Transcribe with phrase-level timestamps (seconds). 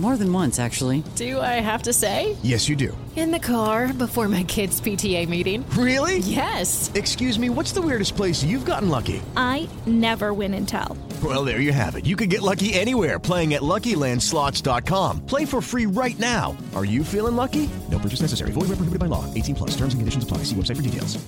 [0.00, 1.04] More than once, actually.
[1.14, 2.34] Do I have to say?
[2.42, 2.96] Yes, you do.
[3.16, 5.62] In the car before my kids' PTA meeting.
[5.70, 6.18] Really?
[6.20, 6.90] Yes.
[6.94, 9.20] Excuse me, what's the weirdest place you've gotten lucky?
[9.36, 10.96] I never win and tell.
[11.22, 12.06] Well, there you have it.
[12.06, 15.26] You can get lucky anywhere playing at LuckyLandSlots.com.
[15.26, 16.56] Play for free right now.
[16.74, 17.68] Are you feeling lucky?
[17.90, 18.52] No purchase necessary.
[18.52, 19.26] Void where prohibited by law.
[19.34, 19.70] 18 plus.
[19.72, 20.38] Terms and conditions apply.
[20.44, 21.22] See website for details.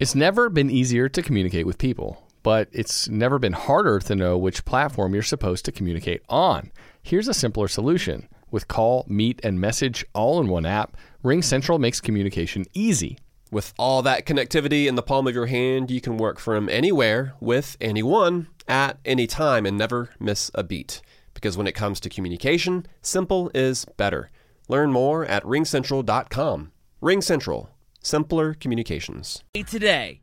[0.00, 4.36] It's never been easier to communicate with people, but it's never been harder to know
[4.36, 6.72] which platform you're supposed to communicate on.
[7.06, 8.26] Here's a simpler solution.
[8.50, 13.16] With call, meet, and message all in one app, RingCentral makes communication easy.
[13.52, 17.34] With all that connectivity in the palm of your hand, you can work from anywhere
[17.38, 21.00] with anyone at any time and never miss a beat.
[21.32, 24.32] Because when it comes to communication, simple is better.
[24.66, 26.72] Learn more at ringcentral.com.
[27.00, 27.68] RingCentral,
[28.02, 29.44] simpler communications.
[29.54, 30.22] Today.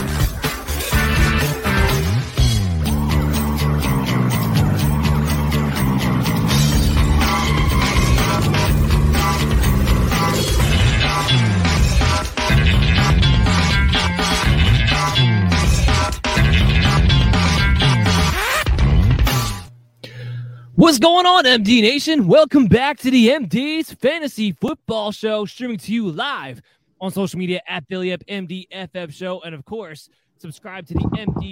[20.81, 22.25] What's going on, MD Nation?
[22.25, 26.59] Welcome back to the MD's Fantasy Football Show, streaming to you live
[26.99, 29.41] on social media at Billy Up MDFF Show.
[29.41, 30.09] And of course,
[30.39, 31.51] subscribe to the MD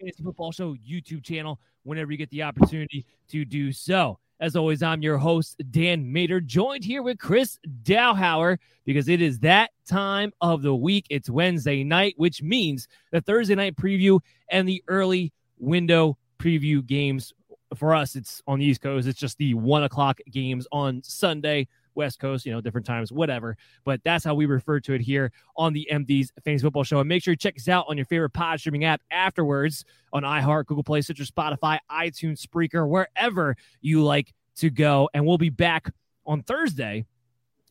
[0.00, 4.18] Fantasy Football Show YouTube channel whenever you get the opportunity to do so.
[4.40, 9.38] As always, I'm your host, Dan Mater, joined here with Chris Dowhauer because it is
[9.38, 11.06] that time of the week.
[11.10, 14.18] It's Wednesday night, which means the Thursday night preview
[14.48, 17.32] and the early window preview games
[17.74, 19.06] for us, it's on the East Coast.
[19.06, 23.56] It's just the one o'clock games on Sunday, West Coast, you know, different times, whatever.
[23.84, 27.00] But that's how we refer to it here on the MD's Fantasy Football Show.
[27.00, 30.22] And make sure you check us out on your favorite pod streaming app afterwards on
[30.22, 35.08] iHeart, Google Play, Stitcher, Spotify, iTunes, Spreaker, wherever you like to go.
[35.14, 35.92] And we'll be back
[36.26, 37.06] on Thursday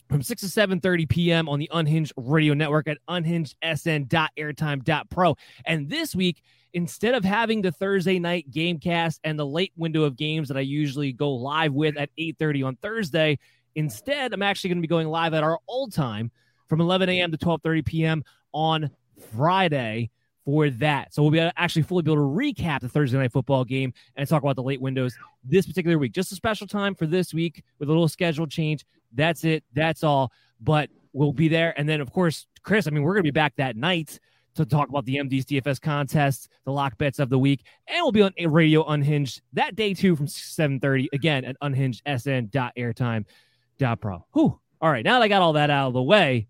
[0.10, 1.50] from 6 to 7.30 p.m.
[1.50, 5.36] on the Unhinged Radio Network at unhingedsn.airtime.pro.
[5.66, 6.44] And this week,
[6.74, 10.58] instead of having the Thursday night game cast and the late window of games that
[10.58, 13.38] I usually go live with at 8:30 on Thursday,
[13.76, 16.32] instead I'm actually going to be going live at our old time
[16.68, 17.32] from 11 a.m.
[17.32, 18.24] to 12:30 p.m.
[18.54, 18.90] on
[19.36, 20.10] Friday
[20.46, 21.14] for that.
[21.14, 24.28] So we'll be actually fully be able to recap the Thursday night football game and
[24.28, 26.12] talk about the late windows this particular week.
[26.12, 28.86] Just a special time for this week with a little schedule change.
[29.14, 29.64] That's it.
[29.74, 30.32] That's all.
[30.60, 31.74] But we'll be there.
[31.78, 34.20] And then of course, Chris, I mean, we're going to be back that night
[34.56, 38.12] to talk about the MD's DFS contest, the lock bets of the week, and we'll
[38.12, 44.26] be on a Radio Unhinged that day too from 7:30 again at unhingedsn.airtime.pro.
[44.34, 44.60] Whew.
[44.82, 46.48] All right, now that I got all that out of the way,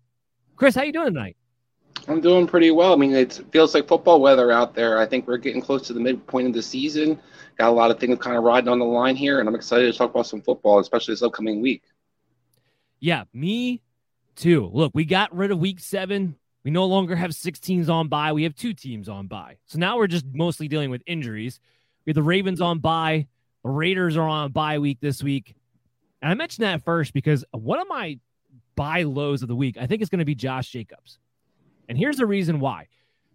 [0.56, 1.36] Chris, how you doing tonight?
[2.08, 2.92] I'm doing pretty well.
[2.92, 4.98] I mean, it feels like football weather out there.
[4.98, 7.18] I think we're getting close to the midpoint of the season.
[7.56, 9.90] Got a lot of things kind of riding on the line here, and I'm excited
[9.90, 11.82] to talk about some football, especially this upcoming week.
[13.04, 13.82] Yeah, me
[14.34, 14.70] too.
[14.72, 16.36] Look, we got rid of week seven.
[16.64, 18.32] We no longer have six teams on bye.
[18.32, 19.58] We have two teams on bye.
[19.66, 21.60] So now we're just mostly dealing with injuries.
[22.06, 23.26] We have the Ravens on bye.
[23.62, 25.54] The Raiders are on bye week this week.
[26.22, 28.18] And I mentioned that first because one of my
[28.74, 31.18] buy lows of the week, I think is going to be Josh Jacobs.
[31.90, 32.86] And here's the reason why.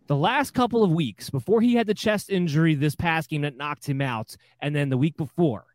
[0.07, 3.56] The last couple of weeks before he had the chest injury this past game that
[3.56, 5.68] knocked him out, and then the week before,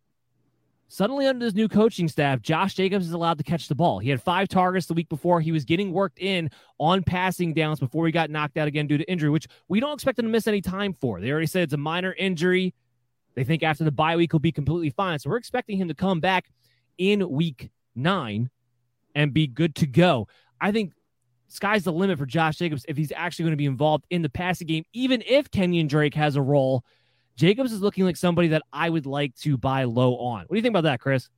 [0.89, 3.99] Suddenly, under this new coaching staff, Josh Jacobs is allowed to catch the ball.
[3.99, 5.41] He had five targets the week before.
[5.41, 8.99] He was getting worked in on passing downs before he got knocked out again due
[8.99, 11.21] to injury, which we don't expect him to miss any time for.
[11.21, 12.75] They already said it's a minor injury.
[13.35, 15.19] They think after the bye week he'll be completely fine.
[15.19, 16.53] So we're expecting him to come back
[16.99, 18.51] in week nine
[19.15, 20.29] and be good to go.
[20.61, 20.93] I think
[21.49, 24.29] sky's the limit for Josh Jacobs if he's actually going to be involved in the
[24.29, 26.85] passing game, even if Kenyon Drake has a role
[27.37, 30.43] Jacobs is looking like somebody that I would like to buy low on.
[30.43, 31.29] What do you think about that, Chris?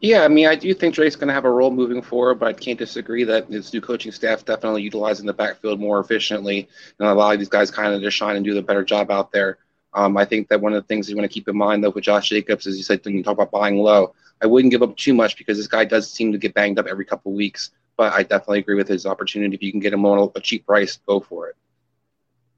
[0.00, 2.48] Yeah, I mean, I do think Drake's going to have a role moving forward, but
[2.48, 6.68] I can't disagree that his new coaching staff definitely utilizing the backfield more efficiently
[6.98, 9.58] and allow these guys kind of to shine and do the better job out there.
[9.94, 11.90] Um, I think that one of the things you want to keep in mind, though,
[11.90, 14.82] with Josh Jacobs, is you said when you talk about buying low, I wouldn't give
[14.82, 17.70] up too much because this guy does seem to get banged up every couple weeks.
[17.96, 19.54] But I definitely agree with his opportunity.
[19.54, 21.56] If you can get him on a cheap price, go for it.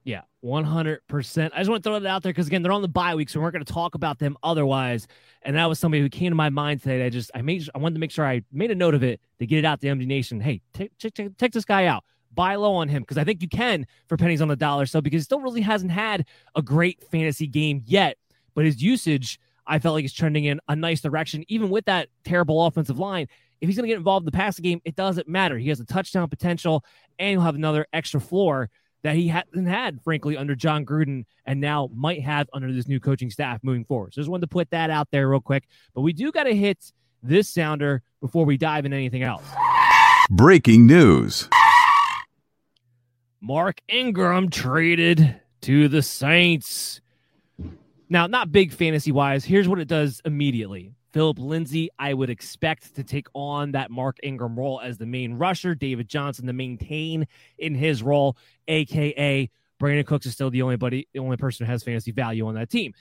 [0.09, 1.51] Yeah, 100%.
[1.53, 3.29] I just want to throw that out there because, again, they're on the bye week,
[3.29, 5.07] so we're not going to talk about them otherwise.
[5.43, 7.05] And that was somebody who came to my mind today.
[7.05, 9.21] I just, I made, I wanted to make sure I made a note of it
[9.39, 10.41] to get it out to MD Nation.
[10.41, 10.93] Hey, take,
[11.37, 12.05] take this guy out.
[12.33, 14.87] Buy low on him because I think you can for pennies on the dollar.
[14.87, 16.25] So, because he still really hasn't had
[16.55, 18.17] a great fantasy game yet,
[18.55, 22.09] but his usage, I felt like is trending in a nice direction, even with that
[22.25, 23.27] terrible offensive line.
[23.61, 25.59] If he's going to get involved in the passing game, it doesn't matter.
[25.59, 26.83] He has a touchdown potential
[27.19, 28.71] and he'll have another extra floor
[29.03, 33.01] that he hasn't had, frankly, under Jon Gruden and now might have under this new
[33.01, 34.15] coaching staff moving forward.
[34.15, 35.69] So just wanted to put that out there real quick.
[35.95, 36.93] But we do got to hit
[37.23, 39.45] this sounder before we dive into anything else.
[40.31, 41.49] Breaking news
[43.41, 47.01] Mark Ingram traded to the Saints.
[48.09, 49.45] Now, not big fantasy wise.
[49.45, 54.19] Here's what it does immediately Phillip Lindsay, I would expect to take on that Mark
[54.23, 55.75] Ingram role as the main rusher.
[55.75, 57.27] David Johnson to maintain
[57.59, 59.51] in his role, aka
[59.81, 62.55] Brandin Cooks is still the only buddy, the only person who has fantasy value on
[62.55, 62.93] that team.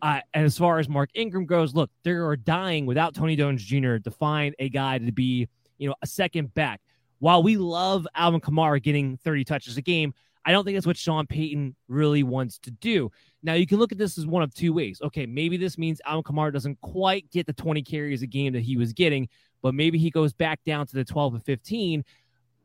[0.00, 3.64] Uh, and as far as Mark Ingram goes, look, they are dying without Tony Jones
[3.64, 3.96] Jr.
[3.96, 6.80] to find a guy to be, you know, a second back.
[7.18, 10.14] While we love Alvin Kamara getting 30 touches a game,
[10.48, 13.10] I don't think that's what Sean Payton really wants to do.
[13.42, 14.98] Now you can look at this as one of two ways.
[15.04, 18.62] Okay, maybe this means Alvin Kamara doesn't quite get the 20 carries a game that
[18.62, 19.28] he was getting,
[19.60, 22.02] but maybe he goes back down to the 12 and 15.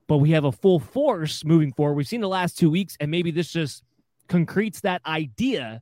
[0.07, 1.95] But we have a full force moving forward.
[1.95, 3.83] We've seen the last two weeks, and maybe this just
[4.29, 5.81] concretes that idea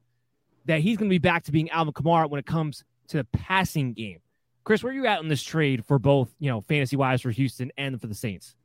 [0.66, 3.26] that he's going to be back to being Alvin Kamara when it comes to the
[3.26, 4.22] passing game.
[4.64, 7.30] Chris, where are you at in this trade for both, you know, fantasy wise for
[7.30, 8.56] Houston and for the Saints?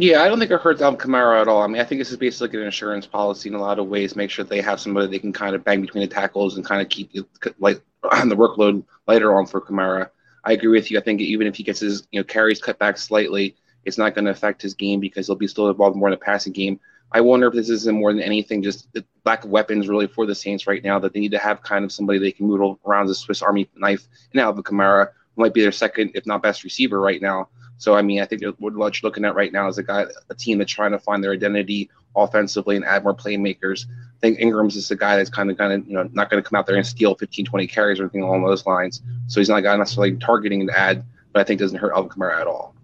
[0.00, 1.60] Yeah, I don't think it hurts Alvin Kamara at all.
[1.60, 4.14] I mean, I think this is basically an insurance policy in a lot of ways.
[4.14, 6.80] Make sure they have somebody they can kind of bang between the tackles and kind
[6.80, 7.10] of keep
[7.58, 10.10] like the workload lighter on for Kamara.
[10.44, 10.98] I agree with you.
[10.98, 14.14] I think even if he gets his you know carries cut back slightly, it's not
[14.14, 16.78] going to affect his game because he'll be still involved more in the passing game.
[17.10, 20.26] I wonder if this isn't more than anything just the lack of weapons really for
[20.26, 22.78] the Saints right now that they need to have kind of somebody they can move
[22.86, 26.62] around the Swiss Army knife in Alvin Kamara, might be their second, if not best
[26.62, 27.48] receiver right now.
[27.78, 30.34] So I mean, I think what you're looking at right now is a guy, a
[30.34, 33.86] team that's trying to find their identity offensively and add more playmakers.
[33.88, 36.42] I think Ingram's is a guy that's kind of going to, you know, not going
[36.42, 39.00] to come out there and steal 15, 20 carries or anything along those lines.
[39.28, 42.10] So he's not a guy necessarily targeting to add, but I think doesn't hurt Alvin
[42.10, 42.74] Kamara at all.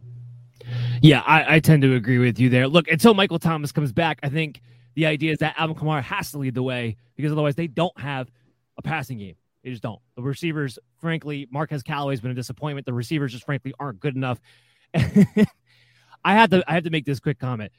[1.02, 2.68] Yeah, I, I tend to agree with you there.
[2.68, 4.62] Look, until Michael Thomas comes back, I think
[4.94, 7.98] the idea is that Alvin Kamara has to lead the way because otherwise they don't
[7.98, 8.30] have
[8.78, 9.34] a passing game.
[9.64, 10.00] They just don't.
[10.14, 12.86] The receivers, frankly, Marquez Callaway's been a disappointment.
[12.86, 14.40] The receivers just frankly aren't good enough.
[16.24, 17.72] I had to I have to make this quick comment.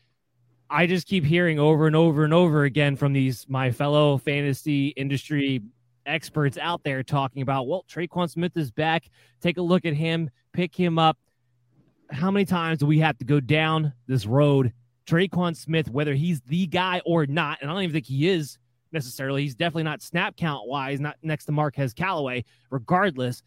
[0.69, 4.87] I just keep hearing over and over and over again from these my fellow fantasy
[4.89, 5.61] industry
[6.05, 9.09] experts out there talking about, well, Tre'Quan Smith is back.
[9.41, 11.17] Take a look at him, pick him up.
[12.11, 14.73] How many times do we have to go down this road?
[15.07, 18.57] Tre'Quan Smith, whether he's the guy or not, and I don't even think he is
[18.91, 19.43] necessarily.
[19.43, 23.43] He's definitely not snap count wise, not next to Marquez Callaway, regardless.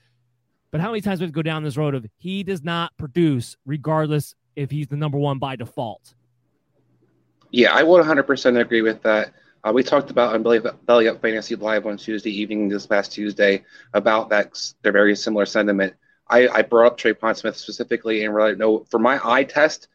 [0.70, 2.96] But how many times we have to go down this road of he does not
[2.96, 6.14] produce, regardless if he's the number one by default?
[7.50, 9.32] Yeah, I would 100% agree with that.
[9.64, 13.64] Uh, we talked about on Belly, Up Fantasy Live on Tuesday evening this past Tuesday
[13.94, 14.72] about that.
[14.82, 15.94] They're very similar sentiment.
[16.28, 19.88] I, I brought up Tre'Quan Smith specifically and really no for my eye test.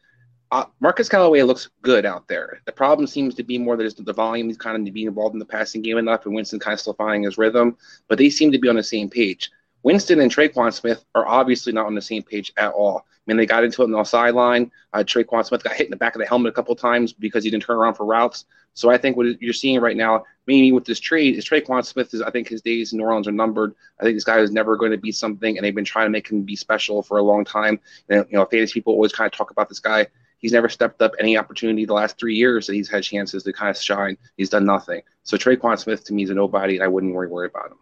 [0.50, 2.60] Uh, Marquez Callaway looks good out there.
[2.66, 4.48] The problem seems to be more that the volume.
[4.48, 6.94] He's kind of being involved in the passing game enough, and Winston kind of still
[6.94, 7.76] finding his rhythm.
[8.08, 9.50] But they seem to be on the same page.
[9.84, 13.04] Winston and Tre'Quan Smith are obviously not on the same page at all.
[13.06, 14.72] I mean, they got into it on the sideline.
[14.94, 17.44] Uh, Tre'Quan Smith got hit in the back of the helmet a couple times because
[17.44, 18.46] he didn't turn around for routes.
[18.72, 22.14] So I think what you're seeing right now, maybe with this trade, is Tre'Quan Smith
[22.14, 23.74] is I think his days in New Orleans are numbered.
[24.00, 26.10] I think this guy is never going to be something, and they've been trying to
[26.10, 27.78] make him be special for a long time.
[28.08, 30.06] And, you know, fantasy people always kind of talk about this guy.
[30.38, 33.52] He's never stepped up any opportunity the last three years that he's had chances to
[33.52, 34.16] kind of shine.
[34.38, 35.02] He's done nothing.
[35.24, 37.78] So Tre'Quan Smith to me is a nobody, and I wouldn't worry, worry about him.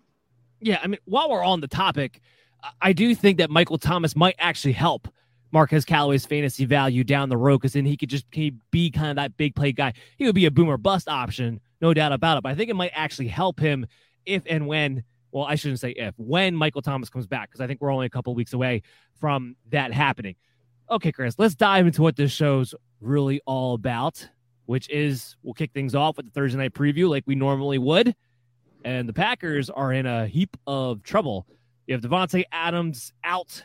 [0.63, 2.21] Yeah, I mean, while we're on the topic,
[2.81, 5.09] I do think that Michael Thomas might actually help
[5.51, 9.11] Marquez Callaway's fantasy value down the road because then he could just he be kind
[9.11, 9.93] of that big play guy.
[10.17, 12.43] He would be a boomer bust option, no doubt about it.
[12.43, 13.87] But I think it might actually help him
[14.25, 15.05] if and when.
[15.33, 18.07] Well, I shouldn't say if when Michael Thomas comes back because I think we're only
[18.07, 18.83] a couple weeks away
[19.19, 20.37] from that happening.
[20.91, 24.29] Okay, Chris, let's dive into what this show's really all about,
[24.67, 28.15] which is we'll kick things off with the Thursday night preview like we normally would.
[28.85, 31.47] And the Packers are in a heap of trouble.
[31.87, 33.65] You have Davante Adams out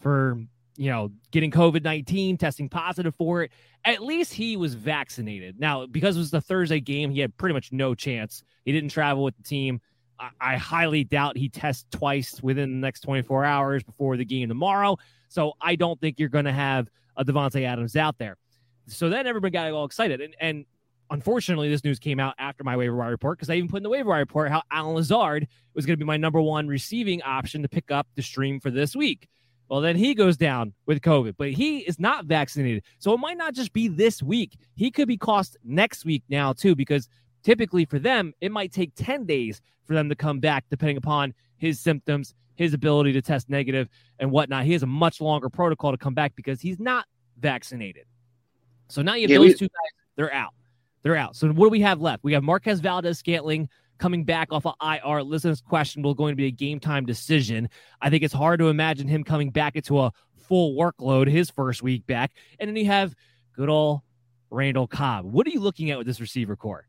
[0.00, 0.38] for,
[0.76, 3.52] you know, getting COVID 19, testing positive for it.
[3.84, 5.58] At least he was vaccinated.
[5.58, 8.42] Now, because it was the Thursday game, he had pretty much no chance.
[8.64, 9.80] He didn't travel with the team.
[10.18, 14.48] I, I highly doubt he tests twice within the next 24 hours before the game
[14.48, 14.96] tomorrow.
[15.28, 18.36] So I don't think you're going to have a Davante Adams out there.
[18.86, 20.20] So then everybody got all excited.
[20.20, 20.64] And, and
[21.12, 23.82] unfortunately, this news came out after my waiver wire report because I even put in
[23.82, 27.22] the waiver wire report how Allen Lazard was going to be my number one receiving
[27.22, 29.28] option to pick up the stream for this week.
[29.68, 32.82] Well, then he goes down with COVID, but he is not vaccinated.
[32.98, 34.58] So it might not just be this week.
[34.74, 37.08] He could be cost next week now, too, because
[37.42, 41.32] typically for them, it might take 10 days for them to come back, depending upon
[41.56, 43.88] his symptoms, his ability to test negative,
[44.18, 44.64] and whatnot.
[44.64, 47.06] He has a much longer protocol to come back because he's not
[47.38, 48.04] vaccinated.
[48.88, 50.52] So now you have yeah, those we- two guys, they're out.
[51.02, 51.36] They're out.
[51.36, 52.24] So what do we have left?
[52.24, 53.68] We have Marquez Valdes Scantling
[53.98, 55.22] coming back off of IR.
[55.22, 57.68] Listen, this question will going to be a game time decision.
[58.00, 61.82] I think it's hard to imagine him coming back into a full workload his first
[61.82, 62.32] week back.
[62.58, 63.14] And then you have
[63.54, 64.00] good old
[64.50, 65.24] Randall Cobb.
[65.24, 66.86] What are you looking at with this receiver core?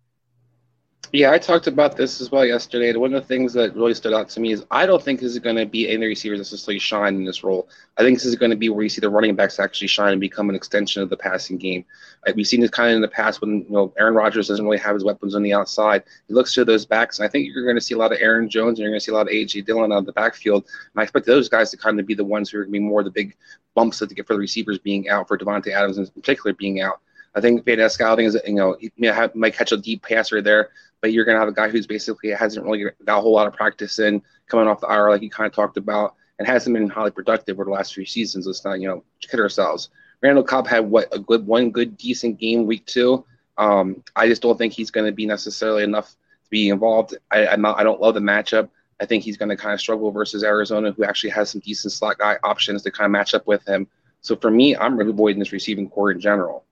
[1.11, 2.91] Yeah, I talked about this as well yesterday.
[2.95, 5.33] One of the things that really stood out to me is I don't think this
[5.33, 7.69] is going to be any receivers necessarily shine in this role.
[7.97, 10.13] I think this is going to be where you see the running backs actually shine
[10.13, 11.85] and become an extension of the passing game.
[12.25, 14.65] Uh, we've seen this kind of in the past when you know Aaron Rodgers doesn't
[14.65, 16.01] really have his weapons on the outside.
[16.27, 18.17] He looks to those backs, and I think you're going to see a lot of
[18.19, 20.63] Aaron Jones and you're going to see a lot of AJ Dillon on the backfield.
[20.63, 22.79] And I expect those guys to kind of be the ones who are going to
[22.79, 23.35] be more of the big
[23.75, 26.81] bumps that to get for the receivers being out for Davante Adams in particular being
[26.81, 27.01] out.
[27.35, 28.91] I think Valdes Scantling is, you know, he
[29.33, 30.69] might catch a deep passer there,
[31.03, 33.45] but you're going to have a guy who's basically hasn't really got a whole lot
[33.45, 36.73] of practice in coming off the IR, like you kind of talked about, and hasn't
[36.73, 38.47] been highly productive over the last few seasons.
[38.47, 39.89] Let's not, you know, kid ourselves.
[40.21, 43.25] Randall Cobb had what a good one, good decent game week two.
[43.57, 47.17] Um, I just don't think he's going to be necessarily enough to be involved.
[47.29, 48.69] I, I'm not, I don't love the matchup.
[49.01, 51.91] I think he's going to kind of struggle versus Arizona, who actually has some decent
[51.91, 53.87] slot guy options to kind of match up with him.
[54.21, 56.63] So for me, I'm really avoiding this receiving core in general.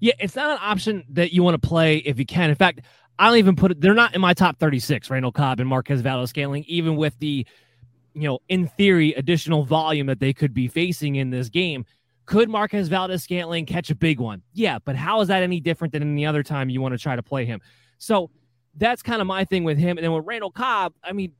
[0.00, 2.50] Yeah, it's not an option that you want to play if you can.
[2.50, 2.82] In fact,
[3.18, 6.00] I don't even put it, they're not in my top 36, Randall Cobb and Marquez
[6.00, 7.46] Valdes Scantling, even with the,
[8.14, 11.84] you know, in theory, additional volume that they could be facing in this game.
[12.26, 14.42] Could Marquez Valdes Scantling catch a big one?
[14.52, 17.14] Yeah, but how is that any different than any other time you want to try
[17.14, 17.60] to play him?
[17.98, 18.30] So
[18.76, 19.96] that's kind of my thing with him.
[19.98, 21.32] And then with Randall Cobb, I mean,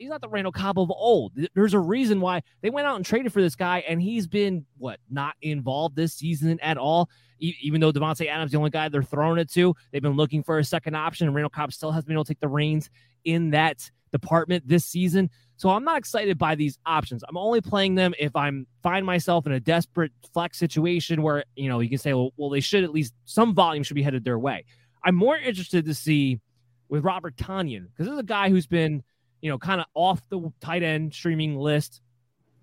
[0.00, 1.32] he's not the Randall Cobb of old.
[1.54, 4.64] There's a reason why they went out and traded for this guy, and he's been
[4.78, 7.10] what not involved this season at all.
[7.38, 10.42] E- even though Davante Adams the only guy they're throwing it to, they've been looking
[10.42, 12.90] for a second option, and Randall Cobb still has been able to take the reins
[13.24, 15.30] in that department this season.
[15.56, 17.22] So I'm not excited by these options.
[17.28, 21.68] I'm only playing them if I'm find myself in a desperate flex situation where you
[21.68, 24.24] know you can say, well, well, they should at least some volume should be headed
[24.24, 24.64] their way.
[25.04, 26.40] I'm more interested to see
[26.88, 29.02] with Robert Tonyan because this is a guy who's been
[29.40, 32.00] you know, kind of off the tight end streaming list.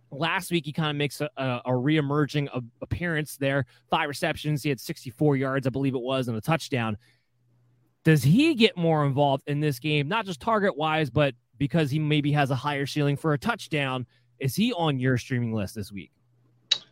[0.10, 2.48] Last week, he kind of makes a, a, a reemerging
[2.82, 3.66] appearance there.
[3.90, 4.64] Five receptions.
[4.64, 6.98] He had 64 yards, I believe it was, and a touchdown.
[8.06, 12.00] Does he get more involved in this game, not just target wise, but because he
[12.00, 14.06] maybe has a higher ceiling for a touchdown?
[14.40, 16.12] Is he on your streaming list this week?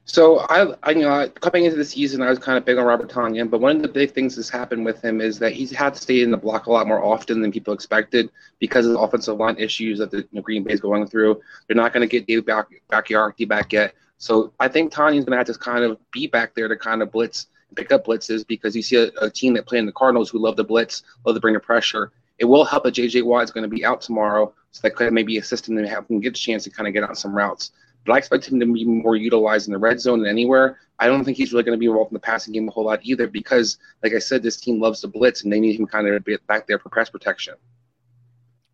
[0.07, 2.85] So I, I, you know, coming into the season, I was kind of big on
[2.85, 5.71] Robert Tonyan, but one of the big things that's happened with him is that he's
[5.71, 8.93] had to stay in the block a lot more often than people expected because of
[8.93, 11.41] the offensive line issues that the you know, Green Bay is going through.
[11.67, 13.95] They're not going to get David back, Bakhtiari back yet.
[14.19, 17.01] So I think Tonyan's going to have to kind of be back there to kind
[17.01, 19.87] of blitz and pick up blitzes because you see a, a team that play in
[19.87, 22.11] the Cardinals who love to blitz, love to bring the pressure.
[22.37, 23.23] It will help that J.J.
[23.23, 26.07] Watt is going to be out tomorrow, so that could maybe assist him to have
[26.07, 27.71] him get a chance to kind of get on some routes
[28.05, 30.79] but I expect him to be more utilized in the red zone than anywhere.
[30.99, 32.85] I don't think he's really going to be involved in the passing game a whole
[32.85, 35.87] lot either because, like I said, this team loves to blitz and they need him
[35.87, 37.55] kind of back there for press protection.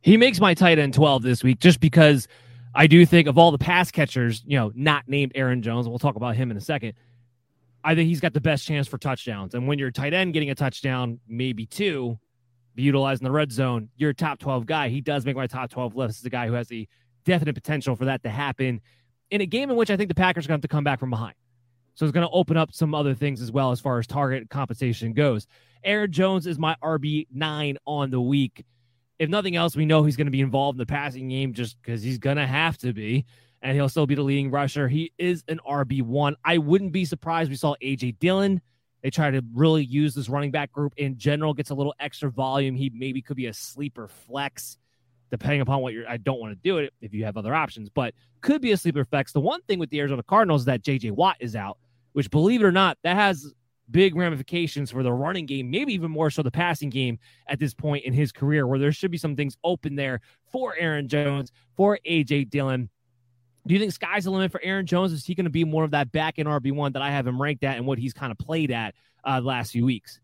[0.01, 2.27] He makes my tight end 12 this week just because
[2.75, 5.99] I do think of all the pass catchers, you know, not named Aaron Jones, we'll
[5.99, 6.93] talk about him in a second.
[7.83, 9.55] I think he's got the best chance for touchdowns.
[9.55, 12.19] And when you're tight end getting a touchdown, maybe two,
[12.75, 14.89] be utilized in the red zone, you're a top 12 guy.
[14.89, 16.09] He does make my top 12 list.
[16.09, 16.87] This is a guy who has the
[17.25, 18.81] definite potential for that to happen
[19.31, 20.83] in a game in which I think the Packers are going to have to come
[20.83, 21.33] back from behind.
[21.95, 24.49] So it's going to open up some other things as well as far as target
[24.49, 25.47] compensation goes.
[25.83, 28.63] Aaron Jones is my RB9 on the week.
[29.19, 31.81] If nothing else, we know he's going to be involved in the passing game just
[31.81, 33.25] because he's going to have to be,
[33.61, 34.87] and he'll still be the leading rusher.
[34.87, 36.35] He is an RB1.
[36.43, 38.61] I wouldn't be surprised we saw AJ Dillon.
[39.03, 42.29] They try to really use this running back group in general, gets a little extra
[42.31, 42.75] volume.
[42.75, 44.77] He maybe could be a sleeper flex,
[45.31, 46.07] depending upon what you're.
[46.07, 48.77] I don't want to do it if you have other options, but could be a
[48.77, 49.31] sleeper flex.
[49.31, 51.77] The one thing with the Arizona Cardinals is that JJ Watt is out,
[52.11, 53.53] which, believe it or not, that has
[53.89, 57.73] big ramifications for the running game, maybe even more so the passing game at this
[57.73, 60.21] point in his career, where there should be some things open there
[60.51, 62.89] for Aaron Jones, for AJ Dillon.
[63.67, 65.11] Do you think sky's the limit for Aaron Jones?
[65.11, 67.41] Is he going to be more of that back in RB1 that I have him
[67.41, 70.19] ranked at and what he's kind of played at uh, the last few weeks?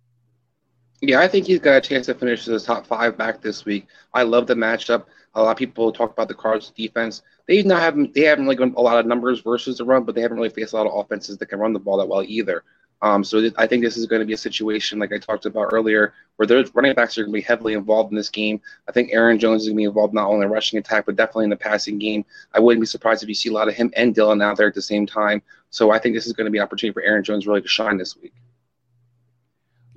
[1.02, 3.88] Yeah, I think he's got a chance to finish a top five back this week.
[4.14, 5.06] I love the matchup.
[5.36, 7.22] A lot of people talk about the Cardinals defense.
[7.48, 10.22] They not have they haven't really a lot of numbers versus the run, but they
[10.22, 12.64] haven't really faced a lot of offenses that can run the ball that well either.
[13.04, 15.46] Um, so th- I think this is going to be a situation like I talked
[15.46, 18.60] about earlier, where their running backs are going to be heavily involved in this game.
[18.90, 21.16] I think Aaron Jones is going to be involved not only in rushing attack, but
[21.16, 22.26] definitely in the passing game.
[22.56, 24.68] I wouldn't be surprised if you see a lot of him and Dillon out there
[24.68, 25.44] at the same time.
[25.70, 27.68] So I think this is going to be an opportunity for Aaron Jones really to
[27.68, 28.34] shine this week.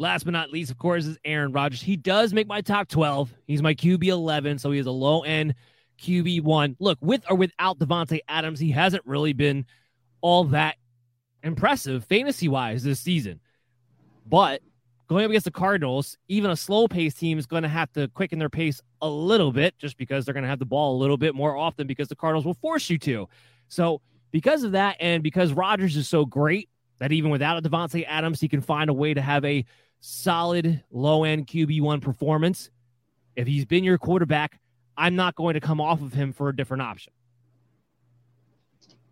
[0.01, 1.83] Last but not least, of course, is Aaron Rodgers.
[1.83, 3.35] He does make my top 12.
[3.47, 5.55] He's my QB 11, so he is a low end
[6.01, 6.75] QB one.
[6.81, 9.67] Look, with or without Davante Adams, he hasn't really been
[10.23, 10.77] all that
[11.43, 13.41] impressive fantasy wise this season.
[14.25, 14.63] But
[15.07, 18.09] going up against the Cardinals, even a slow pace team is going to have to
[18.09, 20.99] quicken their pace a little bit just because they're going to have the ball a
[20.99, 23.29] little bit more often because the Cardinals will force you to.
[23.69, 28.07] So, because of that, and because Rodgers is so great that even without a Davante
[28.09, 29.67] Adams, he can find a way to have a
[30.01, 32.71] solid low end QB1 performance.
[33.37, 34.59] If he's been your quarterback,
[34.97, 37.13] I'm not going to come off of him for a different option.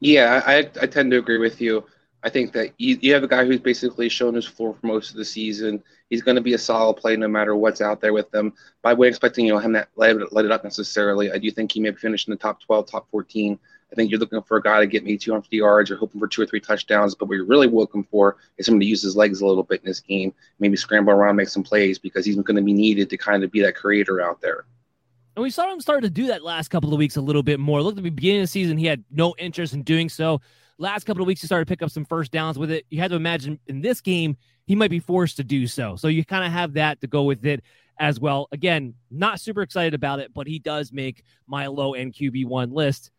[0.00, 1.84] Yeah, I, I tend to agree with you.
[2.22, 5.10] I think that you, you have a guy who's basically shown his floor for most
[5.10, 5.82] of the season.
[6.10, 8.52] He's going to be a solid play no matter what's out there with them.
[8.82, 11.30] But I wasn't expecting you know him to let, let it up necessarily.
[11.30, 13.58] I do think he may finish in the top 12, top 14.
[13.90, 16.28] I think you're looking for a guy to get me 250 yards or hoping for
[16.28, 17.14] two or three touchdowns.
[17.14, 19.80] But what you're really looking for is someone to use his legs a little bit
[19.80, 23.08] in this game, maybe scramble around, make some plays because he's going to be needed
[23.10, 24.66] to kind of be that creator out there.
[25.36, 27.60] And we saw him start to do that last couple of weeks a little bit
[27.60, 27.80] more.
[27.80, 30.40] Look at the beginning of the season, he had no interest in doing so.
[30.78, 32.86] Last couple of weeks, he started to pick up some first downs with it.
[32.90, 35.96] You had to imagine in this game, he might be forced to do so.
[35.96, 37.62] So you kind of have that to go with it
[37.98, 38.48] as well.
[38.52, 43.10] Again, not super excited about it, but he does make my low end QB1 list.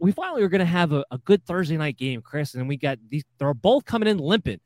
[0.00, 2.78] We finally are going to have a, a, good Thursday night game, Chris, and we
[2.78, 4.60] got these, they're both coming in limping.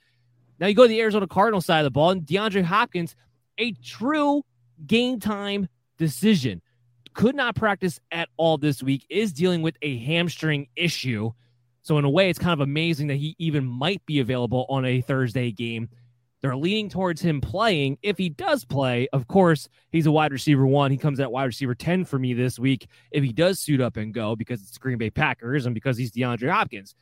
[0.60, 3.16] Now you go to the Arizona Cardinals side of the ball, and DeAndre Hopkins,
[3.58, 4.44] a true
[4.86, 5.68] game time
[5.98, 6.62] decision.
[7.14, 11.32] Could not practice at all this week, is dealing with a hamstring issue.
[11.82, 14.84] So in a way, it's kind of amazing that he even might be available on
[14.84, 15.88] a Thursday game.
[16.44, 17.96] They're leaning towards him playing.
[18.02, 20.90] If he does play, of course, he's a wide receiver one.
[20.90, 23.96] He comes at wide receiver 10 for me this week if he does suit up
[23.96, 26.94] and go because it's Green Bay Packers and because he's DeAndre Hopkins.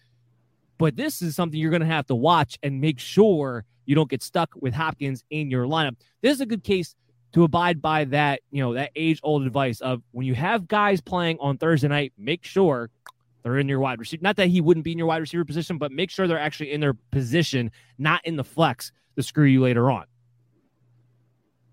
[0.79, 4.09] But this is something you're going to have to watch and make sure you don't
[4.09, 5.97] get stuck with Hopkins in your lineup.
[6.21, 6.95] This is a good case
[7.33, 11.01] to abide by that, you know, that age old advice of when you have guys
[11.01, 12.91] playing on Thursday night, make sure
[13.43, 14.23] they're in your wide receiver.
[14.23, 16.71] Not that he wouldn't be in your wide receiver position, but make sure they're actually
[16.71, 20.05] in their position, not in the flex to screw you later on.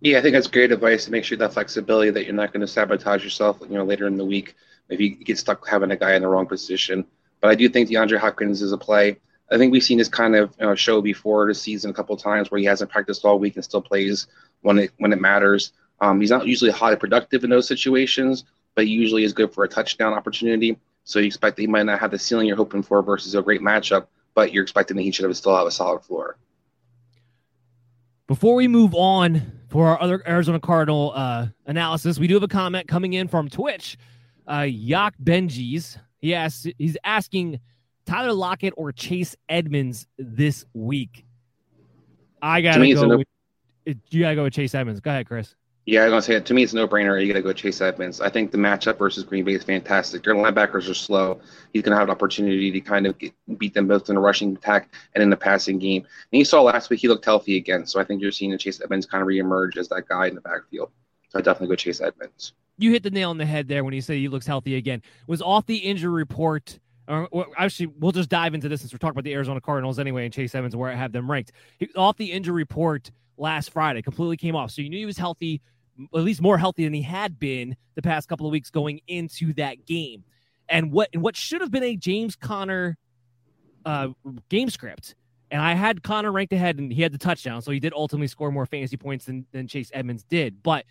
[0.02, 2.62] Yeah, I think that's great advice to make sure that flexibility that you're not going
[2.62, 4.56] to sabotage yourself, you know, later in the week
[4.88, 7.06] if you get stuck having a guy in the wrong position.
[7.42, 9.18] But I do think DeAndre Hopkins is a play.
[9.52, 12.16] I think we've seen this kind of you know, show before this season a couple
[12.18, 14.28] times where he hasn't practiced all week and still plays
[14.62, 15.74] when it when it matters.
[16.02, 19.64] Um, he's not usually highly productive in those situations, but he usually is good for
[19.64, 20.78] a touchdown opportunity.
[21.04, 23.42] So you expect that he might not have the ceiling you're hoping for versus a
[23.42, 26.38] great matchup, but you're expecting that he should have still have a solid floor.
[28.30, 32.48] Before we move on for our other Arizona Cardinal uh, analysis, we do have a
[32.48, 33.98] comment coming in from Twitch.
[34.48, 35.98] Uh, Yak Benjis.
[36.20, 37.60] He asks, he's asking
[38.06, 41.26] Tyler Lockett or Chase Edmonds this week.
[42.40, 43.18] I gotta go.
[43.18, 43.28] With,
[44.12, 45.00] you gotta go with Chase Edmonds.
[45.00, 45.56] Go ahead, Chris.
[45.90, 46.40] Yeah, I'm gonna say.
[46.40, 47.20] To me, it's a no-brainer.
[47.20, 48.22] You got to go Chase Edmonds.
[48.22, 50.24] I think the matchup versus Green Bay is fantastic.
[50.24, 51.42] Their linebackers are slow.
[51.74, 54.56] He's gonna have an opportunity to kind of get, beat them both in the rushing
[54.56, 56.06] attack and in the passing game.
[56.32, 57.88] And you saw last week he looked healthy again.
[57.88, 60.42] So I think you're seeing Chase Edmonds kind of reemerge as that guy in the
[60.42, 60.92] backfield.
[61.30, 62.54] So I definitely go Chase Edmonds.
[62.78, 65.02] You hit the nail on the head there when you say he looks healthy again.
[65.26, 66.78] Was off the injury report.
[67.08, 69.98] Uh, or, actually, we'll just dive into this since we're talking about the Arizona Cardinals
[69.98, 71.52] anyway, and Chase Edmonds, where I have them ranked.
[71.80, 74.70] He, off the injury report last Friday, completely came off.
[74.70, 75.64] So you knew he was healthy
[76.14, 79.54] at least more healthy than he had been the past couple of weeks going into
[79.54, 80.24] that game.
[80.68, 82.98] And what and what should have been a James Conner
[83.86, 84.10] uh,
[84.50, 85.16] game script.
[85.52, 87.62] And I had Conner ranked ahead and he had the touchdown.
[87.62, 90.62] So he did ultimately score more fantasy points than, than Chase Edmonds did.
[90.62, 90.86] But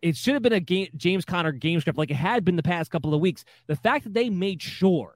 [0.00, 2.62] it should have been a game, James Conner game script like it had been the
[2.62, 3.44] past couple of weeks.
[3.68, 5.14] The fact that they made sure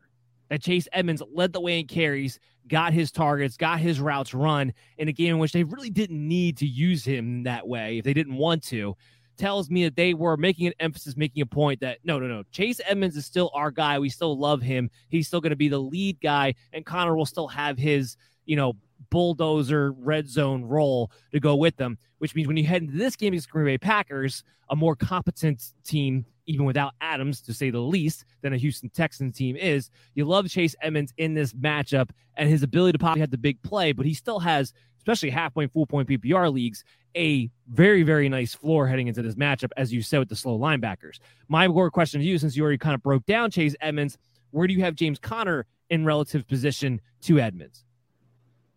[0.48, 4.72] that Chase Edmonds led the way in carries, got his targets, got his routes run
[4.98, 8.04] in a game in which they really didn't need to use him that way if
[8.04, 8.96] they didn't want to,
[9.36, 12.42] tells me that they were making an emphasis, making a point that no, no, no,
[12.50, 13.98] Chase Edmonds is still our guy.
[13.98, 14.90] We still love him.
[15.08, 18.56] He's still going to be the lead guy, and Conner will still have his, you
[18.56, 18.74] know,
[19.10, 23.16] bulldozer red zone role to go with them, which means when you head into this
[23.16, 27.80] game against Green Bay Packers, a more competent team, even without Adams, to say the
[27.80, 29.90] least, than a Houston Texans team is.
[30.14, 33.60] You love Chase Edmonds in this matchup and his ability to probably have the big
[33.62, 36.84] play, but he still has, especially half point, full point PPR leagues,
[37.16, 40.58] a very, very nice floor heading into this matchup, as you said with the slow
[40.58, 41.18] linebackers.
[41.48, 44.18] My core question to you, since you already kind of broke down Chase Edmonds,
[44.50, 47.85] where do you have James Conner in relative position to Edmonds?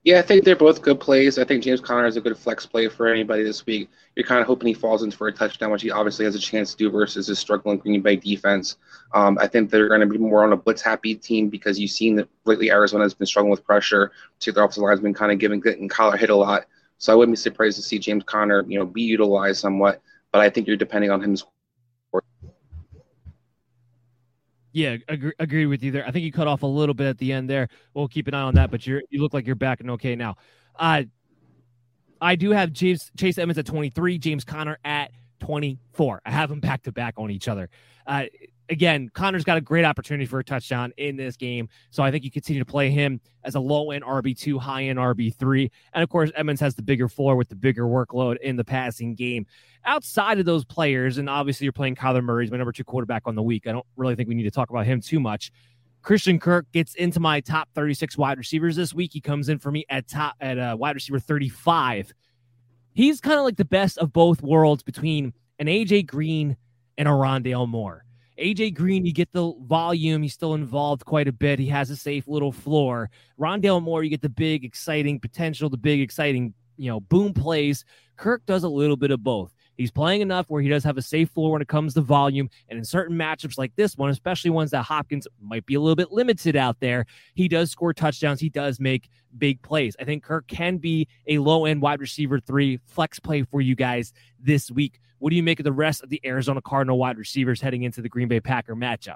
[0.06, 1.38] Yeah, I think they're both good plays.
[1.38, 3.90] I think James Conner is a good flex play for anybody this week.
[4.16, 6.40] You're kind of hoping he falls in for a touchdown, which he obviously has a
[6.40, 8.78] chance to do versus his struggling Green Bay defense.
[9.14, 11.92] Um, I think they're going to be more on a blitz happy team because you've
[11.92, 14.14] seen that lately Arizona has been struggling with pressure.
[14.40, 16.66] To their offensive line has been kind of giving getting Kyler hit a lot.
[16.98, 20.02] So I wouldn't be surprised to see James Conner, you know, be utilized somewhat.
[20.32, 21.36] But I think you're depending on him
[24.72, 26.06] Yeah, agree, agree with you there.
[26.08, 27.68] I think you cut off a little bit at the end there.
[27.94, 30.16] We'll keep an eye on that, but you you look like you're back and okay
[30.16, 30.36] now.
[30.76, 31.04] Uh,
[32.22, 36.22] I do have James Chase Edmonds at 23, James Conner at 24.
[36.26, 37.70] I have them back to back on each other.
[38.06, 38.26] Uh,
[38.70, 41.68] again, Conner's got a great opportunity for a touchdown in this game.
[41.90, 45.00] So I think you continue to play him as a low end RB2, high end
[45.00, 45.70] RB3.
[45.94, 49.16] And of course, Edmonds has the bigger floor with the bigger workload in the passing
[49.16, 49.46] game.
[49.86, 53.24] Outside of those players, and obviously you're playing Kyler Murray, he's my number two quarterback
[53.26, 53.66] on the week.
[53.68, 55.52] I don't really think we need to talk about him too much.
[56.02, 59.12] Christian Kirk gets into my top 36 wide receivers this week.
[59.14, 62.14] He comes in for me at top at uh, wide receiver 35.
[62.94, 66.58] He's kind of like the best of both worlds between an AJ Green
[66.98, 68.06] and a Rondale Moore.
[68.40, 70.22] AJ Green, you get the volume.
[70.22, 71.60] He's still involved quite a bit.
[71.60, 73.10] He has a safe little floor.
[73.40, 77.86] Rondale Moore, you get the big, exciting potential, the big, exciting, you know, boom plays.
[78.16, 79.54] Kirk does a little bit of both.
[79.80, 82.50] He's playing enough where he does have a safe floor when it comes to volume.
[82.68, 85.96] And in certain matchups like this one, especially ones that Hopkins might be a little
[85.96, 88.42] bit limited out there, he does score touchdowns.
[88.42, 89.96] He does make big plays.
[89.98, 93.74] I think Kirk can be a low end wide receiver three flex play for you
[93.74, 95.00] guys this week.
[95.20, 98.02] What do you make of the rest of the Arizona Cardinal wide receivers heading into
[98.02, 99.16] the Green Bay Packer matchup?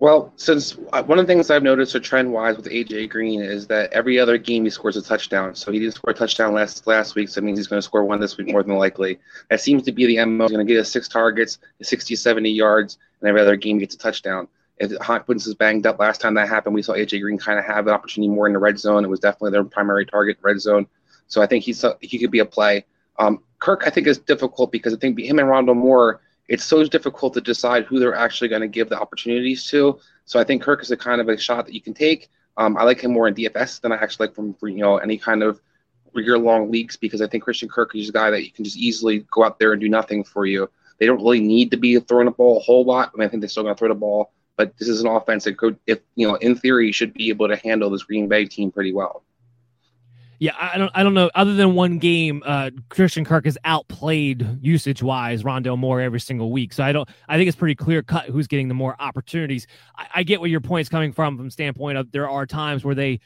[0.00, 3.40] Well, since uh, one of the things I've noticed a trend wise with AJ Green
[3.42, 5.56] is that every other game he scores a touchdown.
[5.56, 7.82] So he didn't score a touchdown last last week, so it means he's going to
[7.82, 9.18] score one this week more than likely.
[9.50, 10.44] That seems to be the MO.
[10.44, 13.96] He's going to get us six targets, 60, 70 yards, and every other game gets
[13.96, 14.46] a touchdown.
[14.76, 17.64] If Hopkins is banged up last time that happened, we saw AJ Green kind of
[17.64, 19.04] have an opportunity more in the red zone.
[19.04, 20.86] It was definitely their primary target, red zone.
[21.26, 22.84] So I think he's he could be a play.
[23.18, 26.84] Um, Kirk, I think, is difficult because I think him and Rondale Moore it's so
[26.84, 29.98] difficult to decide who they're actually going to give the opportunities to.
[30.24, 32.28] So I think Kirk is a kind of a shot that you can take.
[32.56, 35.16] Um, I like him more in DFS than I actually like from you know any
[35.16, 35.60] kind of
[36.14, 38.76] year long leagues because I think Christian Kirk is a guy that you can just
[38.76, 40.68] easily go out there and do nothing for you.
[40.98, 43.12] They don't really need to be throwing the ball a whole lot.
[43.14, 45.06] I mean, I think they're still going to throw the ball, but this is an
[45.06, 48.26] offense that could, if you know, in theory, should be able to handle this Green
[48.28, 49.22] Bay team pretty well.
[50.40, 51.30] Yeah, I don't I don't know.
[51.34, 56.52] Other than one game, uh, Christian Kirk has outplayed usage wise Rondale Moore every single
[56.52, 56.72] week.
[56.72, 59.66] So I don't I think it's pretty clear cut who's getting the more opportunities.
[59.96, 62.94] I, I get where your point's coming from from standpoint of there are times where
[62.94, 63.20] they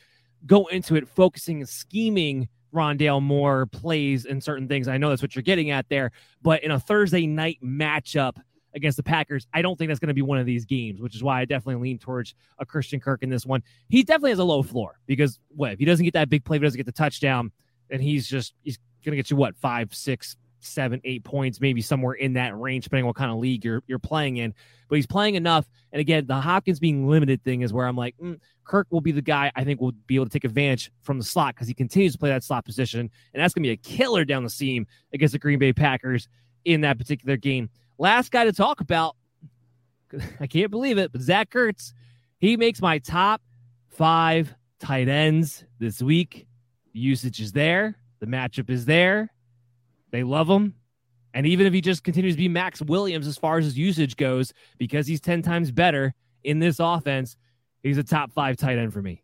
[0.47, 4.89] go into it focusing and scheming Rondale Moore plays and certain things.
[4.89, 8.37] I know that's what you're getting at there, but in a Thursday night matchup
[8.75, 9.47] against the Packers.
[9.53, 11.45] I don't think that's going to be one of these games, which is why I
[11.45, 13.63] definitely lean towards a Christian Kirk in this one.
[13.89, 16.57] He definitely has a low floor because what if he doesn't get that big play,
[16.57, 17.53] if he doesn't get the touchdown,
[17.89, 21.83] then he's just he's going to get you what five, six, seven, eight points, maybe
[21.83, 24.55] somewhere in that range, depending what kind of league you're you're playing in.
[24.89, 25.69] But he's playing enough.
[25.93, 29.13] And again, the Hopkins being limited thing is where I'm like, mm, Kirk will be
[29.13, 31.75] the guy I think will be able to take advantage from the slot because he
[31.75, 34.51] continues to play that slot position, and that's going to be a killer down the
[34.51, 36.29] seam against the Green Bay Packers
[36.65, 37.69] in that particular game.
[38.03, 39.15] Last guy to talk about,
[40.41, 41.93] I can't believe it, but Zach Ertz,
[42.41, 43.41] he makes my top
[43.91, 46.49] five tight ends this week.
[46.95, 49.31] The usage is there, the matchup is there.
[50.11, 50.75] They love him.
[51.33, 54.17] And even if he just continues to be Maxx Williams as far as his usage
[54.17, 56.13] goes, because he's 10 times better
[56.43, 57.37] in this offense,
[57.85, 59.23] he's a top five tight end for me.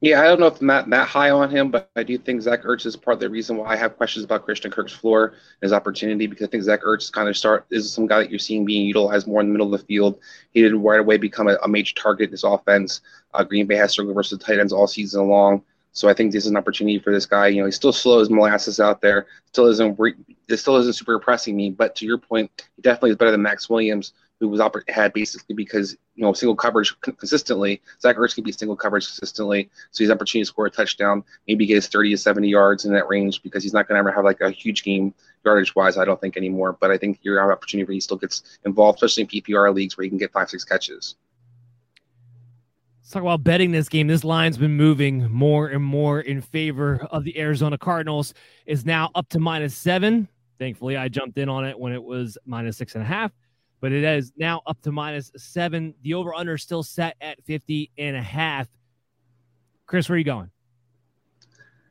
[0.00, 2.40] Yeah, I don't know if I'm that, that high on him, but I do think
[2.40, 5.26] Zach Ertz is part of the reason why I have questions about Christian Kirk's floor
[5.26, 8.30] and his opportunity because I think Zach Ertz kind of start is some guy that
[8.30, 10.20] you're seeing being utilized more in the middle of the field.
[10.52, 13.00] He did right away become a, a major target in his offense.
[13.34, 15.62] Uh, Green Bay has struggled versus tight ends all season long.
[15.92, 17.48] So I think this is an opportunity for this guy.
[17.48, 19.26] You know, he's still slow as molasses out there.
[19.46, 19.98] Still isn't.
[20.48, 21.70] It still isn't super impressing me.
[21.70, 25.54] But to your point, he definitely is better than Maxx Williams, who was had basically
[25.54, 27.82] because you know single coverage consistently.
[28.00, 31.76] Zach Ertz be single coverage consistently, so he's opportunity to score a touchdown, maybe get
[31.76, 34.24] his 30 to 70 yards in that range because he's not going to ever have
[34.24, 35.12] like a huge game
[35.44, 35.98] yardage wise.
[35.98, 36.76] I don't think anymore.
[36.80, 39.96] But I think you're an opportunity where he still gets involved, especially in PPR leagues
[39.96, 41.16] where he can get five six catches.
[43.00, 44.06] Let's talk about betting this game.
[44.06, 48.34] This line's been moving more and more in favor of the Arizona Cardinals.
[48.66, 50.28] Is now up to minus seven.
[50.58, 53.32] Thankfully, I jumped in on it when it was minus six and a half
[53.80, 55.94] but it is now up to minus seven.
[56.02, 58.68] The over under is still set at 50 and a half.
[59.86, 60.50] Chris, where are you going?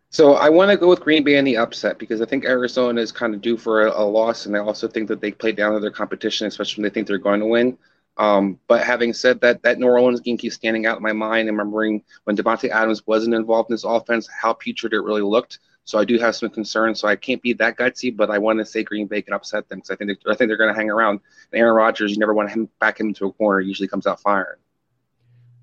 [0.10, 3.02] So I want to go with Green Bay in the upset because I think Arizona
[3.02, 5.52] is kind of due for a, a, loss, and I also think that they play
[5.52, 7.78] down to their competition, especially when they think they're going to win.
[8.16, 11.50] Um, but having said that, that New Orleans game keeps standing out in my mind,
[11.50, 15.60] and remembering when Davante Adams wasn't involved in this offense, how putrid it really looked.
[15.88, 17.00] So I do have some concerns.
[17.00, 19.70] So I can't be that gutsy, but I want to say Green Bay can upset
[19.70, 21.22] them because I think I think they're going to hang around.
[21.54, 23.62] And Aaron Rodgers, you never want him back into a corner.
[23.62, 24.58] He usually comes out firing.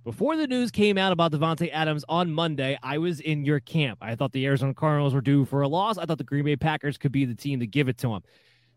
[0.03, 3.99] Before the news came out about Davante Adams on Monday, I was in your camp.
[4.01, 5.99] I thought the Arizona Cardinals were due for a loss.
[5.99, 8.23] I thought the Green Bay Packers could be the team to give it to them.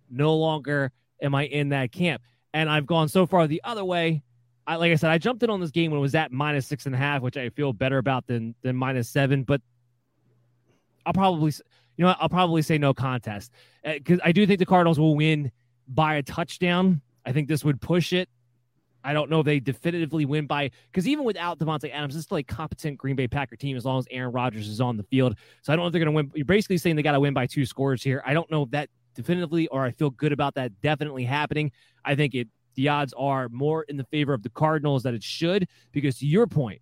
[0.09, 4.21] No longer am I in that camp, and I've gone so far the other way.
[4.65, 6.67] I, like I said, I jumped in on this game when it was at minus
[6.67, 9.43] six and a half, which I feel better about than than minus seven.
[9.43, 9.61] But
[11.07, 11.53] I'll probably,
[11.95, 13.51] you know, I'll probably say no contest
[13.83, 15.51] because uh, I do think the Cardinals will win
[15.87, 17.01] by a touchdown.
[17.25, 18.29] I think this would push it.
[19.05, 22.39] I don't know if they definitively win by because even without Davante Adams, it's still
[22.39, 25.37] a competent Green Bay Packer team as long as Aaron Rodgers is on the field.
[25.61, 26.31] So I don't know if they're going to win.
[26.35, 28.21] You're basically saying they got to win by two scores here.
[28.25, 31.71] I don't know if that definitively or I feel good about that definitely happening.
[32.03, 35.23] I think it the odds are more in the favor of the Cardinals that it
[35.23, 36.81] should because to your point,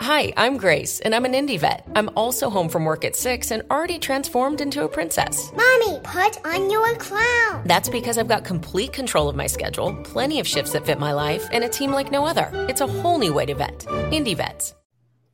[0.00, 1.86] Hi, I'm Grace, and I'm an indie vet.
[1.94, 5.52] I'm also home from work at 6 and already transformed into a princess.
[5.52, 7.62] Mommy, put on your crown.
[7.66, 11.12] That's because I've got complete control of my schedule, plenty of shifts that fit my
[11.12, 12.50] life, and a team like no other.
[12.68, 13.78] It's a whole new way to vet.
[14.10, 14.74] Indie vets.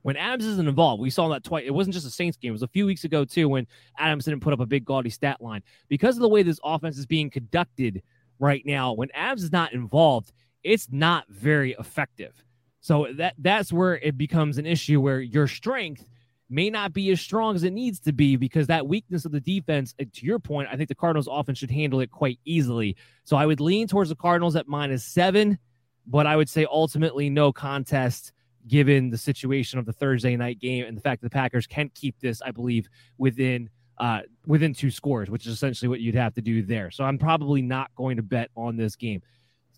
[0.02, 1.64] When Adams isn't involved, we saw that twice.
[1.66, 2.50] It wasn't just a Saints game.
[2.50, 3.66] It was a few weeks ago, too, when
[3.98, 5.62] Adams didn't put up a big gaudy stat line.
[5.88, 8.02] Because of the way this offense is being conducted
[8.38, 10.30] right now, when Adams is not involved,
[10.62, 12.44] it's not very effective.
[12.82, 16.04] So that that's where it becomes an issue where your strength
[16.50, 19.40] may not be as strong as it needs to be because that weakness of the
[19.40, 22.96] defense, to your point, I think the Cardinals often should handle it quite easily.
[23.24, 25.58] So I would lean towards the Cardinals at minus seven,
[26.06, 28.32] but I would say ultimately no contest
[28.66, 31.88] given the situation of the Thursday night game and the fact that the Packers can
[31.94, 36.34] keep this, I believe, within uh, within two scores, which is essentially what you'd have
[36.34, 36.90] to do there.
[36.90, 39.22] So I'm probably not going to bet on this game.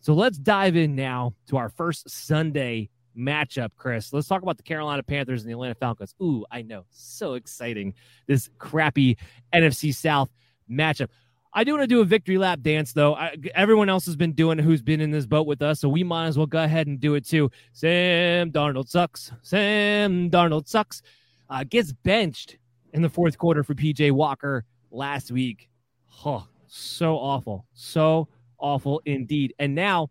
[0.01, 4.13] So let's dive in now to our first Sunday matchup, Chris.
[4.13, 6.15] Let's talk about the Carolina Panthers and the Atlanta Falcons.
[6.23, 6.85] Ooh, I know.
[6.91, 7.95] So exciting.
[8.27, 9.19] This crappy
[9.53, 10.31] NFC South
[10.71, 11.09] matchup.
[11.57, 13.15] I do want to do a victory lap dance, though.
[13.15, 16.03] I, everyone else has been doing who's been in this boat with us, so we
[16.03, 17.51] might as well go ahead and do it too.
[17.73, 19.31] Sam Darnold sucks.
[19.43, 21.03] Sam Darnold sucks.
[21.49, 22.59] Uh, gets benched
[22.93, 25.69] in the fourth quarter for PJ Walker last week.
[26.07, 27.67] Huh, so awful.
[27.73, 29.55] So awful indeed.
[29.61, 30.11] And now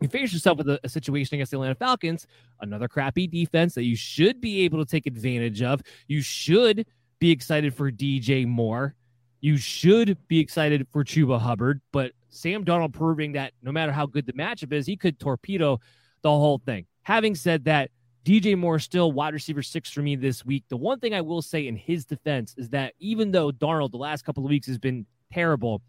[0.00, 2.26] you face yourself with a, a, situation against the Atlanta Falcons,
[2.60, 5.80] another crappy defense that you should be able to take advantage of.
[6.08, 6.86] You should
[7.18, 8.94] be excited for DJ Moore.
[9.40, 14.06] You should be excited for Chuba Hubbard, but Sam Darnold proving that no matter how
[14.06, 15.78] good the matchup is, he could torpedo
[16.22, 16.86] the whole thing.
[17.02, 17.90] Having said that,
[18.24, 20.64] DJ Moore still wide receiver six for me this week.
[20.68, 23.98] The one thing I will say in his defense is that even though Darnold the
[23.98, 25.82] last couple of weeks has been terrible,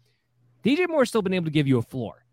[0.62, 2.25] DJ Moore has still been able to give you a floor.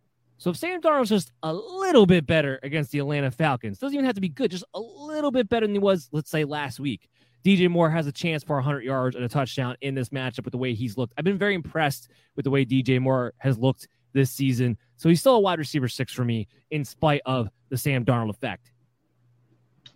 [0.44, 4.04] So if Sam Darnold's just a little bit better against the Atlanta Falcons, doesn't even
[4.04, 6.82] have to be good, just a little bit better than he was, let's say, last
[6.82, 7.08] week.
[7.46, 10.52] DJ Moore has a chance for 100 yards and a touchdown in this matchup with
[10.52, 11.14] the way he's looked.
[11.18, 14.78] I've been very impressed with the way DJ Moore has looked this season.
[14.98, 18.32] So he's still a wide receiver six for me, in spite of the Sam Darnold
[18.32, 18.73] effect.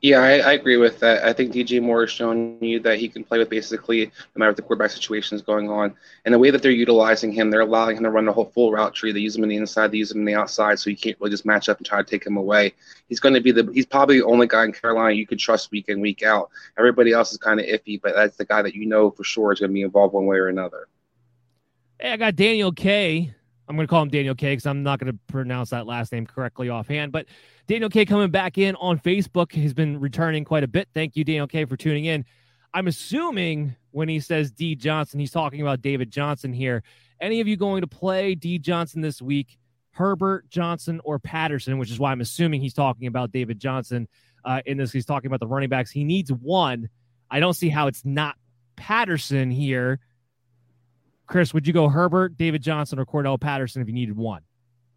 [0.02, 1.24] Yeah, I, I, agree with that.
[1.24, 4.52] I think DJ Moore has shown you that he can play with basically no matter
[4.52, 5.96] what the quarterback situation is going on.
[6.24, 8.72] And the way that they're utilizing him, they're allowing him to run the whole full
[8.72, 9.12] route tree.
[9.12, 11.20] They use him in the inside, they use him in the outside, so you can't
[11.20, 12.76] really just match up and try to take him away.
[13.10, 15.72] He's going to be the he's probably the only guy in Carolina you can trust
[15.72, 16.52] week in week out.
[16.78, 19.52] Everybody else is kind of iffy, but that's the guy that you know for sure
[19.52, 20.88] is going to be involved one way or another.
[22.00, 23.34] Hey, I got Daniel K.
[23.68, 26.12] I'm going to call him Daniel K because I'm not going to pronounce that last
[26.12, 27.26] name correctly offhand, but
[27.68, 30.88] Daniel K coming back in on Facebook has been returning quite a bit.
[30.94, 32.24] Thank you, Daniel K, for tuning in.
[32.74, 36.84] I'm assuming when he says D Johnson, he's talking about David Johnson here.
[37.20, 39.58] Any of you going to play D Johnson this week?
[39.92, 44.08] Herbert, Johnson, or Patterson, which is why I'm assuming he's talking about David Johnson
[44.46, 44.92] uh, in this.
[44.92, 45.90] He's talking about the running backs.
[45.90, 46.90] He needs one.
[47.32, 48.36] I don't see how it's not
[48.76, 50.00] Patterson here.
[51.28, 54.42] Chris, would you go Herbert, David Johnson, or Cordarrelle Patterson if you needed one?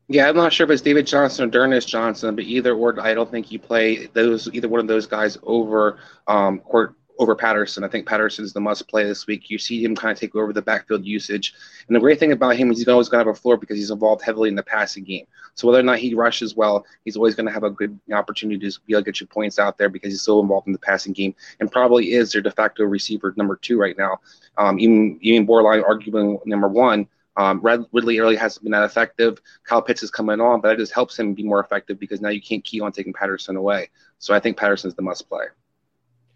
[0.09, 3.15] Yeah, I'm not sure if it's David Johnson or D'Ernest Johnson, but either or, I
[3.15, 7.85] don't think you play those either one of those guys over um, Court over Patterson.
[7.85, 9.51] I think Patterson is the must play this week.
[9.51, 11.53] You see him kind of take over the backfield usage.
[11.87, 13.77] And the great thing about him is he's always going to have a floor because
[13.77, 15.27] he's involved heavily in the passing game.
[15.55, 18.59] So whether or not he rushes well, he's always going to have a good opportunity
[18.59, 20.79] to be able to get you points out there because he's so involved in the
[20.79, 24.19] passing game and probably is their de facto receiver number two right now.
[24.57, 27.07] Um, even, even borderline arguing number one.
[27.37, 29.43] Um, Red, Ridley early hasn't been that effective.
[29.65, 32.31] Kyle Pitts is coming on, but that just helps him be more effective because now
[32.31, 33.91] you can't key on taking Patterson away.
[34.19, 35.45] So I think Patterson's the must play.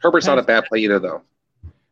[0.04, 1.22] Herbert's Patterson, not a bad play either, though.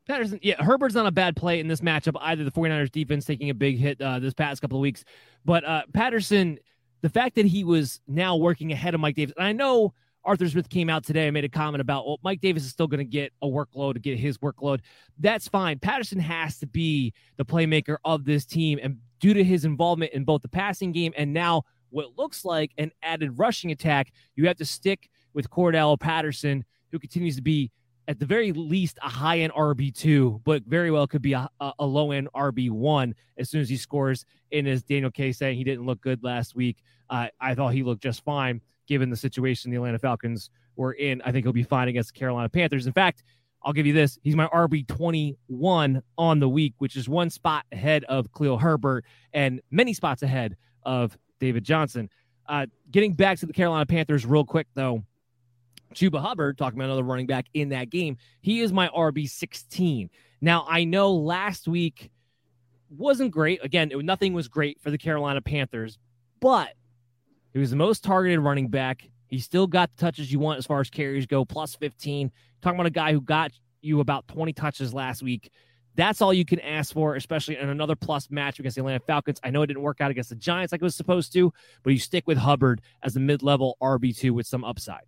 [0.06, 2.44] Patterson, yeah, Herbert's not a bad play in this matchup either.
[2.44, 5.04] The 49ers defense taking a big hit uh, this past couple of weeks.
[5.44, 6.58] But uh, Patterson,
[7.00, 9.94] the fact that he was now working ahead of Mike Davis, and I know
[10.24, 12.86] Arthur Smith came out today and made a comment about, well, Mike Davis is still
[12.86, 14.80] going to get a workload to get his workload.
[15.18, 15.78] That's fine.
[15.78, 18.78] Patterson has to be the playmaker of this team.
[18.82, 22.72] And due to his involvement in both the passing game and now what looks like
[22.78, 27.70] an added rushing attack, you have to stick with Cordarrelle Patterson, who continues to be
[28.08, 31.86] at the very least a high end RB2, but very well could be a, a
[31.86, 34.24] low end RB1 as soon as he scores.
[34.50, 36.82] And as Daniel K saying, he didn't look good last week.
[37.08, 41.22] Uh, I thought he looked just fine given the situation the Atlanta Falcons were in.
[41.22, 42.86] I think he'll be fine against the Carolina Panthers.
[42.86, 43.22] In fact,
[43.64, 44.18] I'll give you this.
[44.22, 49.60] He's my RB21 on the week, which is one spot ahead of Khalil Herbert and
[49.70, 52.10] many spots ahead of David Johnson.
[52.48, 55.04] Uh, getting back to the Carolina Panthers real quick, though.
[55.94, 60.08] Chuba Hubbard, talking about another running back in that game, he is my RB16.
[60.40, 62.10] Now, I know last week
[62.90, 63.64] wasn't great.
[63.64, 65.98] Again, it, nothing was great for the Carolina Panthers,
[66.40, 66.74] but
[67.52, 69.08] he was the most targeted running back.
[69.28, 72.30] He still got the touches you want as far as carries go, plus 15.
[72.60, 75.50] Talking about a guy who got you about 20 touches last week.
[75.94, 79.40] That's all you can ask for, especially in another plus match against the Atlanta Falcons.
[79.44, 81.52] I know it didn't work out against the Giants like it was supposed to,
[81.82, 85.02] but you stick with Hubbard as a mid level RB2 with some upside.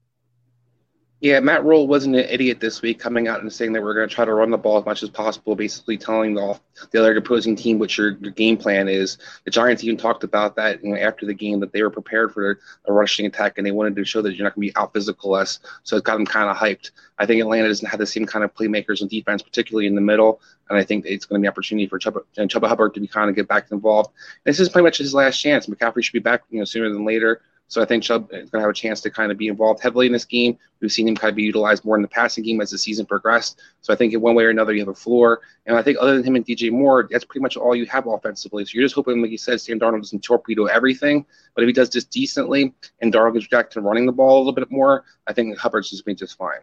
[1.24, 4.06] Yeah, Matt Rhule wasn't an idiot this week, coming out and saying that we're going
[4.06, 6.60] to try to run the ball as much as possible, basically telling the,
[6.90, 9.16] the other opposing team what your, your game plan is.
[9.46, 12.34] The Giants even talked about that you know, after the game that they were prepared
[12.34, 14.76] for a rushing attack and they wanted to show that you're not going to be
[14.78, 15.60] out physical us.
[15.82, 16.90] So it got them kind of hyped.
[17.18, 20.02] I think Atlanta doesn't have the same kind of playmakers on defense, particularly in the
[20.02, 20.42] middle.
[20.68, 21.98] And I think it's going to be an opportunity for
[22.37, 24.10] and Chuba Hubbard to be kind of get back involved.
[24.44, 25.68] And this is pretty much his last chance.
[25.68, 27.40] McCaffrey should be back you know sooner than later.
[27.68, 29.83] So I think Chubb is going to have a chance to kind of be involved
[29.83, 30.59] heavily in this game.
[30.81, 33.07] We've seen him kind of be utilized more in the passing game as the season
[33.07, 33.61] progressed.
[33.81, 35.40] So I think in one way or another, you have a floor.
[35.66, 38.07] And I think other than him and DJ Moore, that's pretty much all you have
[38.07, 38.64] offensively.
[38.64, 41.24] So you're just hoping, like you said, Sam Darnold doesn't torpedo everything.
[41.55, 44.40] But if he does just decently and Darnold gets back to running the ball a
[44.40, 46.61] little bit more, I think Hubbard's just been just fine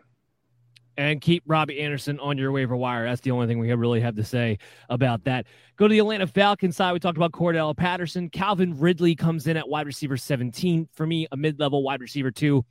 [1.10, 3.06] and keep Robbie Anderson on your waiver wire.
[3.06, 4.60] That's the only thing we really have to say
[4.90, 5.48] about that.
[5.78, 6.94] Go to the Atlanta Falcons side.
[6.94, 8.30] We talked about Cordarrelle Patterson.
[8.30, 10.88] Calvin Ridley comes in at wide receiver 17.
[10.94, 12.64] For me, a mid level wide receiver, too.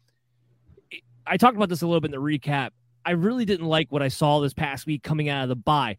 [1.27, 2.71] I talked about this a little bit in the recap.
[3.05, 5.97] I really didn't like what I saw this past week coming out of the bye.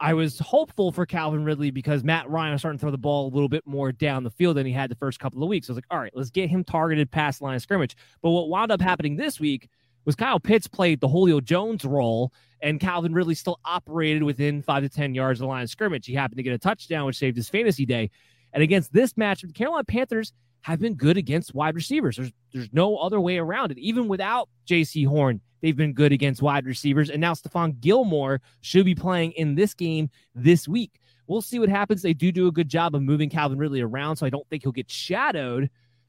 [0.00, 3.26] I was hopeful for Calvin Ridley because Matt Ryan was starting to throw the ball
[3.26, 5.68] a little bit more down the field than he had the first couple of weeks.
[5.68, 7.96] I was like, all right, let's get him targeted past line of scrimmage.
[8.22, 9.68] But what wound up happening this week
[10.08, 14.82] was Kyle Pitts played the Julio Jones role, and Calvin Ridley still operated within five
[14.82, 16.06] to 10 yards of the line of scrimmage.
[16.06, 18.10] He happened to get a touchdown, which saved his fantasy day.
[18.54, 22.16] And against this match, the Carolina Panthers have been good against wide receivers.
[22.16, 23.76] There's there's no other way around it.
[23.76, 27.10] Even without Jaycee Horn, they've been good against wide receivers.
[27.10, 31.02] And now Stephon Gilmore should be playing in this game this week.
[31.26, 32.00] We'll see what happens.
[32.00, 34.62] They do do a good job of moving Calvin Ridley around, so I don't think
[34.62, 35.68] he'll get shadowed.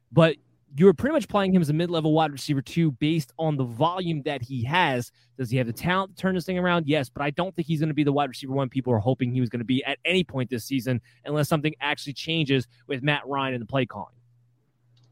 [0.09, 0.37] But
[0.77, 3.63] you were pretty much playing him as a mid-level wide receiver too, based on the
[3.63, 5.11] volume that he has.
[5.37, 6.87] Does he have the talent to turn this thing around?
[6.87, 8.99] Yes, but I don't think he's going to be the wide receiver one people are
[8.99, 12.67] hoping he was going to be at any point this season, unless something actually changes
[12.87, 14.13] with Matt Ryan and the play calling.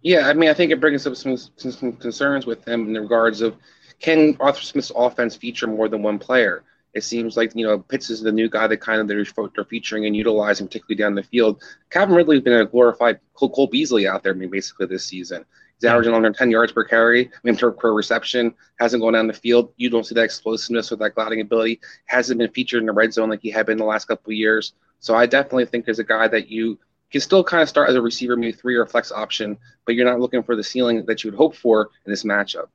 [0.02, 3.42] Yeah, I mean, I think it brings up some, some concerns with him in regards
[3.42, 3.56] of
[4.00, 6.64] can Arthur Smith's offense feature more than one player?
[6.94, 9.24] It seems like you know Pitts is the new guy that kind of they're,
[9.56, 11.62] they're featuring and utilizing, particularly down the field.
[11.90, 15.46] Calvin Ridley's been a glorified Cole, Beasley out there, I mean, basically this season.
[15.80, 18.56] He's averaging under 10 yards per carry, I mean, per reception.
[18.80, 19.74] Hasn't gone down the field.
[19.78, 21.80] You don't see that explosiveness or that gliding ability.
[22.06, 24.38] Hasn't been featured in the red zone like he had been the last couple of
[24.38, 24.74] years.
[25.00, 26.80] So I definitely think there's a guy that you
[27.12, 30.06] can still kind of start as a receiver, maybe three or flex option, but you're
[30.06, 32.68] not looking for the ceiling that you would hope for in this matchup.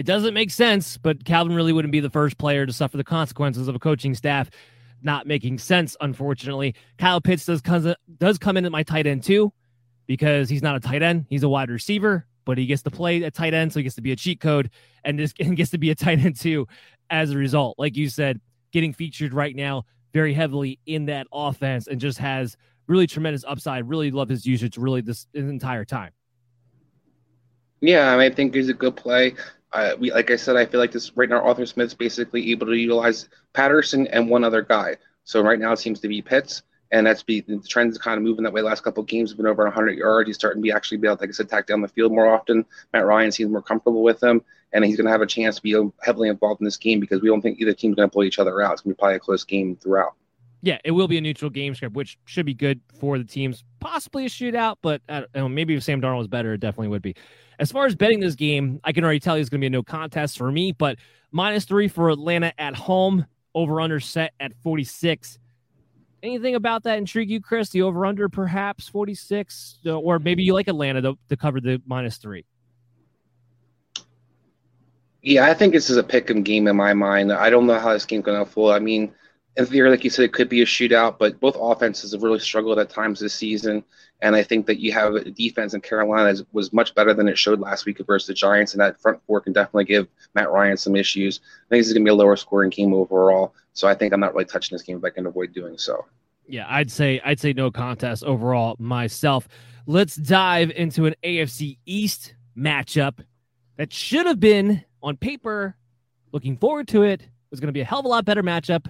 [0.00, 3.04] It doesn't make sense, but Calvin really wouldn't be the first player to suffer the
[3.04, 4.48] consequences of a coaching staff
[5.02, 6.74] not making sense, unfortunately.
[6.96, 7.60] Kyle Pitts does,
[8.16, 9.52] does come in at my tight end too
[10.06, 11.26] because he's not a tight end.
[11.28, 13.96] He's a wide receiver, but he gets to play at tight end, so he gets
[13.96, 14.70] to be a cheat code
[15.04, 16.66] and just and gets to be a tight end too
[17.10, 17.78] as a result.
[17.78, 18.40] Like you said,
[18.72, 19.84] getting featured right now
[20.14, 23.86] very heavily in that offense and just has really tremendous upside.
[23.86, 26.12] Really love his usage really this, this entire time.
[27.82, 29.34] Yeah, I, think he's a good play.
[29.72, 31.40] Uh, we, like I said, I feel like this right now.
[31.40, 34.96] Arthur Smith's basically able to utilize Patterson and one other guy.
[35.24, 38.16] So right now it seems to be Pitts, and that's be the trend is kind
[38.16, 38.62] of moving that way.
[38.62, 40.28] Last couple of games have been over 100 yards.
[40.28, 42.26] He's starting to be actually be able, like I said, attack down the field more
[42.26, 42.64] often.
[42.92, 44.42] Matt Ryan seems more comfortable with him,
[44.72, 47.22] and he's going to have a chance to be heavily involved in this game because
[47.22, 48.72] we don't think either team's going to pull each other out.
[48.72, 50.14] It's going to be probably a close game throughout.
[50.62, 53.64] Yeah, it will be a neutral game script, which should be good for the teams.
[53.78, 57.02] Possibly a shootout, but uh, know, maybe if Sam Darnold was better, it definitely would
[57.02, 57.14] be.
[57.60, 59.66] As far as betting this game, I can already tell you it's going to be
[59.66, 60.96] a no contest for me, but
[61.30, 65.38] minus three for Atlanta at home, over under set at 46.
[66.22, 67.68] Anything about that intrigue you, Chris?
[67.68, 69.80] The over under perhaps 46?
[69.84, 72.46] Uh, or maybe you like Atlanta to, to cover the minus three?
[75.20, 77.30] Yeah, I think this is a pick 'em game in my mind.
[77.30, 78.72] I don't know how this game's going to unfold.
[78.72, 79.12] I mean,
[79.56, 82.38] in theory, like you said, it could be a shootout, but both offenses have really
[82.38, 83.84] struggled at times this season.
[84.22, 87.28] And I think that you have a defense in Carolina that was much better than
[87.28, 90.50] it showed last week versus the Giants, and that front four can definitely give Matt
[90.50, 91.40] Ryan some issues.
[91.42, 94.12] I think this is going to be a lower scoring game overall, so I think
[94.12, 96.04] I'm not really touching this game if I can avoid doing so.
[96.46, 99.48] Yeah, I'd say I'd say no contest overall myself.
[99.86, 103.24] Let's dive into an AFC East matchup
[103.76, 105.76] that should have been on paper.
[106.32, 107.26] Looking forward to it.
[107.50, 108.86] Was going to be a hell of a lot better matchup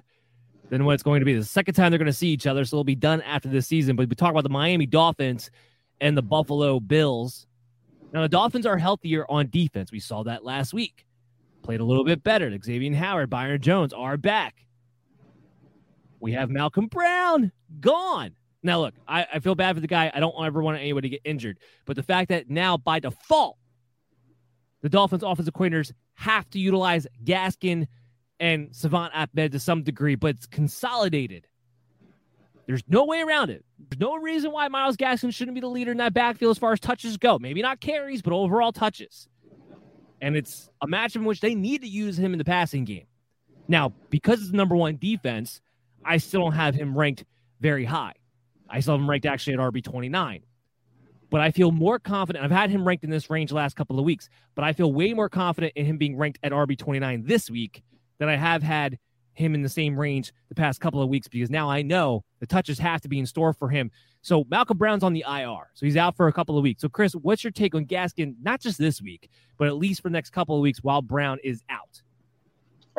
[0.71, 1.35] than what it's going to be.
[1.35, 3.66] The second time they're going to see each other, so it'll be done after this
[3.66, 3.97] season.
[3.97, 5.51] But we talk about the Miami Dolphins
[6.01, 7.47] and the Buffalo Bills.
[8.12, 9.93] Now, the Dolphins are healthier on defense.
[9.93, 11.05] We saw that last week.
[11.62, 12.51] Played a little bit better.
[12.62, 14.64] Xavier Howard, Byron Jones are back.
[16.21, 18.33] We have Malcolm Brown gone.
[18.62, 20.11] Now, look, I, I feel bad for the guy.
[20.14, 21.59] I don't ever want anybody to get injured.
[21.87, 23.57] But the fact that now, by default,
[24.83, 27.87] the Dolphins offensive coordinators have to utilize Gaskin
[28.41, 31.47] and Salvon Ahmed to some degree, but it's consolidated.
[32.66, 33.64] There's no way around it.
[33.78, 36.72] There's no reason why Myles Gaskin shouldn't be the leader in that backfield as far
[36.72, 37.38] as touches go.
[37.38, 39.28] Maybe not carries, but overall touches.
[40.22, 43.07] And it's a match in which they need to use him in the passing game.
[43.68, 45.61] Now, because it's the number one defense,
[46.05, 47.24] I still don't have him ranked
[47.61, 48.14] very high.
[48.68, 50.43] I still have him ranked actually at RB 29.
[51.28, 52.45] But I feel more confident.
[52.45, 54.93] I've had him ranked in this range the last couple of weeks, but I feel
[54.93, 57.82] way more confident in him being ranked at RB 29 this week
[58.21, 58.99] that I have had
[59.33, 62.47] him in the same range the past couple of weeks because now I know the
[62.47, 63.91] touches have to be in store for him.
[64.23, 65.71] So Malcolm Brown's on the IR.
[65.75, 66.83] So he's out for a couple of weeks.
[66.83, 70.09] So Chris, what's your take on Gaskin, not just this week, but at least for
[70.09, 72.03] the next couple of weeks while Brown is out?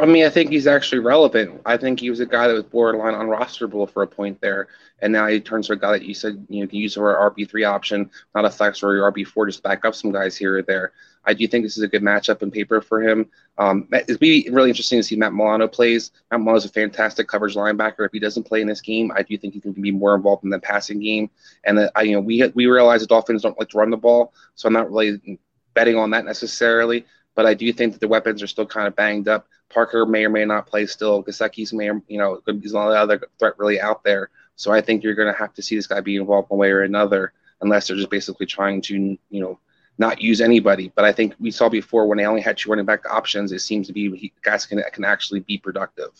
[0.02, 1.62] I mean, I think he's actually relevant.
[1.64, 4.68] I think he was a guy that was borderline unrosterable for a point there,
[5.00, 7.14] and now he turns to a guy that you said you know can use for
[7.14, 10.36] RB three option, not a flex or your RB four, just back up some guys
[10.36, 10.92] here or there.
[11.24, 13.30] I do think this is a good matchup in paper for him.
[13.60, 16.10] Um, it'd be really interesting to see Matt Milano plays.
[16.32, 18.04] Matt Milano is a fantastic coverage linebacker.
[18.04, 20.44] If he doesn't play in this game, I do think he can be more involved
[20.44, 21.30] in the passing game.
[21.64, 23.98] And that I, you know, we we realize the Dolphins don't like to run the
[23.98, 25.40] ball, so I'm not really
[25.76, 27.06] betting on that necessarily.
[27.36, 29.48] But I do think that the weapons are still kind of banged up.
[29.74, 31.24] Parker may or may not play still.
[31.24, 34.30] Gesicki's may, or, you know, there's not other threat really out there.
[34.56, 36.72] So I think you're going to have to see this guy be involved one way
[36.72, 39.60] or another, unless they're just basically trying to, you know,
[39.98, 40.92] not use anybody.
[40.96, 43.60] But I think we saw before when they only had two running back options, it
[43.60, 46.12] seems to be guys can can actually be productive.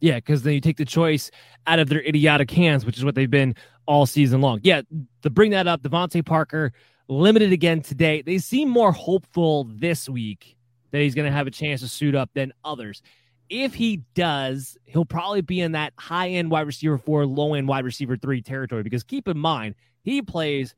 [0.00, 1.30] Yeah, because then you take the choice
[1.66, 3.54] out of their idiotic hands, which is what they've been
[3.86, 4.60] all season long.
[4.62, 4.82] Yeah,
[5.22, 6.72] to bring that up, DeVante Parker
[7.08, 8.22] limited again today.
[8.22, 10.55] They seem more hopeful this week
[10.90, 13.02] that he's going to have a chance to suit up than others.
[13.48, 17.68] If he does, he'll probably be in that high end wide receiver four, low end
[17.68, 18.82] wide receiver three territory.
[18.82, 20.74] Because keep in mind, he plays,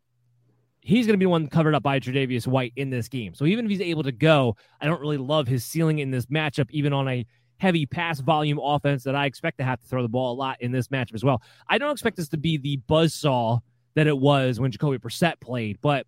[0.80, 3.34] he's going to be one covered up by Tre'Davious White in this game.
[3.34, 6.26] So even if he's able to go, I don't really love his ceiling in this
[6.26, 7.26] matchup, even on a
[7.58, 10.60] heavy pass volume offense that I expect to have to throw the ball a lot
[10.60, 11.42] in this matchup as well.
[11.68, 13.58] I don't expect this to be the buzz saw
[13.94, 16.06] that it was when Jacoby Brissett played, but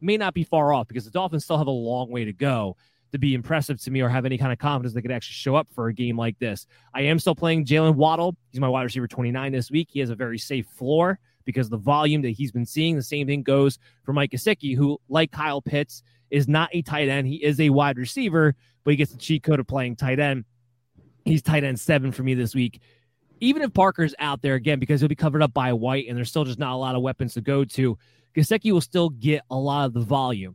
[0.00, 2.76] may not be far off because the Dolphins still have a long way to go
[3.12, 5.56] to be impressive to me or have any kind of confidence they could actually show
[5.56, 6.66] up for a game like this.
[6.94, 8.36] I am still playing Jaylen Waddle.
[8.50, 9.88] He's my wide receiver 29 this week.
[9.90, 12.96] He has a very safe floor because the volume that he's been seeing.
[12.96, 17.08] The same thing goes for Mike Gesicki, who, like Kyle Pitts, is not a tight
[17.08, 17.26] end.
[17.26, 18.54] He is a wide receiver,
[18.84, 20.44] but he gets the cheat code of playing tight end.
[21.24, 22.80] He's tight end seven for me this week.
[23.40, 26.28] Even if Parker's out there again, because he'll be covered up by White and there's
[26.28, 27.96] still just not a lot of weapons to go to,
[28.36, 30.54] Gesicki will still get a lot of the volume.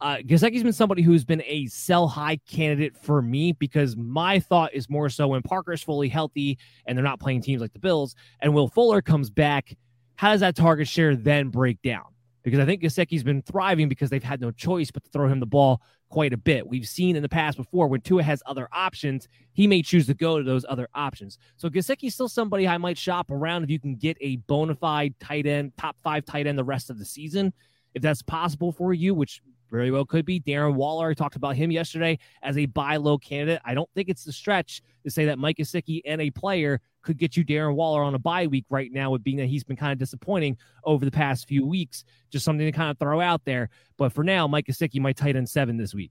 [0.00, 4.74] Uh, Gesicki's been somebody who's been a sell high candidate for me because my thought
[4.74, 8.14] is more so when Parker's fully healthy and they're not playing teams like the Bills
[8.40, 9.74] and Will Fuller comes back,
[10.16, 12.04] how does that target share then break down?
[12.42, 15.40] Because I think Gesicki's been thriving because they've had no choice but to throw him
[15.40, 15.80] the ball
[16.10, 16.68] quite a bit.
[16.68, 20.14] We've seen in the past before when Tua has other options, he may choose to
[20.14, 21.38] go to those other options.
[21.56, 25.18] So Gesicki's still somebody I might shop around if you can get a bona fide
[25.18, 27.52] tight end, top five tight end the rest of the season.
[27.94, 29.40] If that's possible for you, which
[29.70, 30.40] very well could be.
[30.40, 33.60] Darren Waller, I talked about him yesterday as a buy low candidate.
[33.64, 37.18] I don't think it's the stretch to say that Mike Gesicki and a player could
[37.18, 39.76] get you Darren Waller on a bye week right now, with being that he's been
[39.76, 42.04] kind of disappointing over the past few weeks.
[42.30, 43.70] Just something to kind of throw out there.
[43.96, 46.10] But for now, Mike Gesicki might tight end seven this week.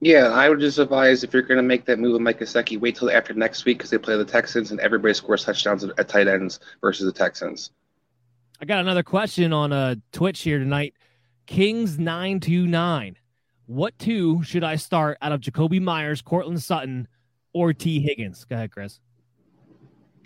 [0.00, 2.78] Yeah, I would just advise if you're going to make that move with Mike Gesicki,
[2.78, 6.08] wait till after next week because they play the Texans and everybody scores touchdowns at
[6.08, 7.70] tight ends versus the Texans.
[8.60, 10.94] I got another question on uh, Twitch here tonight.
[11.46, 13.16] Kings 929.
[13.66, 17.08] What two should I start out of Jakobi Meyers, Courtland Sutton,
[17.52, 18.44] or Tee Higgins?
[18.44, 19.00] Go ahead, Chris.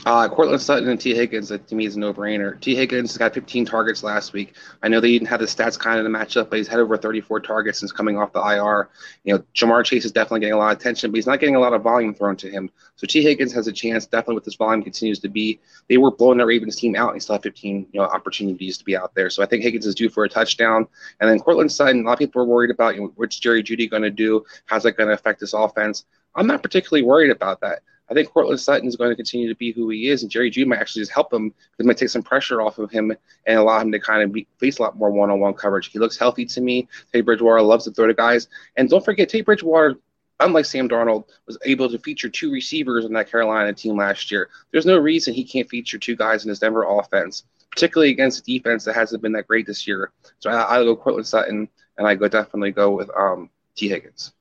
[0.06, 2.58] Uh, Courtland Sutton and Tee Higgins, to me is a no-brainer.
[2.60, 4.54] Tee Higgins got 15 targets last week.
[4.82, 6.80] I know they didn't have the stats kind of to match up, but he's had
[6.80, 8.88] over 34 targets since coming off the IR.
[9.24, 11.54] You know, Ja'Marr Chase is definitely getting a lot of attention, but he's not getting
[11.56, 12.70] a lot of volume thrown to him.
[12.96, 15.60] So Tee Higgins has a chance, definitely, with this volume continues to be.
[15.88, 18.78] They were blowing the Ravens team out, and he still had 15, you know, opportunities
[18.78, 19.28] to be out there.
[19.28, 20.88] So I think Higgins is due for a touchdown.
[21.20, 23.62] And then Courtland Sutton, a lot of people are worried about, you know, what's Jerry
[23.62, 24.46] Jeudy going to do?
[24.64, 26.06] How's that going to affect this offense?
[26.34, 27.82] I'm not particularly worried about that.
[28.10, 30.50] I think Courtland Sutton is going to continue to be who he is, and Jerry
[30.50, 33.58] Jeudy might actually just help him it might take some pressure off of him and
[33.58, 35.90] allow him to kind of be, face a lot more one-on-one coverage.
[35.92, 36.88] He looks healthy to me.
[37.12, 39.96] Teddy Bridgewater loves to throw to guys, and don't forget Teddy Bridgewater.
[40.40, 44.48] Unlike Sam Darnold, was able to feature two receivers in that Carolina team last year.
[44.72, 48.42] There's no reason he can't feature two guys in his Denver offense, particularly against a
[48.44, 50.12] defense that hasn't been that great this year.
[50.38, 54.32] So I, I go Courtland Sutton, and I go definitely go with um, Tee Higgins.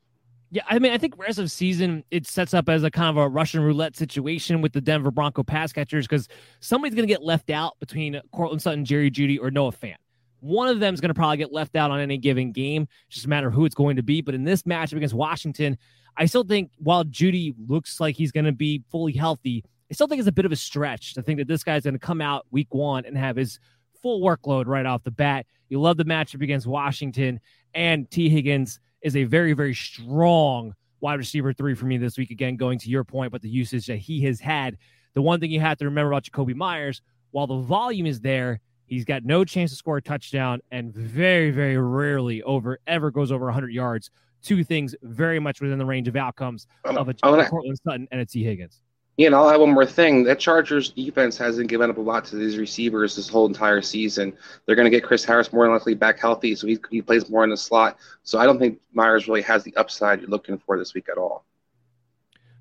[0.51, 3.17] Yeah, I mean, I think rest of season it sets up as a kind of
[3.17, 6.27] a Russian roulette situation with the Denver Bronco pass catchers because
[6.59, 9.97] somebody's going to get left out between Courtland Sutton, Jerry Jeudy, or Noah Fant.
[10.39, 12.87] One of them is going to probably get left out on any given game.
[13.09, 14.21] Just a matter of who it's going to be.
[14.21, 15.77] But in this matchup against Washington,
[16.17, 20.07] I still think while Jeudy looks like he's going to be fully healthy, I still
[20.07, 22.21] think it's a bit of a stretch to think that this guy's going to come
[22.21, 23.59] out week one and have his
[24.01, 25.45] full workload right off the bat.
[25.67, 27.39] You love the matchup against Washington
[27.73, 32.31] and Tee Higgins is a very, very strong wide receiver three for me this week.
[32.31, 34.77] Again, going to your point, but the usage that he has had.
[35.13, 38.59] The one thing you have to remember about Jakobi Meyers, while the volume is there,
[38.85, 43.31] he's got no chance to score a touchdown and very, very rarely over ever goes
[43.31, 44.11] over 100 yards.
[44.41, 48.25] Two things very much within the range of outcomes of a Courtland Sutton and a
[48.25, 48.81] Tee Higgins.
[49.20, 50.24] You know, I'll have one more thing.
[50.24, 54.32] That Chargers defense hasn't given up a lot to these receivers this whole entire season.
[54.65, 57.30] They're going to get Chris Harris more than likely back healthy, so he, he plays
[57.30, 57.97] more in the slot.
[58.24, 61.17] So I don't think Meyers really has the upside you're looking for this week at
[61.17, 61.43] all.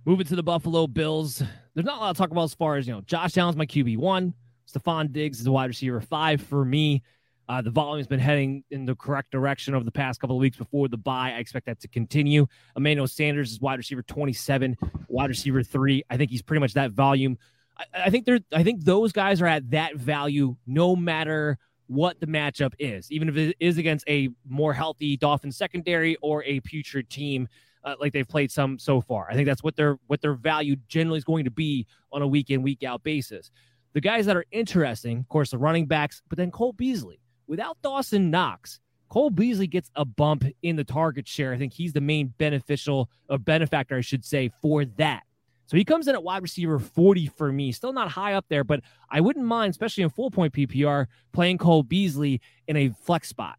[0.04, 1.44] Moving to the Buffalo Bills,
[1.74, 3.64] there's not a lot to talk about as far as, you know, Josh Allen's my
[3.64, 4.32] QB1.
[4.68, 7.04] Stefon Diggs is a wide receiver five for me.
[7.48, 10.40] Uh, the volume has been heading in the correct direction over the past couple of
[10.40, 11.32] weeks before the bye.
[11.34, 12.46] I expect that to continue.
[12.76, 14.76] Emmanuel Sanders is wide receiver 27,
[15.08, 16.02] wide receiver three.
[16.10, 17.38] I think he's pretty much that volume.
[17.76, 22.20] I, I think they're I think those guys are at that value no matter what
[22.20, 26.60] the matchup is, even if it is against a more healthy Dolphins secondary or a
[26.60, 27.48] putrid team
[27.84, 29.26] uh, like they've played some so far.
[29.30, 32.26] I think that's what their what their value generally is going to be on a
[32.26, 33.50] week in week out basis.
[33.94, 37.20] The guys that are interesting, of course, the running backs, but then Cole Beasley.
[37.48, 38.78] Without Dawson Knox,
[39.08, 41.54] Cole Beasley gets a bump in the target share.
[41.54, 45.22] I think he's the main beneficial or benefactor, I should say, for that.
[45.66, 47.72] So he comes in at wide receiver 40 for me.
[47.72, 48.80] Still not high up there, but
[49.10, 53.58] I wouldn't mind, especially in full point PPR, playing Cole Beasley in a flex spot.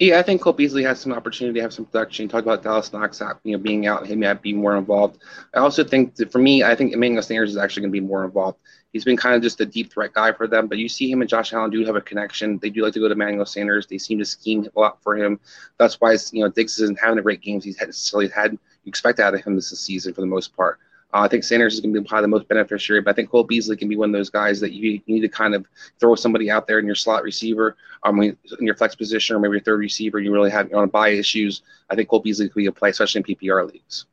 [0.00, 2.28] Yeah, I think Cole Beasley has some opportunity to have some production.
[2.28, 5.20] Talk about Dawson Knox, you know, being out, him being more involved.
[5.54, 8.06] I also think that for me, I think Emmanuel Sanders is actually going to be
[8.06, 8.58] more involved.
[8.92, 11.20] He's been kind of just a deep threat guy for them, but you see him
[11.20, 12.58] and Josh Allen do have a connection.
[12.58, 13.86] They do like to go to Manuel Sanders.
[13.86, 15.38] They seem to scheme a lot for him.
[15.78, 18.52] That's why you know Diggs isn't having the great games he's necessarily had.
[18.52, 20.78] You expect out of him this season for the most part.
[21.12, 23.30] Uh, I think Sanders is going to be probably the most beneficiary, but I think
[23.30, 25.66] Cole Beasley can be one of those guys that you, you need to kind of
[25.98, 29.52] throw somebody out there in your slot receiver, um, in your flex position, or maybe
[29.52, 30.18] your third receiver.
[30.18, 31.62] You really have you to buy issues.
[31.88, 34.04] I think Cole Beasley could be a play, especially in PPR leagues.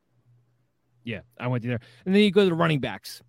[1.04, 3.22] Yeah, I went there, and then you go to the running backs.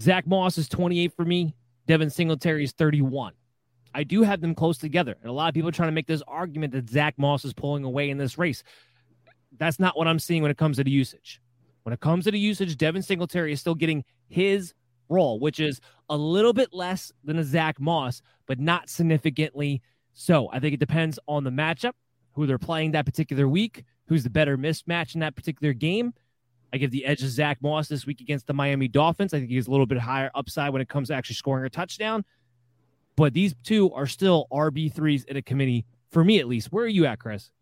[0.00, 1.54] Zack Moss is 28 for me.
[1.86, 3.32] Devin Singletary is 31.
[3.94, 6.08] I do have them close together, and a lot of people are trying to make
[6.08, 8.64] this argument that Zack Moss is pulling away in this race.
[9.56, 11.40] That's not what I'm seeing when it comes to the usage.
[11.84, 14.74] When it comes to the usage, Devin Singletary is still getting his
[15.08, 19.80] role, which is a little bit less than a Zack Moss, but not significantly
[20.12, 20.48] so.
[20.52, 21.92] I think it depends on the matchup,
[22.32, 26.14] who they're playing that particular week, who's the better mismatch in that particular game.
[26.74, 29.32] I give the edge to Zack Moss this week against the Miami Dolphins.
[29.32, 31.70] I think he's a little bit higher upside when it comes to actually scoring a
[31.70, 32.24] touchdown.
[33.14, 36.72] But these two are still RB3s in a committee, for me at least.
[36.72, 37.52] Where are you at, Chris?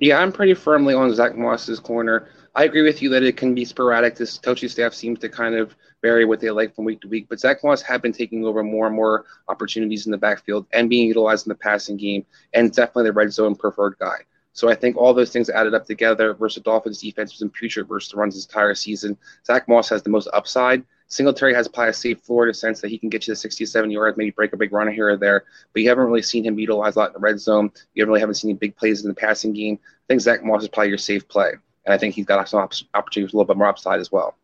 [0.00, 2.28] Yeah, I'm pretty firmly on Zack Moss's corner.
[2.56, 4.16] I agree with you that it can be sporadic.
[4.16, 7.26] This coaching staff seems to kind of vary what they like from week to week.
[7.28, 10.90] But Zack Moss have been taking over more and more opportunities in the backfield and
[10.90, 14.18] being utilized in the passing game, and definitely the red zone preferred guy.
[14.58, 17.86] So I think all those things added up together versus the Dolphins defense was putrid
[17.86, 19.16] versus the runs this entire season.
[19.46, 20.82] Zack Moss has the most upside.
[21.06, 23.36] Singletary has probably a safe floor in a sense that he can get you to
[23.36, 26.44] 67 yards, maybe break a big run here or there, but you haven't really seen
[26.44, 27.70] him utilize a lot in the red zone.
[27.94, 29.78] You really haven't seen any big plays in the passing game.
[29.84, 31.52] I think Zack Moss is probably your safe play,
[31.86, 34.36] and I think he's got some opportunities a little bit more upside as well.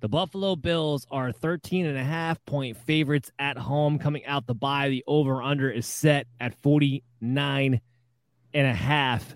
[0.00, 4.54] The Buffalo Bills are 13 and a half point favorites at home coming out the
[4.54, 4.88] bye.
[4.88, 7.82] The over under is set at 49
[8.54, 9.34] and a half.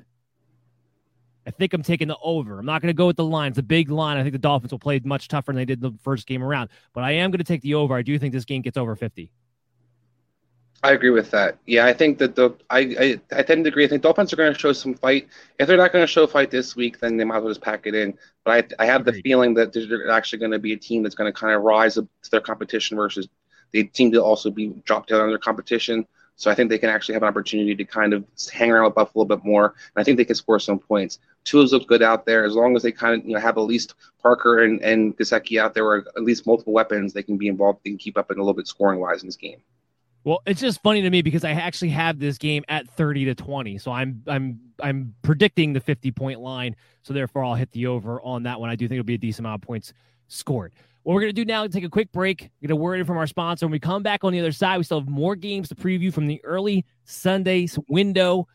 [1.46, 2.60] I think I'm taking the over.
[2.60, 3.50] I'm not going to go with the line.
[3.50, 4.16] It's a big line.
[4.16, 6.70] I think the Dolphins will play much tougher than they did the first game around.
[6.92, 7.96] But I am going to take the over.
[7.96, 9.32] I do think this game gets over 50.
[10.84, 11.58] I agree with that.
[11.64, 13.84] Yeah, I think that the I I, I tend to agree.
[13.84, 15.28] I think Dolphins are going to show some fight.
[15.60, 17.62] If they're not going to show fight this week, then they might as well just
[17.62, 18.18] pack it in.
[18.44, 21.14] But I I have the feeling that there's actually going to be a team that's
[21.14, 23.28] going to kind of rise up to their competition versus
[23.72, 26.04] they seem to also be dropped down on their competition.
[26.36, 28.94] So I think they can actually have an opportunity to kind of hang around with
[28.94, 29.74] Buffalo a little bit more.
[29.94, 31.18] And I think they can score some points.
[31.44, 32.44] Tua's look good out there.
[32.44, 35.60] As long as they kind of you know have at least Parker and, and Gesicki
[35.60, 37.80] out there, or at least multiple weapons, they can be involved.
[37.84, 39.60] They can keep up in a little bit scoring wise in this game.
[40.24, 43.34] Well, it's just funny to me because I actually have this game at 30 to
[43.34, 43.78] 20.
[43.78, 46.76] So I'm I'm I'm predicting the 50 point line.
[47.02, 48.70] So therefore I'll hit the over on that one.
[48.70, 49.92] I do think it'll be a decent amount of points
[50.28, 50.72] scored.
[51.02, 53.16] What we're going to do now is take a quick break, get a word from
[53.16, 53.66] our sponsor.
[53.66, 56.12] When we come back on the other side, we still have more games to preview
[56.12, 58.46] from the early Sundays window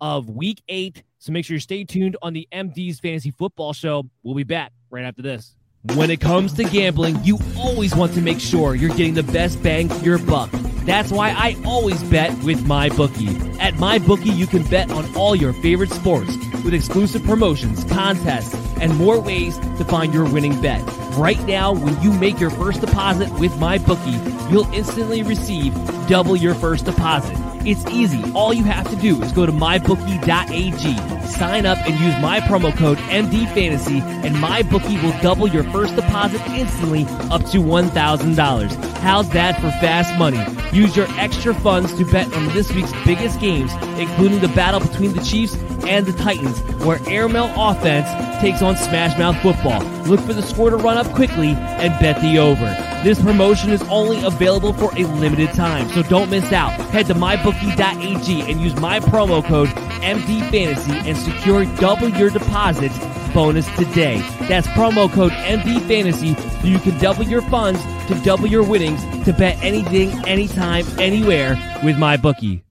[0.00, 1.02] of week eight.
[1.18, 4.08] So make sure you stay tuned on the MD's Fantasy Football Show.
[4.22, 5.54] We'll be back right after this.
[5.94, 9.62] When it comes to gambling, you always want to make sure you're getting the best
[9.62, 10.50] bang for your buck.
[10.84, 13.60] That's why I always bet with MyBookie.
[13.60, 16.34] At MyBookie, you can bet on all your favorite sports
[16.64, 20.82] with exclusive promotions, contests, and more ways to find your winning bet.
[21.16, 25.74] Right now, when you make your first deposit with MyBookie, you'll instantly receive
[26.08, 27.36] double your first deposit.
[27.64, 28.22] It's easy.
[28.32, 32.74] All you have to do is go to mybookie.ag, sign up, and use my promo
[32.74, 38.94] code MDFantasy, and MyBookie will double your first deposit instantly up to $1,000.
[39.00, 40.42] How's that for fast money?
[40.72, 45.12] Use your extra funds to bet on this week's biggest games, including the battle between
[45.12, 45.54] the Chiefs
[45.86, 48.08] and the Titans, where Airmail offense
[48.40, 49.82] takes on Smash Mouth football.
[50.04, 52.66] Look for the score to run up quickly and bet the over.
[53.02, 56.72] This promotion is only available for a limited time, so don't miss out.
[56.90, 59.68] Head to mybookie.ag and use my promo code
[60.00, 62.92] MDFantasy and secure double your deposit
[63.32, 64.18] bonus today.
[64.48, 69.32] That's promo code MDFantasy so you can double your funds to double your winnings to
[69.32, 71.50] bet anything, anytime, anywhere
[71.84, 72.62] with MyBookie.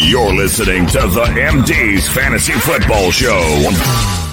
[0.00, 4.27] You're listening to the MD's Fantasy Football Show.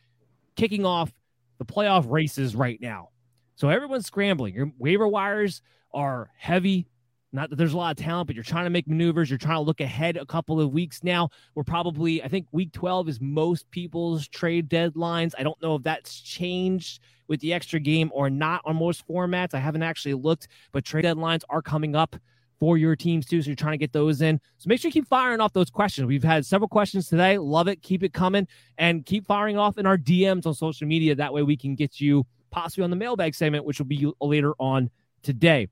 [0.57, 1.13] kicking off
[1.59, 3.11] the playoff races right now.
[3.57, 4.55] So everyone's scrambling.
[4.55, 5.63] Your waiver wires
[5.93, 6.89] are heavy.
[7.35, 9.29] Not that there's a lot of talent, but you're trying to make maneuvers.
[9.29, 11.31] You're trying to look ahead a couple of weeks now.
[11.57, 15.33] We're probably, I think week 12 is most people's trade deadlines.
[15.37, 19.53] I don't know if that's changed with the extra game or not on most formats.
[19.53, 22.15] I haven't actually looked, but trade deadlines are coming up
[22.61, 23.43] for your teams too.
[23.43, 24.41] So you're trying to get those in.
[24.59, 26.07] So make sure you keep firing off those questions.
[26.07, 27.37] We've had several questions today.
[27.39, 27.83] Love it.
[27.83, 28.47] Keep it coming
[28.79, 31.17] and keep firing off in our DMs on social media.
[31.17, 34.55] That way we can get you possibly on the mailbag segment, which will be later
[34.61, 34.89] on
[35.25, 35.67] today.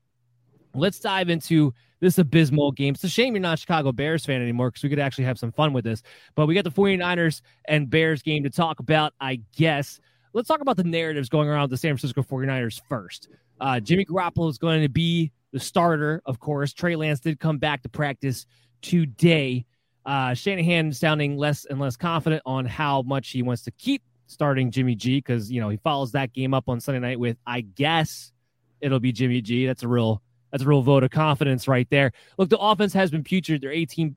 [0.75, 2.93] Let's dive into this abysmal game.
[2.93, 5.39] It's a shame you're not a Chicago Bears fan anymore because we could actually have
[5.39, 6.03] some fun with this.
[6.35, 9.99] But we got the 49ers and Bears game to talk about, I guess.
[10.33, 13.29] Let's talk about the narratives going around the San Francisco 49ers first.
[13.61, 16.73] Uh, Jimmy Garoppolo is going to be the starter, of course.
[16.73, 18.45] Trey Lance did come back to practice
[18.81, 19.65] today.
[20.05, 24.71] Uh, Shanahan sounding less and less confident on how much he wants to keep starting
[24.71, 27.61] Jimmy G because, you know, he follows that game up on Sunday night with, I
[27.61, 28.33] guess
[28.81, 29.65] it'll be Jimmy G.
[29.65, 30.21] That's a real
[30.53, 32.11] that's a real vote of confidence right there.
[32.37, 33.61] Look, the offense has been putrid.
[33.61, 34.15] They're 18,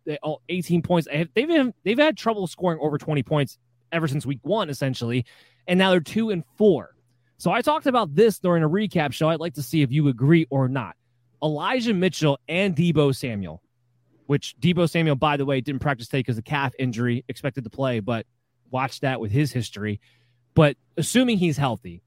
[0.51, 1.09] 18 points.
[1.11, 3.57] They've been, they've had trouble scoring over 20 points
[3.91, 5.25] ever since week one, essentially,
[5.67, 6.95] and now they're two and four.
[7.39, 9.31] So I talked about this during a recap show.
[9.31, 10.95] I'd like to see if you agree or not.
[11.43, 13.63] Elijah Mitchell and Deebo Samuel,
[14.27, 17.71] which Deebo Samuel, by the way, didn't practice today because of calf injury, expected to
[17.71, 18.27] play, but
[18.71, 20.01] watch that with his history.
[20.55, 22.03] But assuming he's healthy,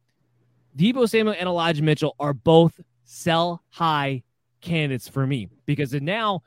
[0.78, 4.22] Deebo Samuel and Elijah Mitchell are both sell high
[4.62, 6.43] candidates for me because now,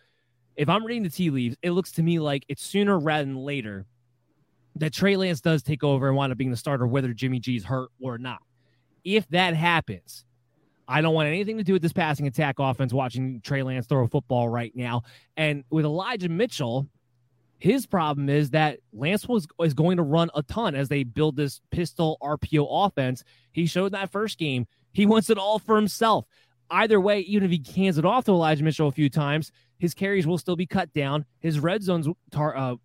[0.55, 3.37] if I'm reading the tea leaves, it looks to me like it's sooner rather than
[3.37, 3.85] later
[4.77, 7.65] that Trey Lance does take over and wind up being the starter, whether Jimmy G's
[7.65, 8.39] hurt or not.
[9.03, 10.25] If that happens,
[10.87, 14.05] I don't want anything to do with this passing attack offense watching Trey Lance throw
[14.05, 15.03] a football right now.
[15.37, 16.87] And with Elijah Mitchell,
[17.59, 21.35] his problem is that Lance was is going to run a ton as they build
[21.37, 23.25] this pistol RPO offense.
[23.51, 24.69] He showed that first game.
[24.93, 26.27] He wants it all for himself
[26.73, 29.95] either way, even if he hands it off to Elijah Mitchell a few times, his
[29.95, 31.25] carries will still be cut down.
[31.41, 32.77] His red zones tar, uh,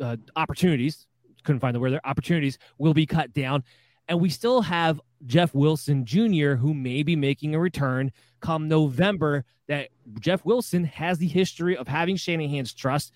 [0.00, 1.06] uh, opportunities
[1.44, 3.62] couldn't find the word there opportunities will be cut down,
[4.08, 6.54] and we still have Jeff Wilson Jr.
[6.54, 9.44] who may be making a return come November.
[9.66, 9.88] That
[10.20, 13.12] Jeff Wilson has the history of having Shanahan's trust.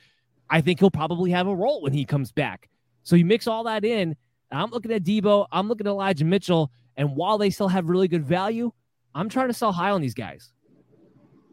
[0.49, 2.71] I think he'll probably have a role when he comes back.
[3.03, 4.17] So you mix all that in.
[4.51, 5.47] I'm looking at Deebo.
[5.53, 6.73] I'm looking at Elijah Mitchell.
[6.97, 8.73] And while they still have really good value,
[9.15, 10.53] I'm trying to sell high on these guys.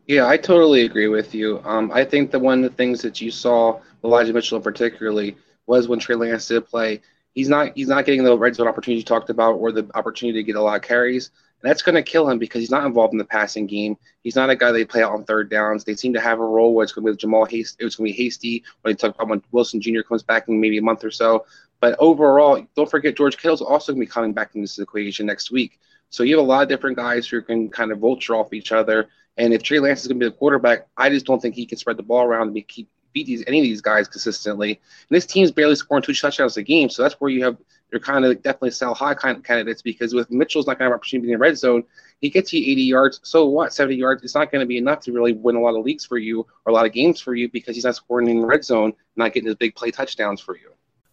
[0.08, 1.62] Yeah, I totally agree with you.
[1.64, 5.36] Um, I think that one of the things that you saw Elijah Mitchell particularly
[5.66, 7.02] was when Trey Lance did play.
[7.34, 10.40] He's not he's not getting the red zone opportunity you talked about or the opportunity
[10.40, 11.32] to get a lot of carries.
[11.62, 13.98] And that's going to kill him because he's not involved in the passing game.
[14.22, 15.84] He's not a guy they play out on third downs.
[15.84, 17.78] They seem to have a role where it's going to be JaMycal Hasty.
[17.80, 20.02] Going to be Hasty when they talk about when Wilson Jr.
[20.02, 21.46] comes back in maybe a month or so.
[21.80, 25.26] But overall, don't forget George Kittle's also going to be coming back into this equation
[25.26, 25.80] next week.
[26.16, 28.72] So you have a lot of different guys who can kind of vulture off each
[28.72, 29.10] other.
[29.36, 31.66] And if Trey Lance is going to be the quarterback, I just don't think he
[31.66, 34.70] can spread the ball around and keep beat these any of these guys consistently.
[34.70, 37.58] And this team's barely scoring two touchdowns a game, so that's where you have
[37.92, 40.94] you're kind of definitely sell high kind of candidates because with Mitchell's not going to
[40.94, 41.84] have opportunity in the red zone,
[42.22, 43.20] he gets you 80 yards.
[43.24, 43.74] So what?
[43.74, 44.24] 70 yards?
[44.24, 46.48] It's not going to be enough to really win a lot of leagues for you
[46.66, 48.94] or a lot of games for you because he's not scoring in the red zone,
[49.18, 50.72] not getting his big play touchdowns for you.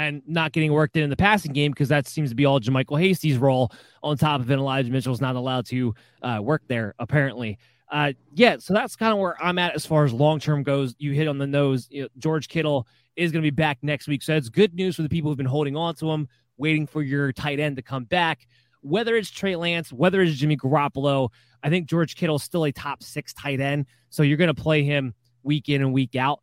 [0.00, 2.58] And not getting worked in in the passing game because that seems to be all
[2.58, 3.70] JaMycal Hasty's role.
[4.02, 7.58] On top of it, Elijah Mitchell's not allowed to uh, work there, apparently.
[7.90, 10.94] Uh, yeah, so that's kind of where I'm at as far as long term goes.
[10.98, 11.86] You hit on the nose.
[11.90, 12.86] You know, George Kittle
[13.16, 14.22] is going to be back next week.
[14.22, 17.02] So that's good news for the people who've been holding on to him, waiting for
[17.02, 18.46] your tight end to come back.
[18.80, 21.28] Whether it's Trey Lance, whether it's Jimmy Garoppolo,
[21.62, 23.84] I think George Kittle is still a top six tight end.
[24.08, 26.40] So you're going to play him week in and week out.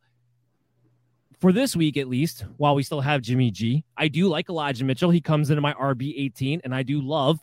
[1.38, 4.84] For this week, at least, while we still have Jimmy G, I do like Elijah
[4.84, 5.10] Mitchell.
[5.10, 7.38] He comes into my RB 18, and I do love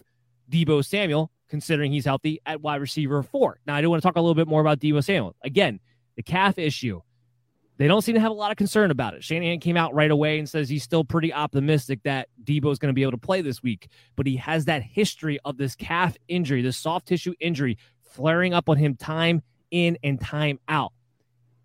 [0.51, 3.57] Deebo Samuel, considering he's healthy at wide receiver four.
[3.65, 5.33] Now, I do want to talk a little bit more about Deebo Samuel.
[5.45, 5.79] Again,
[6.17, 7.01] the calf issue.
[7.77, 9.23] They don't seem to have a lot of concern about it.
[9.23, 12.89] Shanahan came out right away and says he's still pretty optimistic that Deebo is going
[12.89, 13.87] to be able to play this week,
[14.17, 18.67] but he has that history of this calf injury, this soft tissue injury flaring up
[18.67, 19.41] on him time
[19.71, 20.91] in and time out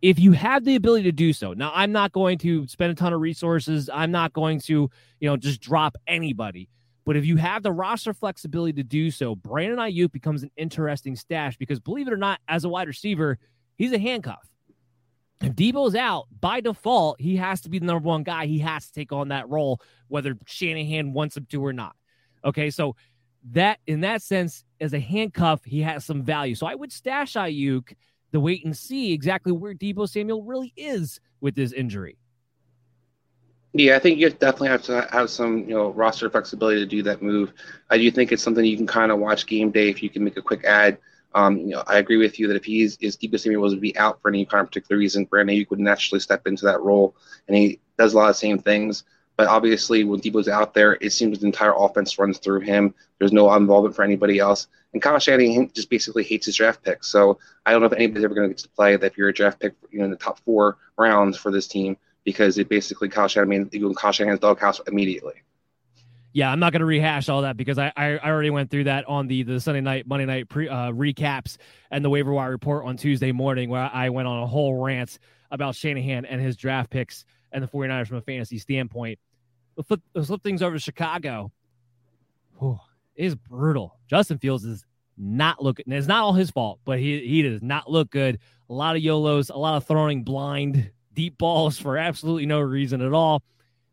[0.03, 2.95] if you have the ability to do so now i'm not going to spend a
[2.95, 4.91] ton of resources i'm not going to
[5.21, 6.69] you know just drop anybody
[7.05, 11.17] but if you have the roster flexibility to do so brandon aiyuk becomes an interesting
[11.17, 13.39] stash because believe it or not as a wide receiver
[13.77, 14.51] he's a handcuff
[15.43, 18.47] if Deebo's out by default, he has to be the number one guy.
[18.47, 21.97] He has to take on that role, whether Shanahan wants him to or not.
[22.45, 22.95] Okay, so
[23.53, 26.55] that in that sense, as a handcuff, he has some value.
[26.55, 27.95] So I would stash Aiyuk
[28.33, 32.16] the wait and see exactly where Deebo Samuel really is with this injury.
[33.72, 37.03] Yeah, I think you definitely have to have some, you know, roster flexibility to do
[37.05, 37.53] that move.
[37.89, 40.24] I do think it's something you can kind of watch game day if you can
[40.24, 40.99] make a quick ad.
[41.35, 43.81] Um, you know, I agree with you that if he's is Deebo Samuel was to
[43.81, 46.81] be out for any kind of particular reason, Brandon Aiyuk would naturally step into that
[46.81, 47.14] role,
[47.47, 49.05] and he does a lot of same things.
[49.41, 52.95] But obviously, when Deebo's out there, it seems the entire offense runs through him.
[53.18, 54.68] There's no involvement for anybody else.
[54.93, 57.09] And Kyle Shanahan just basically hates his draft picks.
[57.09, 59.30] So I don't know if anybody's ever going to get to play that if you're
[59.30, 62.68] a draft pick, you know, in the top four rounds for this team, because it
[62.68, 65.36] basically Kyle Shanahan, you go Kyle Shanahan's doghouse immediately.
[66.34, 68.84] Yeah, I'm not going to rehash all that because I, I, I already went through
[68.84, 71.57] that on the the Sunday night Monday night pre, uh, recaps
[71.91, 75.18] and the waiver wire report on Tuesday morning where I went on a whole rant
[75.51, 79.18] about Shanahan and his draft picks and the 49ers from a fantasy standpoint.
[79.81, 81.51] We'll flip, we'll flip things over to Chicago.
[82.59, 82.78] Whew,
[83.16, 83.99] it is brutal.
[84.11, 84.85] Justin Fields is
[85.16, 85.91] not looking.
[85.91, 88.41] It's not all his fault, but he he does not look good.
[88.68, 93.01] A lot of YOLOs, a lot of throwing blind deep balls for absolutely no reason
[93.01, 93.43] at all.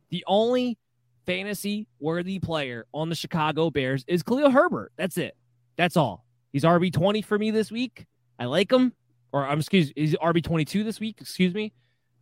[0.09, 0.77] The only
[1.25, 4.91] fantasy worthy player on the Chicago Bears is Khalil Herbert.
[4.97, 5.38] That's it.
[5.77, 6.25] That's all.
[6.51, 8.07] He's RB twenty for me this week.
[8.38, 8.91] I like him.
[9.31, 11.19] Or I'm excuse he's RB twenty two this week.
[11.21, 11.71] Excuse me,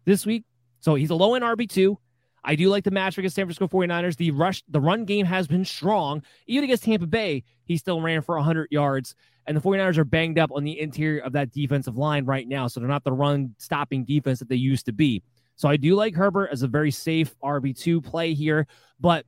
[0.05, 0.43] this week.
[0.81, 1.97] So he's a low end RB two.
[2.45, 4.15] I do like the match against San Francisco 49ers.
[4.17, 6.21] The rush, the run game has been strong.
[6.45, 9.15] Even against Tampa Bay, he still ran for 100 yards.
[9.47, 12.67] And the 49ers are banged up on the interior of that defensive line right now.
[12.67, 15.23] So they're not the run stopping defense that they used to be.
[15.55, 18.67] So I do like Herbert as a very safe RB2 play here.
[18.99, 19.25] But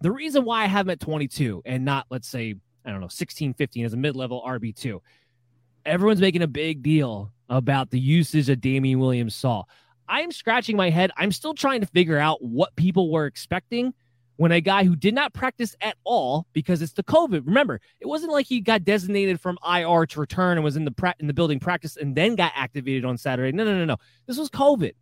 [0.00, 3.08] the reason why I have him at 22 and not, let's say, I don't know,
[3.08, 5.00] 16, 15 as a mid level RB2,
[5.86, 9.62] everyone's making a big deal about the usage that Damien Williams saw.
[10.12, 11.10] I'm scratching my head.
[11.16, 13.94] I'm still trying to figure out what people were expecting
[14.36, 17.46] when a guy who did not practice at all because it's the COVID.
[17.46, 20.90] Remember, it wasn't like he got designated from IR to return and was in the
[20.90, 23.56] pra- in the building practice and then got activated on Saturday.
[23.56, 23.96] No, no, no, no.
[24.26, 24.92] This was COVID.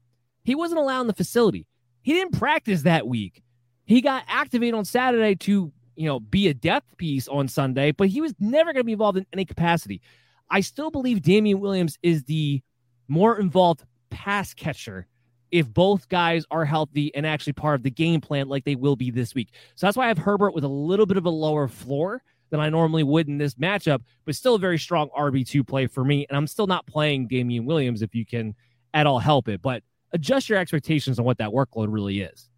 [0.44, 1.66] He wasn't allowed in the facility.
[2.02, 3.42] He didn't practice that week.
[3.86, 8.06] He got activated on Saturday to, you know, be a depth piece on Sunday, but
[8.06, 10.00] he was never going to be involved in any capacity.
[10.48, 12.62] I still believe Damien Williams is the
[13.08, 13.84] more involved
[14.20, 15.06] pass catcher
[15.50, 18.96] if both guys are healthy and actually part of the game plan like they will
[18.96, 19.48] be this week.
[19.76, 22.60] So that's why I have Herbert with a little bit of a lower floor than
[22.60, 26.26] I normally would in this matchup, but still a very strong RB2 play for me.
[26.28, 28.54] And I'm still not playing Damien Williams if you can
[28.92, 32.49] at all help it, but adjust your expectations on what that workload really is.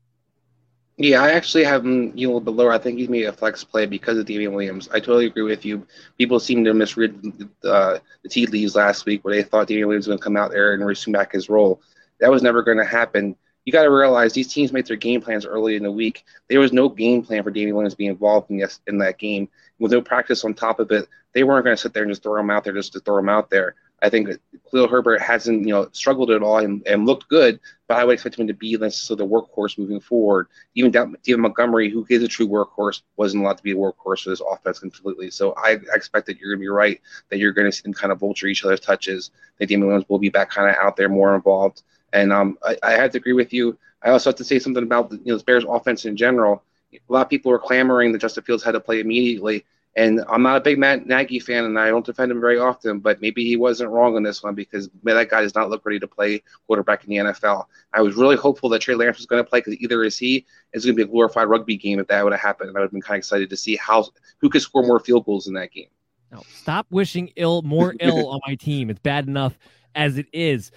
[0.99, 2.73] Yeah, I actually have him you know, a little bit lower.
[2.73, 4.89] I think he's made a flex play because of Damien Williams.
[4.91, 5.87] I totally agree with you.
[6.19, 7.19] People seem to misread
[7.65, 10.37] uh, the tea leaves last week where they thought Damien Williams was going to come
[10.37, 11.81] out there and resume back his role.
[12.21, 13.37] That was never going to happen.
[13.65, 16.25] You got to realize these teams made their game plans early in the week.
[16.49, 19.49] There was no game plan for Damien Williams being involved in, this, in that game.
[19.79, 22.23] With no practice on top of it, they weren't going to sit there and just
[22.23, 23.77] throw him out there just to throw him out there.
[24.03, 24.29] I think
[24.71, 28.15] Khalil Herbert hasn't, you know, struggled at all and, and looked good, but I would
[28.15, 30.49] expect him to be less necessarily the workhorse moving forward.
[30.75, 34.31] Even David Montgomery, who is a true workhorse, wasn't allowed to be a workhorse for
[34.31, 35.31] this offense completely.
[35.31, 37.01] So I, expect that you're going to be right,
[37.31, 40.09] that you're going to see them kind of vulture each other's touches, that Damien Williams
[40.09, 41.83] will be back kind of out there more involved.
[42.13, 43.79] And um, I, I had to agree with you.
[44.03, 46.65] I also have to say something about you know, the Bears offense in general.
[46.93, 49.65] A lot of people were clamoring that Justin Fields had to play immediately.
[49.95, 53.01] And I'm not a big Matt Nagy fan, and I don't defend him very often,
[53.01, 56.01] but maybe he wasn't wrong on this one because that guy does not look ready
[56.01, 57.67] to play quarterback in the NFL.
[57.93, 60.47] I was really hopeful that Trey Lance was going to play because either is he,
[60.73, 62.71] it's going to be a glorified rugby game if that would have happened.
[62.71, 64.99] And I would have been kind of excited to see how who could score more
[64.99, 65.89] field goals in that game.
[66.31, 68.89] No, stop wishing ill more ill on my team.
[68.89, 69.59] It's bad enough
[69.95, 70.71] as it is.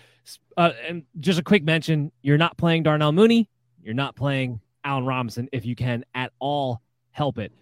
[0.58, 3.50] Uh, and just a quick mention: you're not playing Darnell Mooney.
[3.82, 7.54] You're not playing Allen Robinson if you can at all help it.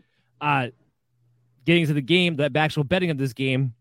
[0.41, 0.67] Uh,
[1.65, 3.73] getting to the game, the actual betting of this game,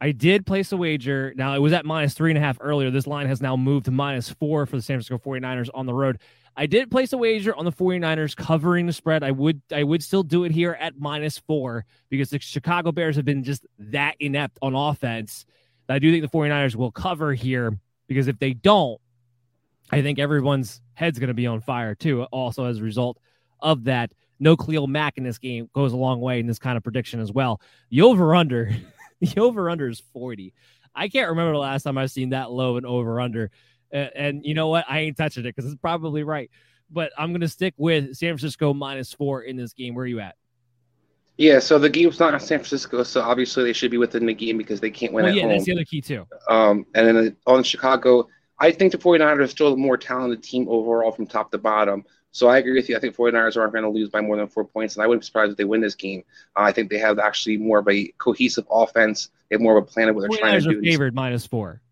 [0.00, 1.32] I did place a wager.
[1.36, 2.90] Now, it was at minus three and a half earlier.
[2.90, 5.94] This line has now moved to minus four for the San Francisco 49ers on the
[5.94, 6.18] road.
[6.56, 9.22] I did place a wager on the 49ers covering the spread.
[9.22, 13.16] I would I would still do it here at minus four because the Chicago Bears
[13.16, 15.46] have been just that inept on offense.
[15.88, 17.78] I do think the 49ers will cover here
[18.08, 19.00] because if they don't,
[19.90, 23.18] I think everyone's head's going to be on fire too, also as a result
[23.60, 24.12] of that
[24.42, 27.20] no Khalil Mack in this game goes a long way in this kind of prediction
[27.20, 27.60] as well.
[27.90, 28.74] The over under,
[29.20, 30.52] the over under is 40.
[30.94, 33.50] I can't remember the last time I've seen that low an over under.
[33.94, 34.84] Uh, and you know what?
[34.88, 36.50] I ain't touching it because it's probably right.
[36.90, 39.94] But I'm going to stick with San Francisco minus four in this game.
[39.94, 40.34] Where are you at?
[41.38, 44.34] Yeah, so the game's not in San Francisco, so obviously they should be within the
[44.34, 45.52] game because they can't win well, at yeah, home.
[45.52, 46.26] that's the other key too.
[46.48, 48.28] Um, and then on Chicago,
[48.58, 52.04] I think the 49ers are still a more talented team overall from top to bottom.
[52.32, 52.96] So I agree with you.
[52.96, 55.20] I think 49ers aren't going to lose by more than four points, and I wouldn't
[55.20, 56.24] be surprised if they win this game.
[56.56, 59.28] Uh, I think they have actually more of a cohesive offense.
[59.48, 60.78] They have more of a plan of what they're trying to do.
[60.78, 61.82] Are favored minus four.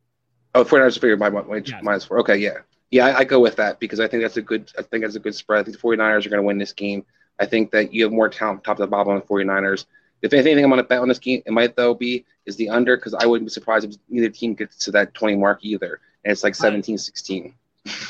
[0.55, 1.83] Oh, 49ers are favored by yes.
[1.83, 2.19] minus four.
[2.21, 2.59] Okay, yeah.
[2.91, 5.15] Yeah, I, I, go with that because I think that's a good I think that's
[5.15, 5.61] a good spread.
[5.61, 7.05] I think the 49ers are going to win this game.
[7.39, 9.87] I think that you have more talent top to the bottom on the 49ers.
[10.23, 11.41] If anything, I'm going to bet on this game.
[11.47, 14.55] It might though be is the under because I wouldn't be surprised if neither team
[14.55, 17.55] gets to that 20 mark either, and it's like 17, 16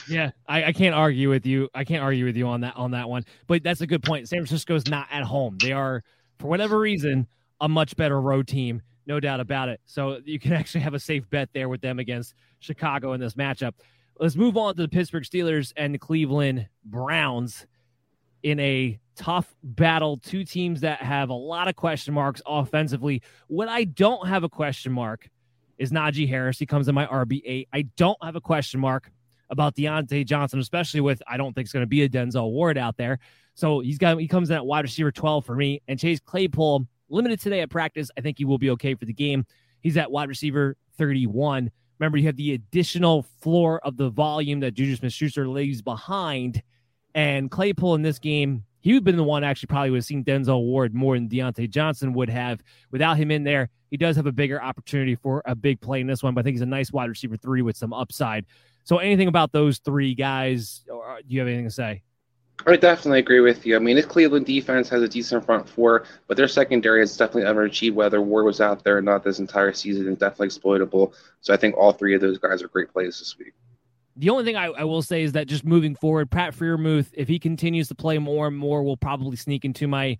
[0.09, 1.69] yeah, I, I, can't argue with you.
[1.75, 3.25] I can't argue with you on that on that one.
[3.47, 4.29] But that's a good point.
[4.29, 5.59] San Francisco is not at home.
[5.61, 6.03] They are,
[6.39, 7.27] for whatever reason,
[7.61, 9.81] a much better road team, no doubt about it.
[9.87, 13.35] So you can actually have a safe bet there with them against Chicago in this
[13.35, 13.75] matchup.
[14.19, 17.67] Let's move on to the Pittsburgh Steelers and the Cleveland Browns
[18.43, 20.19] in a tough battle.
[20.19, 23.23] Two teams that have a lot of question marks offensively.
[23.47, 25.29] What I don't have a question mark
[25.79, 26.59] is Najee Harris.
[26.59, 27.69] He comes in my RB8.
[27.73, 29.11] I don't have a question mark
[29.51, 32.79] about Diontae Johnson, especially with I don't think it's going to be a Denzel Ward
[32.79, 33.19] out there.
[33.55, 35.83] So he's got he comes in at wide receiver 12 for me.
[35.89, 38.11] And Chase Claypool, limited today at practice.
[38.17, 39.45] I think he will be okay for the game.
[39.81, 41.71] He's at wide receiver 31.
[41.99, 46.63] Remember, you have the additional floor of the volume that Juju Smith Schuster leaves behind.
[47.15, 50.05] And Claypool in this game, he would have been the one actually probably would have
[50.05, 52.63] seen Denzel Ward more than Diontae Johnson would have.
[52.91, 56.07] Without him in there, he does have a bigger opportunity for a big play in
[56.07, 58.47] this one, but I think he's a nice wide receiver three with some upside.
[58.85, 60.83] So, anything about those three guys?
[60.91, 62.03] Or uh, do you have anything to say?
[62.67, 63.77] I definitely agree with you.
[63.77, 67.51] I mean, this Cleveland defense has a decent front four, but their secondary is definitely
[67.51, 67.95] overachieved.
[67.95, 71.15] Whether Ward was out there or not this entire season is definitely exploitable.
[71.41, 73.55] So I think all three of those guys are great plays this week.
[74.17, 77.29] The only thing I, I, will say is that just moving forward, Pat Freiermuth, if
[77.29, 80.19] he continues to play more and more, will probably sneak into my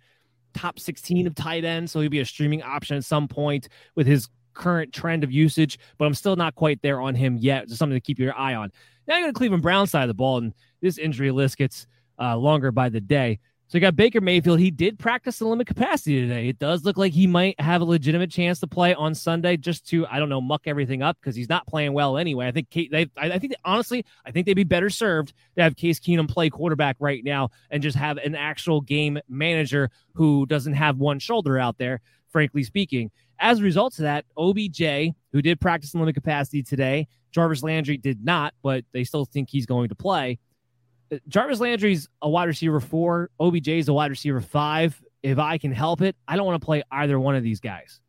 [0.55, 1.91] top 16 of tight ends.
[1.91, 5.79] So he'll be a streaming option at some point with his current trend of usage,
[5.97, 7.67] but I'm still not quite there on him yet.
[7.67, 8.71] Just something to keep your eye on.
[9.07, 11.87] Now you go to Cleveland Brown side of the ball, and this injury list gets
[12.19, 13.39] uh, longer by the day.
[13.71, 14.59] So you got Baker Mayfield.
[14.59, 16.49] He did practice the limit capacity today.
[16.49, 19.87] It does look like he might have a legitimate chance to play on Sunday, just
[19.91, 22.47] to I don't know muck everything up because he's not playing well anyway.
[22.47, 25.77] I think Kate, they, I think honestly, I think they'd be better served to have
[25.77, 30.73] Case Keenum play quarterback right now and just have an actual game manager who doesn't
[30.73, 32.01] have one shoulder out there.
[32.27, 33.09] Frankly speaking,
[33.41, 37.97] as a result of that, OBJ, who did practice in limited capacity today, Jarvis Landry
[37.97, 40.39] did not, but they still think he's going to play.
[41.11, 43.29] Uh, Jarvis Landry's a wide receiver four.
[43.39, 45.01] OBJ is a wide receiver five.
[45.23, 47.99] If I can help it, I don't want to play either one of these guys.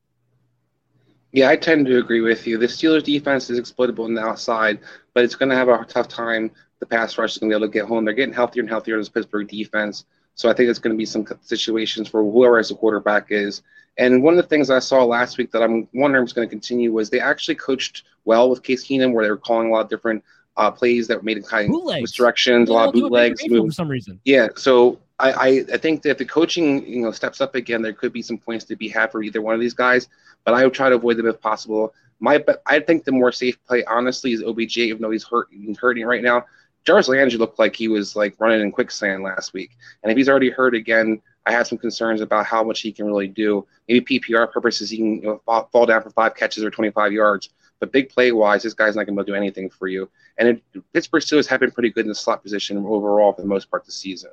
[1.32, 2.58] Yeah, I tend to agree with you.
[2.58, 4.80] The Steelers defense is exploitable on the outside,
[5.14, 6.50] but it's going to have a tough time.
[6.80, 8.04] The pass rush is going to be able to get home.
[8.04, 10.04] They're getting healthier and healthier in this Pittsburgh defense.
[10.34, 13.62] So I think it's going to be some situations for whoever as a quarterback is.
[13.98, 16.50] And one of the things I saw last week that I'm wondering is going to
[16.50, 19.80] continue was they actually coached well with Case Keenum, where they were calling a lot
[19.82, 20.24] of different
[20.56, 22.12] uh, plays that were made kind of bootlegs.
[22.12, 23.42] misdirections, a lot of bootlegs.
[23.42, 24.20] For some reason.
[24.24, 27.82] Yeah, so I, I, I think that if the coaching you know steps up again,
[27.82, 30.08] there could be some points to be had for either one of these guys.
[30.44, 31.94] But I would try to avoid them if possible.
[32.18, 35.78] My, I think the more safe play, honestly, is OBJ, even though he's hurt, he's
[35.78, 36.44] hurting right now.
[36.84, 40.28] Jarvis Landry looked like he was like running in quicksand last week, and if he's
[40.28, 43.66] already hurt again, I have some concerns about how much he can really do.
[43.88, 47.12] Maybe PPR purposes, he can you know, fall, fall, down for five catches or 25
[47.12, 47.50] yards.
[47.80, 50.08] but big play wise, this guy's not going to do anything for you.
[50.38, 50.62] And it,
[50.92, 53.84] Pittsburgh Steelers have been pretty good in the slot position overall for the most part
[53.84, 54.30] this season.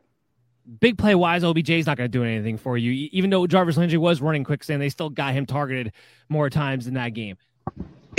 [0.80, 3.10] Big play wise, OBJ is not going to do anything for you.
[3.12, 5.94] Even though Jarvis Landry was running quicksand, they still got him targeted
[6.30, 7.38] more times in that game.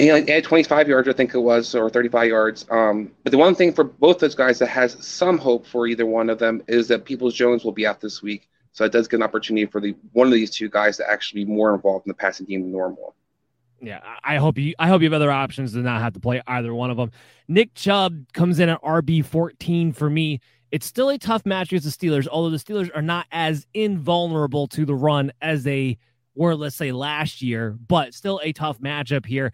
[0.00, 2.66] And had 25 yards, I think it was, or 35 yards.
[2.70, 6.06] Um, but the one thing for both those guys that has some hope for either
[6.06, 8.48] one of them is that Peoples Jones will be out this week.
[8.72, 11.44] So it does get an opportunity for the one of these two guys to actually
[11.44, 13.14] be more involved in the passing game than normal.
[13.82, 14.74] Yeah, I hope you.
[14.78, 17.10] I hope you have other options to not have to play either one of them.
[17.48, 20.40] Nick Chubb comes in at RB fourteen for me.
[20.70, 24.68] It's still a tough match against the Steelers, although the Steelers are not as invulnerable
[24.68, 25.98] to the run as they
[26.34, 27.76] were, let's say, last year.
[27.88, 29.52] But still a tough matchup here.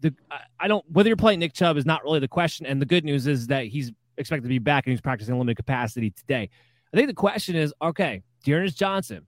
[0.00, 0.14] The
[0.60, 3.04] I don't whether you're playing Nick Chubb is not really the question, and the good
[3.04, 6.48] news is that he's expected to be back and he's practicing limited capacity today.
[6.92, 9.26] I think the question is, okay, D'Ernest Johnson,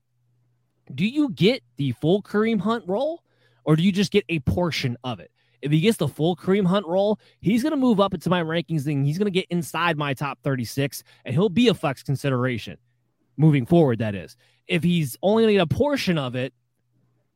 [0.93, 3.23] do you get the full Kareem Hunt role?
[3.63, 5.31] or do you just get a portion of it?
[5.61, 8.41] If he gets the full Kareem Hunt role, he's going to move up into my
[8.41, 12.01] rankings and he's going to get inside my top 36 and he'll be a flex
[12.01, 12.77] consideration
[13.37, 13.99] moving forward.
[13.99, 14.35] That is,
[14.67, 16.53] if he's only going to get a portion of it,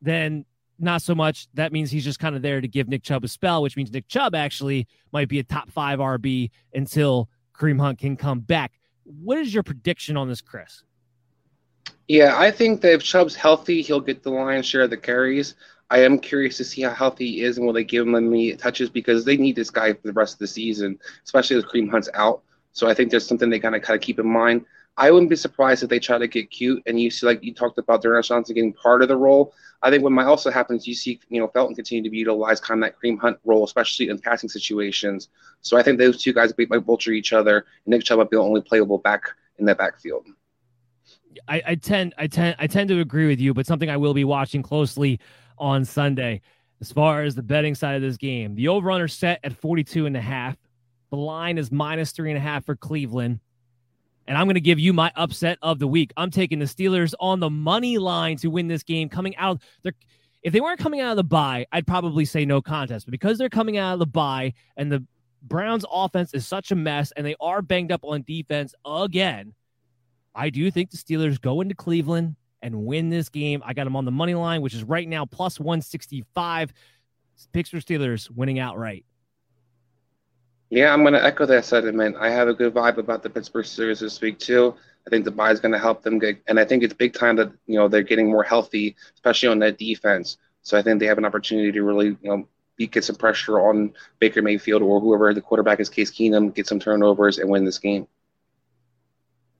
[0.02, 0.44] then
[0.78, 1.48] not so much.
[1.54, 3.92] That means he's just kind of there to give Nick Chubb a spell, which means
[3.92, 8.72] Nick Chubb actually might be a top five RB until Kareem Hunt can come back.
[9.04, 10.82] What is your prediction on this, Chris?
[12.08, 15.54] Yeah, I think that if Chubb's healthy, he'll get the lion's share of the carries.
[15.90, 18.54] I am curious to see how healthy he is and will they give him any
[18.56, 21.90] touches because they need this guy for the rest of the season, especially with Kareem
[21.90, 22.42] Hunt's out.
[22.72, 24.64] So I think there's something they kind of kind of keep in mind.
[24.98, 27.52] I wouldn't be surprised if they try to get cute and you see like you
[27.52, 29.54] talked about D'Ernest Johnson getting part of the role.
[29.82, 32.18] I think what might also happen is you see you know Felton continue to be
[32.18, 35.28] utilized kind of that Kareem Hunt role, especially in passing situations.
[35.60, 37.58] So I think those two guys might vulture each other.
[37.58, 39.22] And Nick Chubb might be the only playable back
[39.58, 40.26] in that backfield.
[41.48, 44.14] I, I tend I tend I tend to agree with you, but something I will
[44.14, 45.20] be watching closely
[45.58, 46.40] on Sunday.
[46.80, 50.06] As far as the betting side of this game, the over under set at 42
[50.06, 50.56] and a half.
[51.10, 53.40] The line is minus three and a half for Cleveland.
[54.26, 56.12] And I'm going to give you my upset of the week.
[56.16, 59.08] I'm taking the Steelers on the money line to win this game.
[59.08, 59.92] Coming out, they're,
[60.42, 63.06] if they weren't coming out of the bye, I'd probably say no contest.
[63.06, 65.04] But because they're coming out of the bye and the
[65.42, 69.54] Browns' offense is such a mess and they are banged up on defense again,
[70.34, 73.62] I do think the Steelers go into Cleveland and win this game.
[73.64, 76.72] I got them on the money line, which is right now plus 165.
[77.52, 79.04] Picks for Steelers winning outright.
[80.70, 82.16] Yeah, I'm going to echo that sentiment.
[82.18, 84.74] I have a good vibe about the Pittsburgh Steelers this week too.
[85.06, 87.14] I think the bye is going to help them get, and I think it's big
[87.14, 90.38] time that you know they're getting more healthy, especially on that defense.
[90.62, 92.48] So I think they have an opportunity to really you know
[92.84, 96.80] get some pressure on Baker Mayfield or whoever the quarterback is, Case Keenum, get some
[96.80, 98.08] turnovers and win this game.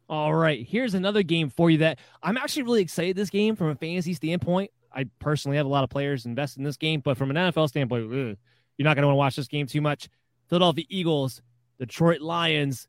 [0.08, 3.68] All right, here's another game for you that I'm actually really excited this game from
[3.68, 4.70] a fantasy standpoint.
[4.92, 7.68] I personally have a lot of players invested in this game, but from an NFL
[7.68, 8.36] standpoint, ugh,
[8.76, 10.08] you're not going to want to watch this game too much.
[10.48, 11.42] Philadelphia Eagles,
[11.78, 12.88] Detroit Lions,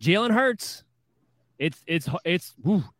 [0.00, 0.84] Jalen Hurts.
[1.58, 2.54] It's it's it's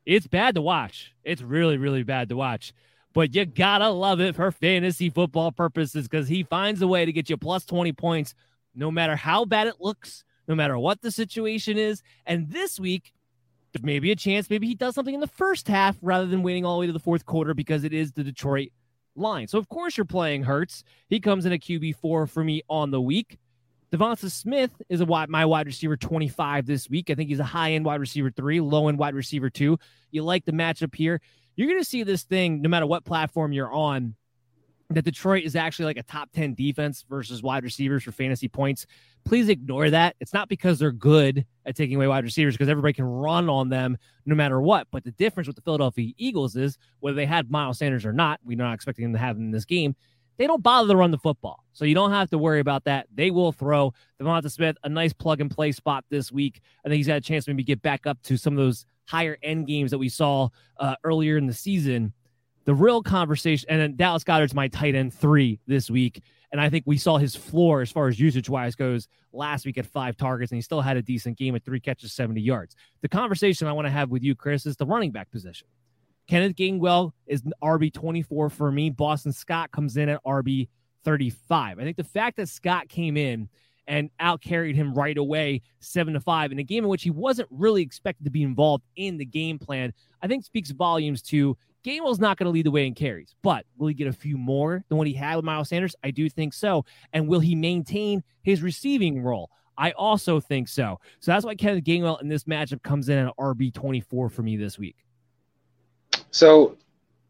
[0.06, 1.12] it's bad to watch.
[1.24, 2.72] It's really really bad to watch.
[3.12, 7.12] But you gotta love it for fantasy football purposes because he finds a way to
[7.12, 8.34] get you plus 20 points,
[8.74, 12.02] no matter how bad it looks, no matter what the situation is.
[12.26, 13.12] And this week,
[13.82, 16.76] maybe a chance maybe he does something in the first half rather than waiting all
[16.76, 18.70] the way to the fourth quarter because it is the Detroit
[19.14, 19.48] line.
[19.48, 20.82] So of course you're playing Hurts.
[21.08, 23.38] He comes in a QB four for me on the week.
[23.93, 27.11] DeVonta Smith is a wide, my wide receiver 25 this week.
[27.11, 29.78] I think he's a high end wide receiver three, low end wide receiver two.
[30.11, 31.20] You like the matchup here.
[31.55, 34.14] You're going to see this thing no matter what platform you're on
[34.91, 38.87] that Detroit is actually like a top 10 defense versus wide receivers for fantasy points.
[39.24, 40.14] Please ignore that.
[40.20, 43.68] It's not because they're good at taking away wide receivers because everybody can run on
[43.68, 44.87] them no matter what.
[44.93, 48.39] But the difference with the Philadelphia Eagles is whether they had Miles Sanders or not,
[48.45, 49.97] we're not expecting them to have them in this game.
[50.39, 51.64] They don't bother to run the football.
[51.72, 53.07] So you don't have to worry about that.
[53.14, 56.61] They will throw DeVonta Smith a nice plug and play spot this week.
[56.84, 58.87] I think he's got a chance to maybe get back up to some of those
[59.07, 62.12] higher end games that we saw uh, earlier in the season
[62.66, 66.22] the real conversation, and then Dallas Goedert's my tight end three this week.
[66.53, 69.79] And I think we saw his floor as far as usage wise goes last week
[69.79, 72.75] at five targets, and he still had a decent game at three catches, 70 yards.
[73.03, 75.68] The conversation I want to have with you, Chris, is the running back position.
[76.28, 78.90] Kenneth Gainwell is RB 24 for me.
[78.90, 80.68] Boston Scott comes in at RB
[81.04, 81.78] 35.
[81.78, 83.48] I think the fact that Scott came in
[83.86, 87.11] and out carried him right away, seven to five, in a game in which he
[87.11, 91.57] wasn't really expected to be involved in the game plan, I think speaks volumes to
[91.84, 94.36] Gainwell's not going to lead the way in carries, but will he get a few
[94.36, 95.94] more than what he had with Miles Sanders?
[96.03, 96.84] I do think so.
[97.12, 99.50] And will he maintain his receiving role?
[99.78, 100.98] I also think so.
[101.20, 104.57] So that's why Kenneth Gainwell in this matchup comes in at RB 24 for me
[104.57, 104.96] this week.
[106.30, 106.76] So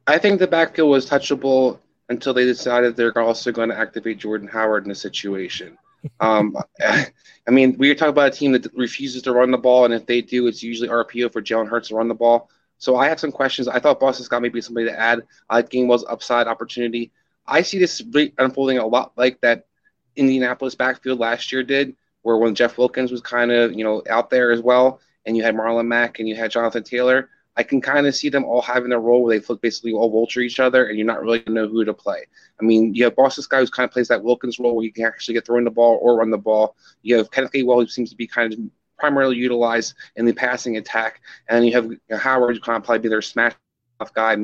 [0.06, 1.78] I think the backfield was touchable
[2.08, 5.78] until they decided they're also going to activate Jordan Howard in the situation.
[6.20, 9.86] Um, I mean, we are talking about a team that refuses to run the ball,
[9.86, 12.48] and if they do, it's usually RPO for Jalen Hurts to run the ball.
[12.78, 13.66] So I have some questions.
[13.66, 15.22] I thought Boston Scott maybe somebody to add.
[15.50, 17.10] I like Gainwell's upside opportunity.
[17.46, 18.02] I see this
[18.38, 19.66] unfolding a lot like that
[20.14, 24.30] Indianapolis backfield last year did, where when Jeff Wilkins was kind of you know out
[24.30, 27.30] there as well, and you had Marlon Mack and you had Jonathan Taylor.
[27.56, 30.40] I can kind of see them all having a role where they basically all vulture
[30.40, 32.26] each other, and you're not really to know who to play.
[32.60, 34.92] I mean, you have Boston Scott who kind of plays that Wilkins role where you
[34.92, 36.76] can actually get throwing the ball or run the ball.
[37.02, 38.58] You have Kenneth Gainwell who seems to be kind of
[38.98, 43.08] primarily utilized in the passing attack, and you have Howard who kind of probably be
[43.08, 43.54] their smash
[44.00, 44.36] off guy,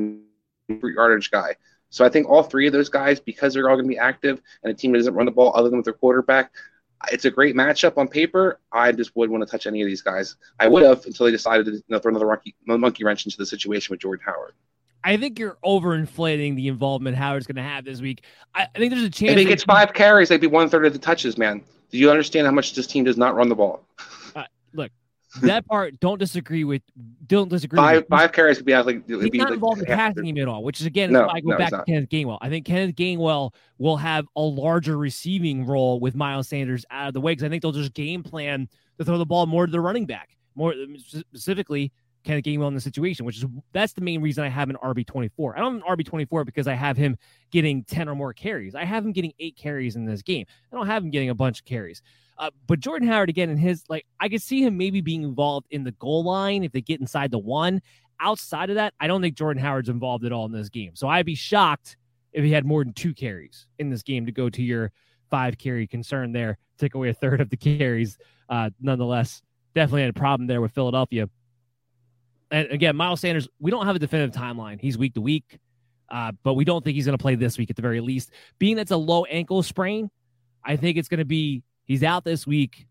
[0.69, 1.55] yardage guy.
[1.89, 4.41] So I think all three of those guys, because they're all going to be active,
[4.63, 6.51] and a team that doesn't run the ball other than with their quarterback,
[7.11, 8.59] it's a great matchup on paper.
[8.71, 10.35] I just wouldn't want to touch any of these guys.
[10.59, 13.37] I would have until they decided to you know, throw another monkey, monkey wrench into
[13.37, 14.53] the situation with Jordan Howard.
[15.03, 18.23] I think you're overinflating the involvement Howard's going to have this week.
[18.55, 19.33] I, I, think there's a chance.
[19.33, 21.61] If he gets five carries, they'd be one third of the touches, man.
[21.91, 23.85] Do you understand how much this team does not run the ball?
[24.33, 24.91] Uh, look,
[25.41, 26.81] that part don't disagree with.
[27.27, 27.77] Don't disagree.
[27.77, 28.09] Five with.
[28.09, 29.07] five carries could be like.
[29.07, 31.27] He's be not like, involved in the passing game at all, which is again No,
[31.27, 31.83] why I go no, back to.
[31.87, 32.37] Kenneth Gainwell.
[32.41, 37.13] I think Kenneth Gainwell will have a larger receiving role with Miles Sanders out of
[37.13, 39.71] the way because I think they'll just game plan to throw the ball more to
[39.71, 41.91] the running back, more um, specifically
[42.23, 45.05] Kenneth Gainwell in the situation, which is that's the main reason I have an RB
[45.05, 45.55] twenty four.
[45.55, 47.17] I don't have an RB twenty four because I have him
[47.51, 48.75] getting ten or more carries.
[48.75, 50.45] I have him getting eight carries in this game.
[50.71, 52.01] I don't have him getting a bunch of carries.
[52.37, 55.67] Uh, but Jordan Howard again in his like I could see him maybe being involved
[55.69, 57.81] in the goal line if they get inside the one.
[58.19, 60.95] Outside of that, I don't think Jordan Howard's involved at all in this game.
[60.95, 61.97] So I'd be shocked
[62.31, 64.91] if he had more than two carries in this game to go to your
[65.29, 68.17] five carry concern there, take away a third of the carries.
[68.49, 69.41] Uh, nonetheless,
[69.73, 71.29] definitely had a problem there with Philadelphia.
[72.51, 74.79] And again, Miles Sanders, we don't have a definitive timeline.
[74.79, 75.59] He's week to week,
[76.09, 78.31] uh, but we don't think he's going to play this week at the very least.
[78.59, 80.11] Being that's a low ankle sprain,
[80.63, 82.87] I think it's going to be he's out this week,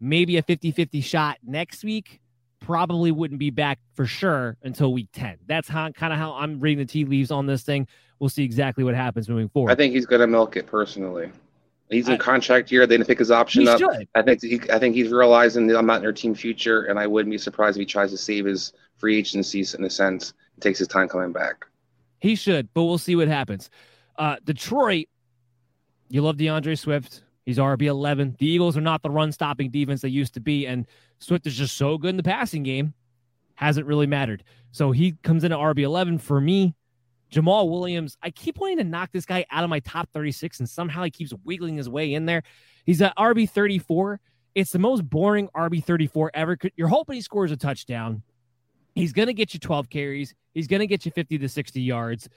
[0.00, 2.20] maybe a 50 50 shot next week.
[2.60, 5.38] Probably wouldn't be back for sure until week 10.
[5.46, 7.86] That's how kind of how I'm reading the tea leaves on this thing.
[8.18, 9.70] We'll see exactly what happens moving forward.
[9.70, 11.30] I think he's going to milk it personally.
[11.90, 12.86] He's in contract year.
[12.86, 13.78] They didn't pick his option up.
[13.78, 14.08] should.
[14.14, 16.98] I think he, I think he's realizing that I'm not in their team future, and
[16.98, 20.34] I wouldn't be surprised if he tries to save his free agencies in a sense.
[20.56, 21.64] It takes his time coming back.
[22.20, 23.70] He should, but we'll see what happens.
[24.18, 25.06] Uh, Detroit,
[26.10, 27.22] you love D'Andre Swift.
[27.48, 28.36] He's RB 11.
[28.38, 30.86] The Eagles are not the run stopping defense they used to be, and
[31.18, 32.92] Swift is just so good in the passing game,
[33.54, 34.44] hasn't really mattered.
[34.70, 36.74] So he comes in at RB 11 for me.
[37.32, 40.68] Jamaal Williams, I keep wanting to knock this guy out of my top 36, and
[40.68, 42.42] somehow he keeps wiggling his way in there.
[42.84, 44.20] He's at RB 34.
[44.54, 46.58] It's the most boring RB 34 ever.
[46.76, 48.22] You're hoping he scores a touchdown.
[48.94, 50.34] He's going to get you 12 carries.
[50.52, 52.28] He's going to get you 50 to 60 yards.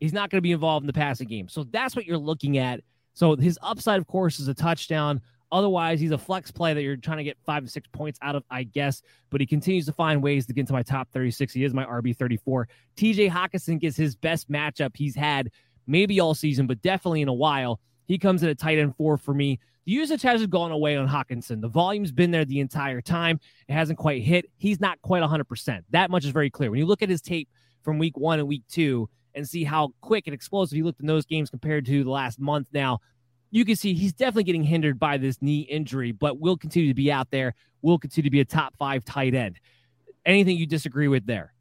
[0.00, 1.48] He's not going to be involved in the passing game.
[1.48, 2.82] So that's what you're looking at.
[3.14, 5.20] So his upside, of course, is a touchdown.
[5.52, 8.36] Otherwise, he's a flex play that you're trying to get five to six points out
[8.36, 9.02] of, I guess.
[9.30, 11.52] But he continues to find ways to get into my top 36.
[11.52, 12.68] He is my RB 34.
[12.96, 15.50] TJ Hockenson gets his best matchup he's had
[15.86, 17.80] maybe all season, but definitely in a while.
[18.06, 19.58] He comes in a tight end four for me.
[19.86, 21.60] The usage hasn't gone away on Hockenson.
[21.60, 23.40] The volume's been there the entire time.
[23.68, 24.46] It hasn't quite hit.
[24.56, 25.80] He's not quite 100%.
[25.90, 26.70] That much is very clear.
[26.70, 27.48] When you look at his tape
[27.82, 29.08] from week one and week two
[29.40, 32.38] and see how quick and explosive he looked in those games compared to the last
[32.38, 33.00] month now,
[33.50, 36.94] you can see he's definitely getting hindered by this knee injury, but will continue to
[36.94, 39.58] be out there, will continue to be a top five tight end.
[40.24, 41.52] Anything you disagree with there?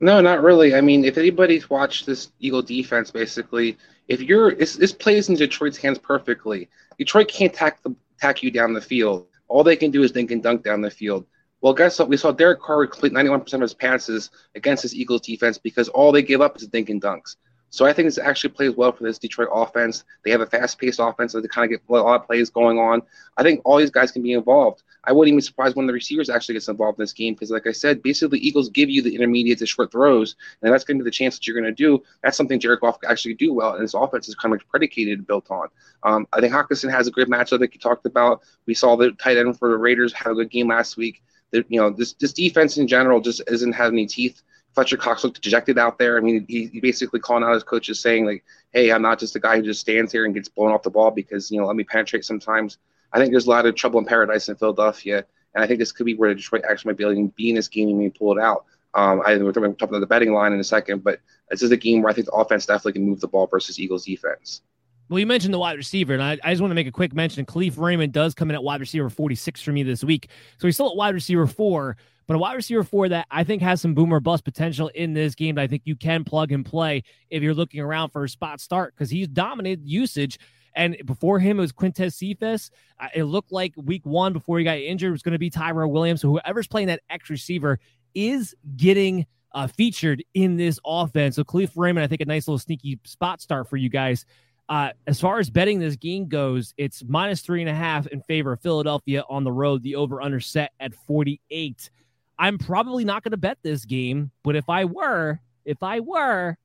[0.00, 0.74] No, not really.
[0.74, 5.76] I mean, if anybody's watched this Eagle defense, basically, if you're this, plays in Detroit's
[5.76, 6.68] hands perfectly.
[6.98, 9.26] Detroit can't tack the tack you down the field.
[9.48, 11.26] All they can do is dink and dunk down the field.
[11.60, 12.08] Well, guess what?
[12.08, 16.12] We saw Derek Carr complete 91% of his passes against this Eagles defense because all
[16.12, 17.36] they give up is dink and dunks.
[17.70, 20.04] So I think this actually plays well for this Detroit offense.
[20.24, 22.78] They have a fast-paced offense, so they kind of get a lot of plays going
[22.78, 23.02] on.
[23.36, 24.84] I think all these guys can be involved.
[25.04, 27.50] I wouldn't even be surprised when the receivers actually gets involved in this game because,
[27.50, 30.98] like I said, basically Eagles give you the intermediate to short throws, and that's going
[30.98, 32.02] to be the chance that you're going to do.
[32.22, 35.18] That's something Jared Goff can actually do well, and his offense is kind of predicated
[35.18, 35.68] and built on.
[36.04, 38.42] Um, I think Hockenson has a great matchup that you talked about.
[38.66, 41.22] We saw the tight end for the Raiders have a good game last week.
[41.52, 44.42] You know, this this defense in general just isn't having any teeth.
[44.74, 46.18] Fletcher Cox looked dejected out there.
[46.18, 49.36] I mean, he, he basically calling out his coaches saying like, "Hey, I'm not just
[49.36, 51.66] a guy who just stands here and gets blown off the ball because you know
[51.66, 52.78] let me penetrate sometimes."
[53.12, 55.92] I think there's a lot of trouble in paradise in Philadelphia, and I think this
[55.92, 58.36] could be where Detroit actually might be able to be in this game and pull
[58.36, 58.66] it out.
[58.94, 61.20] Um, I we're talking about the betting line in a second, but
[61.50, 63.78] this is a game where I think the offense definitely can move the ball versus
[63.78, 64.62] Eagles defense.
[65.08, 67.14] Well, you mentioned the wide receiver, and I, I just want to make a quick
[67.14, 67.46] mention.
[67.46, 70.28] Kalif Raymond does come in at wide receiver 46 for me this week.
[70.58, 73.62] So he's still at wide receiver four, but a wide receiver four that I think
[73.62, 75.54] has some boomer bust potential in this game.
[75.54, 78.60] That I think you can plug and play if you're looking around for a spot
[78.60, 80.38] start because he's dominated usage.
[80.74, 82.70] And before him, it was Quintez Cephus.
[83.14, 86.20] It looked like week one before he got injured was going to be Tyrell Williams.
[86.20, 87.80] So whoever's playing that X receiver
[88.14, 91.36] is getting uh, featured in this offense.
[91.36, 94.24] So Kalif Raymond, I think a nice little sneaky spot start for you guys.
[94.68, 98.20] Uh, as far as betting this game goes, it's minus three and a half in
[98.20, 99.82] favor of Philadelphia on the road.
[99.82, 101.90] The over under set at 48.
[102.38, 106.56] I'm probably not going to bet this game, but if I were, if I were,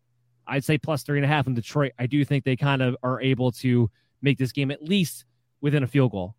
[0.45, 1.93] I'd say plus three and a half in Detroit.
[1.97, 3.89] I do think they kind of are able to
[4.21, 5.25] make this game at least
[5.61, 6.35] within a field goal.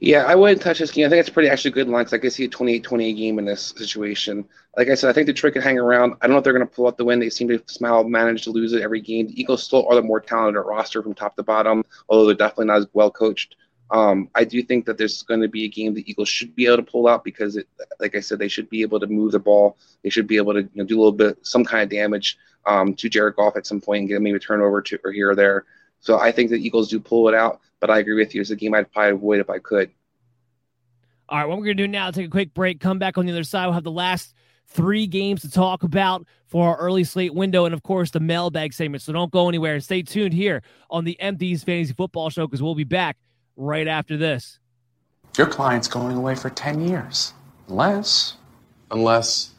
[0.00, 1.06] Yeah, I wouldn't touch this game.
[1.06, 2.12] I think it's pretty actually good line lines.
[2.12, 4.44] I could see a 28-28 game in this situation.
[4.76, 6.14] Like I said, I think Detroit could hang around.
[6.20, 7.18] I don't know if they're going to pull out the win.
[7.18, 9.26] They seem to somehow manage to lose it every game.
[9.26, 12.66] The Eagles still are the more talented roster from top to bottom, although they're definitely
[12.66, 13.56] not as well coached.
[13.90, 16.66] Um, I do think that there's going to be a game the Eagles should be
[16.66, 17.66] able to pull out because, it,
[18.00, 19.78] like I said, they should be able to move the ball.
[20.02, 22.36] They should be able to you know, do a little bit, some kind of damage
[22.66, 25.30] um, to Jared Goff at some point and get maybe a turnover to or here
[25.30, 25.64] or there.
[26.00, 28.40] So I think the Eagles do pull it out, but I agree with you.
[28.40, 29.90] It's a game I'd probably avoid if I could.
[31.28, 33.18] All right, what we're going to do now, is take a quick break, come back
[33.18, 33.66] on the other side.
[33.66, 34.34] We'll have the last
[34.68, 38.72] three games to talk about for our early slate window and, of course, the mailbag
[38.72, 39.02] segment.
[39.02, 42.62] So don't go anywhere and stay tuned here on the MD's Fantasy Football Show because
[42.62, 43.18] we'll be back
[43.56, 44.58] right after this.
[45.36, 47.34] Your client's going away for 10 years.
[47.68, 48.36] Unless.
[48.90, 49.50] Unless.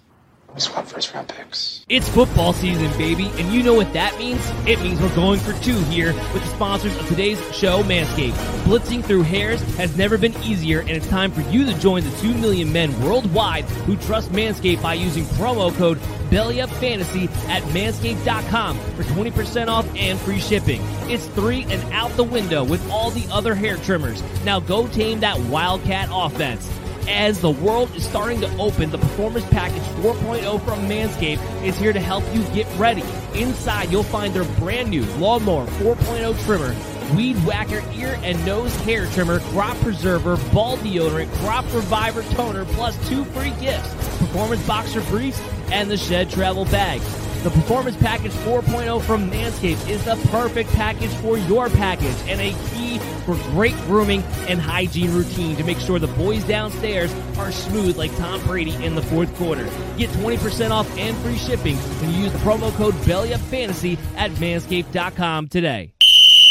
[0.55, 1.85] We swap first round picks.
[1.89, 4.41] It's football season, baby, and you know what that means?
[4.65, 8.33] It means we're going for two here with the sponsors of today's show, Manscaped.
[8.63, 12.17] Blitzing through hairs has never been easier, and it's time for you to join the
[12.17, 15.99] 2 million men worldwide who trust Manscaped by using promo code
[16.31, 20.81] BellyUpFantasy at manscaped.com for 20% off and free shipping.
[21.03, 24.23] It's three and out the window with all the other hair trimmers.
[24.43, 26.67] Now go tame that Wildcat offense
[27.09, 31.91] as the world is starting to open, the Performance Package 4.0 from Manscaped is here
[31.91, 33.03] to help you get ready.
[33.33, 36.75] Inside, you'll find their brand new Lawnmower 4.0 trimmer,
[37.15, 42.95] Weed Whacker ear and nose hair trimmer, crop preserver, ball deodorant, crop reviver toner, plus
[43.09, 45.41] two free gifts, performance boxer briefs,
[45.71, 47.01] and the shed travel bag.
[47.43, 52.51] The Performance Package 4.0 from Manscaped is the perfect package for your package and a
[52.69, 57.95] key for great grooming and hygiene routine to make sure the boys downstairs are smooth
[57.95, 59.63] like Tom Brady in the fourth quarter.
[59.97, 65.47] Get 20% off and free shipping when you use the promo code BellyUpFantasy at manscaped.com
[65.47, 65.93] today.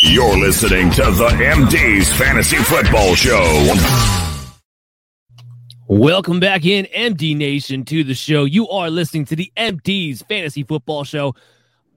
[0.05, 4.28] You're listening to the MD's Fantasy Football Show.
[5.90, 8.44] Welcome back in, MD Nation, to the show.
[8.44, 11.35] You are listening to the MD's Fantasy Football Show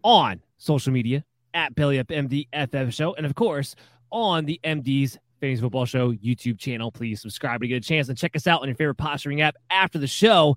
[0.02, 3.76] on social media at BellyUpMDFF Show, and of course
[4.10, 6.90] on the MD's Fantasy Football Show YouTube channel.
[6.90, 9.58] Please subscribe to get a chance and check us out on your favorite posturing app
[9.70, 10.56] after the show.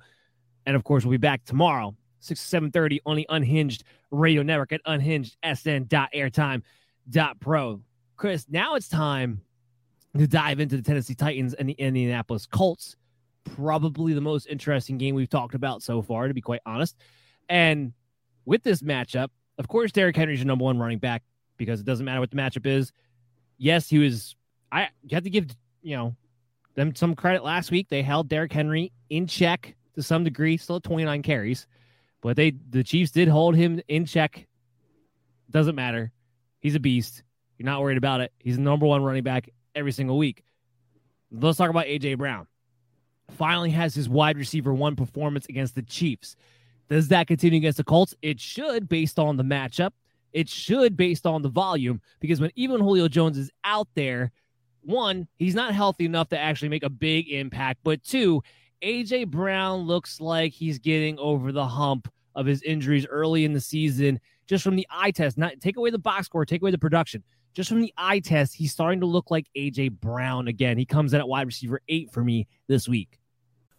[0.64, 3.82] And of course, we'll be back tomorrow, 6 to 7.30 on the Unhinged
[4.12, 7.80] Radio Network at unhingedsn.airtime.pro.
[8.16, 9.40] Chris, now it's time
[10.16, 12.94] to dive into the Tennessee Titans and the Indianapolis Colts
[13.44, 16.96] probably the most interesting game we've talked about so far, to be quite honest.
[17.48, 17.92] And
[18.44, 21.22] with this matchup, of course, Derrick Henry's your number one running back
[21.56, 22.92] because it doesn't matter what the matchup is.
[23.58, 24.34] Yes, he was.
[24.72, 25.46] I you have to give
[25.82, 26.16] you know
[26.74, 27.44] them some credit.
[27.44, 31.66] Last week they held Derrick Henry in check to some degree, still at 29 carries,
[32.20, 34.46] but they the Chiefs did hold him in check.
[35.50, 36.10] Doesn't matter.
[36.60, 37.22] He's a beast.
[37.58, 38.32] You're not worried about it.
[38.40, 40.42] He's the number one running back every single week.
[41.30, 42.48] Let's talk about AJ Brown
[43.30, 46.36] finally has his wide receiver one performance against the Chiefs.
[46.88, 48.14] Does that continue against the Colts?
[48.22, 49.92] It should, based on the matchup.
[50.32, 54.32] It should, based on the volume, because when even Julio Jones is out there,
[54.82, 57.80] one, he's not healthy enough to actually make a big impact.
[57.84, 58.42] But two,
[58.82, 63.60] AJ Brown looks like he's getting over the hump of his injuries early in the
[63.60, 65.38] season, just from the eye test.
[65.38, 67.22] Not take away the box score, take away the production.
[67.54, 70.76] Just from the eye test, he's starting to look like AJ Brown again.
[70.76, 73.18] He comes in at wide receiver eight for me this week.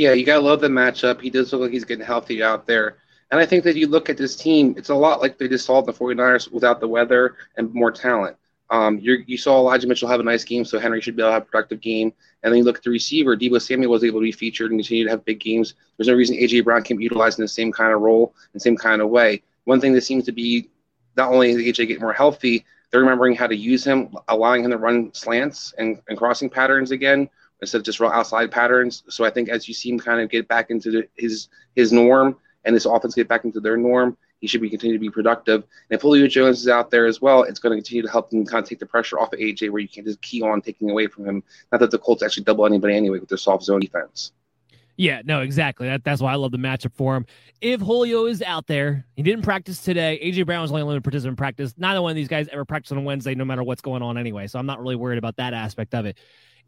[0.00, 1.20] Yeah, you gotta love the matchup.
[1.20, 2.96] He does look like he's getting healthy out there.
[3.30, 5.66] And I think that you look at this team, it's a lot like they just
[5.66, 8.38] saw the 49ers without the weather and more talent.
[8.70, 11.34] Um, you saw Elijah Mitchell have a nice game, so Henry should be able to
[11.34, 12.14] have a productive game.
[12.42, 14.80] And then you look at the receiver, Deebo Samuel was able to be featured and
[14.80, 15.74] continue to have big games.
[15.98, 18.62] There's no reason AJ Brown can't be utilized in the same kind of role and
[18.62, 19.42] same kind of way.
[19.64, 20.70] One thing that seems to be
[21.14, 24.70] not only is AJ getting more healthy, they're remembering how to use him, allowing him
[24.70, 27.28] to run slants and, and crossing patterns again
[27.60, 29.02] instead of just raw outside patterns.
[29.08, 31.92] So I think as you see him kind of get back into the, his his
[31.92, 35.10] norm and this offense get back into their norm, he should be continue to be
[35.10, 35.62] productive.
[35.62, 38.32] And if Julio Jones is out there as well, it's going to continue to help
[38.32, 40.60] him kind of take the pressure off of AJ, where you can't just key on
[40.60, 41.42] taking away from him.
[41.70, 44.32] Not that the Colts actually double anybody anyway with their soft zone defense.
[44.96, 45.88] Yeah, no, exactly.
[45.88, 47.24] That, that's why I love the matchup for him.
[47.62, 50.20] If Julio is out there, he didn't practice today.
[50.22, 51.72] AJ Brown was only limited participant in practice.
[51.78, 54.46] Neither one of these guys ever practice on Wednesday, no matter what's going on anyway.
[54.46, 56.18] So I'm not really worried about that aspect of it.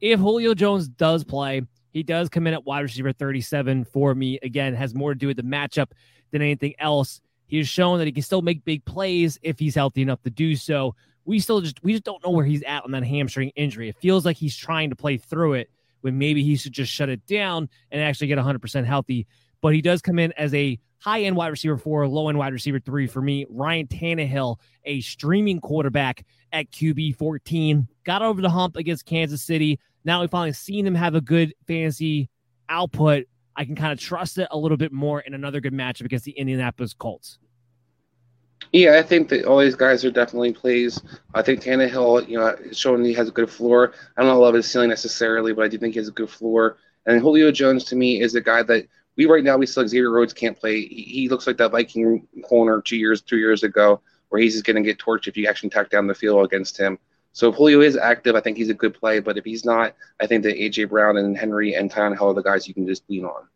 [0.02, 1.62] If Julio Jones does play,
[1.92, 4.36] he does come in at wide receiver 37 for me.
[4.42, 5.92] Again, has more to do with the matchup
[6.32, 7.20] than anything else.
[7.46, 10.30] He has shown that he can still make big plays if he's healthy enough to
[10.30, 10.96] do so.
[11.24, 13.90] We still just we just don't know where he's at on that hamstring injury.
[13.90, 15.70] It feels like he's trying to play through it
[16.00, 19.28] when maybe he should just shut it down and actually get 100% healthy.
[19.60, 22.52] But he does come in as a high end wide receiver four, low end wide
[22.52, 23.46] receiver three for me.
[23.48, 29.78] Ryan Tannehill, a streaming quarterback at QB 14, got over the hump against Kansas City.
[30.04, 32.28] Now we've finally seen him have a good fantasy
[32.68, 33.26] output.
[33.54, 36.24] I can kind of trust it a little bit more in another good matchup against
[36.24, 37.38] the Indianapolis Colts.
[38.72, 41.02] Yeah, I think that all these guys are definitely plays.
[41.34, 43.92] I think Tannehill, you know, showing he has a good floor.
[44.16, 46.78] I don't love his ceiling necessarily, but I do think he has a good floor.
[47.04, 50.10] And Julio Jones to me is a guy that we right now we still Xavier
[50.10, 50.86] Rhodes can't play.
[50.86, 54.00] He, he looks like that Viking corner two years, two years ago,
[54.30, 56.78] where he's just going to get torched if you actually tack down the field against
[56.78, 56.98] him.
[57.32, 59.18] So if Julio is active, I think he's a good play.
[59.20, 62.42] But if he's not, I think that AJ Brown and Henry and Tannehill are the
[62.42, 63.48] guys you can just lean on.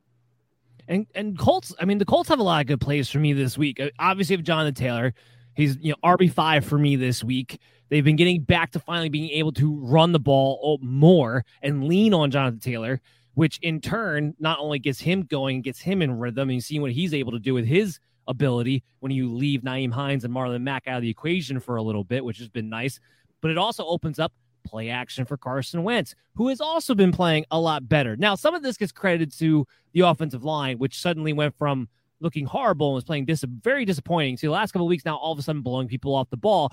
[0.88, 3.32] And and Colts, I mean, the Colts have a lot of good plays for me
[3.32, 3.80] this week.
[3.80, 5.14] Uh, obviously, have Jonathan Taylor.
[5.54, 7.60] He's you know RB five for me this week.
[7.88, 12.14] They've been getting back to finally being able to run the ball more and lean
[12.14, 13.00] on Jonathan Taylor,
[13.34, 16.78] which in turn not only gets him going, gets him in rhythm, and you see
[16.78, 20.62] what he's able to do with his ability when you leave Nyheim Hines and Marlon
[20.62, 22.98] Mack out of the equation for a little bit, which has been nice.
[23.40, 24.32] But it also opens up
[24.64, 28.16] play action for Carson Wentz, who has also been playing a lot better.
[28.16, 31.88] Now, some of this gets credited to the offensive line, which suddenly went from
[32.20, 35.16] looking horrible and was playing dis- very disappointing to the last couple of weeks now,
[35.16, 36.70] all of a sudden blowing people off the ball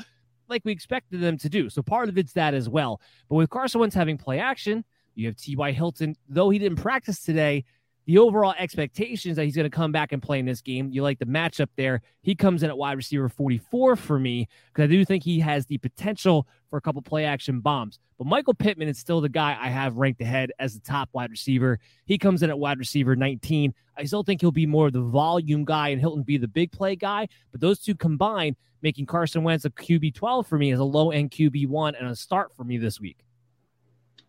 [0.49, 1.69] like we expected them to do.
[1.69, 3.01] So part of it's that as well.
[3.29, 4.83] But with Carson Wentz having play action,
[5.15, 5.71] you have T.Y.
[5.71, 7.65] Hilton, though he didn't practice today,
[8.05, 10.89] the overall expectations that he's going to come back and play in this game.
[10.91, 12.01] You like the matchup there.
[12.21, 15.65] He comes in at wide receiver 44 for me because I do think he has
[15.65, 17.99] the potential for a couple play action bombs.
[18.17, 21.31] But Michael Pittman is still the guy I have ranked ahead as the top wide
[21.31, 21.79] receiver.
[22.05, 23.73] He comes in at wide receiver 19.
[23.97, 26.71] I still think he'll be more of the volume guy and Hilton be the big
[26.71, 27.27] play guy.
[27.51, 31.11] But those two combined, making Carson Wentz a QB 12 for me as a low
[31.11, 33.17] end QB one and a start for me this week.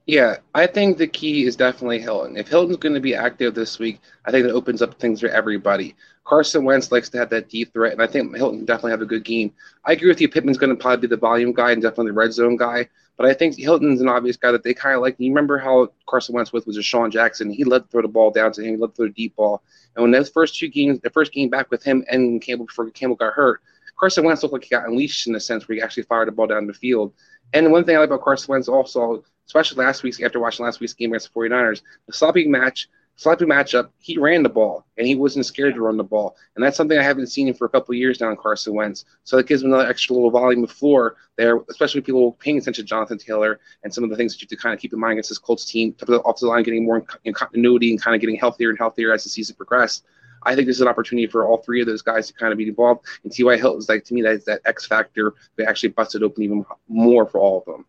[0.06, 2.36] Yeah, I think the key is definitely Hilton.
[2.36, 5.28] If Hilton's going to be active this week, I think it opens up things for
[5.28, 5.96] everybody.
[6.24, 9.06] Carson Wentz likes to have that deep threat, and I think Hilton definitely have a
[9.06, 9.52] good game.
[9.84, 10.28] I agree with you.
[10.28, 12.86] Pittman's going to probably be the volume guy and definitely the red zone guy,
[13.16, 15.16] but I think Hilton's an obvious guy that they kind of like.
[15.18, 17.50] You remember how Carson Wentz with was sean Jackson?
[17.50, 18.74] He let throw the ball down to him.
[18.74, 19.62] He let throw the deep ball.
[19.96, 22.90] And when those first two games, the first game back with him and Campbell before
[22.90, 23.62] Campbell got hurt,
[23.98, 26.32] Carson Wentz looked like he got unleashed in a sense where he actually fired the
[26.32, 27.14] ball down the field.
[27.54, 30.80] And one thing I like about Carson Wentz also especially last week's after watching last
[30.80, 35.06] week's game against the 49ers, the sloppy match, sloppy matchup, he ran the ball and
[35.06, 36.36] he wasn't scared to run the ball.
[36.54, 39.04] And that's something I haven't seen for a couple years now in Carson Wentz.
[39.24, 42.84] So that gives him another extra little volume of floor there, especially people paying attention
[42.84, 44.92] to Jonathan Taylor and some of the things that you have to kind of keep
[44.92, 47.90] in mind against this Colts team, top of the offensive line getting more in continuity
[47.90, 50.04] and kind of getting healthier and healthier as the season progressed.
[50.46, 52.58] I think this is an opportunity for all three of those guys to kind of
[52.58, 53.06] be involved.
[53.22, 53.56] And T.Y.
[53.56, 57.26] Hilton is like to me that's that X factor that actually busted open even more
[57.26, 57.86] for all of them.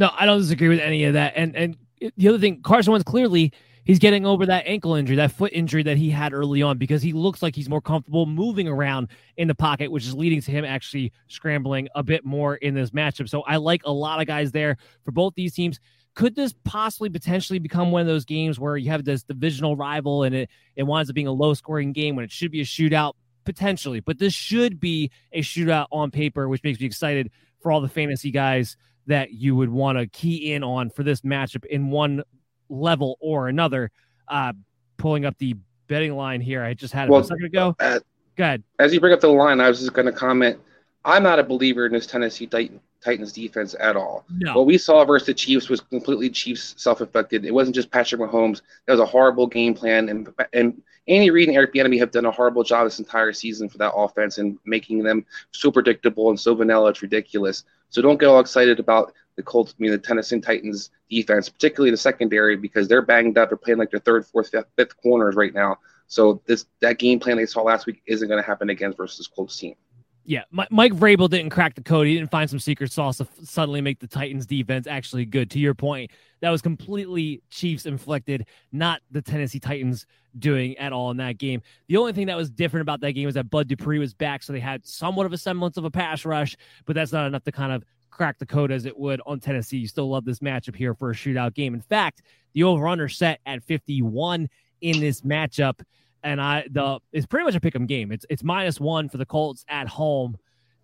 [0.00, 1.34] No, I don't disagree with any of that.
[1.36, 1.76] And and
[2.16, 3.52] the other thing, Carson Wentz clearly
[3.84, 7.02] he's getting over that ankle injury, that foot injury that he had early on, because
[7.02, 10.50] he looks like he's more comfortable moving around in the pocket, which is leading to
[10.50, 13.28] him actually scrambling a bit more in this matchup.
[13.28, 15.78] So I like a lot of guys there for both these teams.
[16.14, 20.22] Could this possibly potentially become one of those games where you have this divisional rival
[20.22, 22.64] and it, it winds up being a low scoring game when it should be a
[22.64, 23.12] shootout?
[23.44, 27.80] Potentially, but this should be a shootout on paper, which makes me excited for all
[27.80, 28.76] the fantasy guys
[29.10, 32.22] that you would want to key in on for this matchup in one
[32.68, 33.90] level or another.
[34.28, 34.52] Uh,
[34.98, 35.56] pulling up the
[35.88, 36.62] betting line here.
[36.62, 37.74] I just had it Well, a second ago.
[37.80, 37.98] uh,
[38.36, 38.62] Go ahead.
[38.78, 40.58] As you bring up the line, I was just going to comment.
[41.04, 44.24] I'm not a believer in this Tennessee Titan, Titans defense at all.
[44.30, 44.54] No.
[44.58, 47.44] What we saw versus the Chiefs was completely Chiefs self-inflicted.
[47.44, 48.60] It wasn't just Patrick Mahomes.
[48.86, 52.26] That was a horrible game plan, and and Andy Reid and Eric Bieniemy have done
[52.26, 56.38] a horrible job this entire season for that offense and making them so predictable and
[56.38, 56.90] so vanilla.
[56.90, 57.64] It's ridiculous.
[57.90, 61.90] So don't get all excited about the Colts, I mean the Tennessee Titans defense, particularly
[61.90, 63.50] the secondary, because they're banged up.
[63.50, 65.78] They're playing like their third, fourth, fifth, fifth corners right now.
[66.06, 69.26] So this that game plan they saw last week isn't going to happen again versus
[69.26, 69.76] Colts team.
[70.24, 72.06] Yeah, Mi- Mike Vrabel didn't crack the code.
[72.06, 75.50] He didn't find some secret sauce to suddenly make the Titans defense actually good.
[75.50, 76.10] To your point,
[76.40, 80.06] that was completely Chiefs inflicted, not the Tennessee Titans
[80.38, 81.62] doing at all in that game.
[81.88, 84.42] The only thing that was different about that game was that Bud Dupree was back,
[84.42, 86.56] so they had somewhat of a semblance of a pass rush,
[86.86, 89.78] but that's not enough to kind of crack the code as it would on Tennessee.
[89.78, 91.74] You still love this matchup here for a shootout game.
[91.74, 92.22] In fact,
[92.52, 94.48] the over/under set at 51
[94.82, 95.80] in this matchup
[96.22, 98.12] and I the it's pretty much a pick 'em game.
[98.12, 100.36] It's it's minus one for the Colts at home.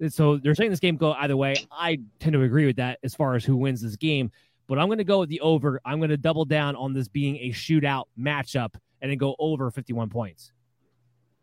[0.09, 1.57] So they're saying this game go either way.
[1.71, 4.31] I tend to agree with that as far as who wins this game,
[4.67, 5.81] but I'm going to go with the over.
[5.87, 9.71] I'm going to double down on this being a shootout matchup and then go over
[9.71, 10.53] 51 points.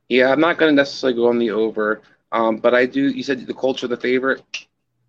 [0.10, 2.02] Yeah, I'm not going to necessarily go on the over,
[2.32, 3.10] um, but I do.
[3.10, 4.44] You said the Colts are the favorite.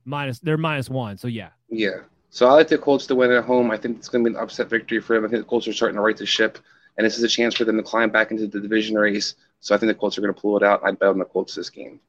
[0.06, 1.50] Minus they're minus one, so yeah.
[1.68, 2.00] Yeah.
[2.30, 3.70] So I like the Colts to win at home.
[3.70, 5.24] I think it's going to be an upset victory for them.
[5.24, 6.58] I think the Colts are starting to right the ship,
[6.96, 9.34] and this is a chance for them to climb back into the division race.
[9.60, 10.80] So I think the Colts are going to pull it out.
[10.84, 12.00] I'd bet on the Colts this game.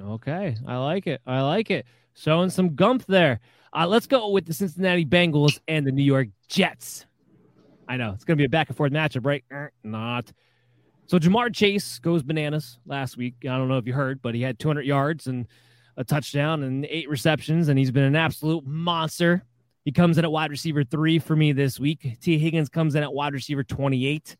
[0.00, 1.20] Okay, I like it.
[1.26, 1.86] I like it.
[2.14, 3.40] Showing some gump there.
[3.72, 7.06] Uh, let's go with the Cincinnati Bengals and the New York Jets.
[7.86, 9.44] I know it's going to be a back and forth matchup, right?
[9.52, 10.32] Er, Not.
[11.06, 13.34] So Ja'Marr Chase goes bananas last week.
[13.42, 15.46] I don't know if you heard, but he had 200 yards and
[15.96, 19.42] a touchdown and eight receptions, and he's been an absolute monster.
[19.84, 22.18] He comes in at wide receiver three for me this week.
[22.20, 24.36] Tee Higgins comes in at wide receiver 28.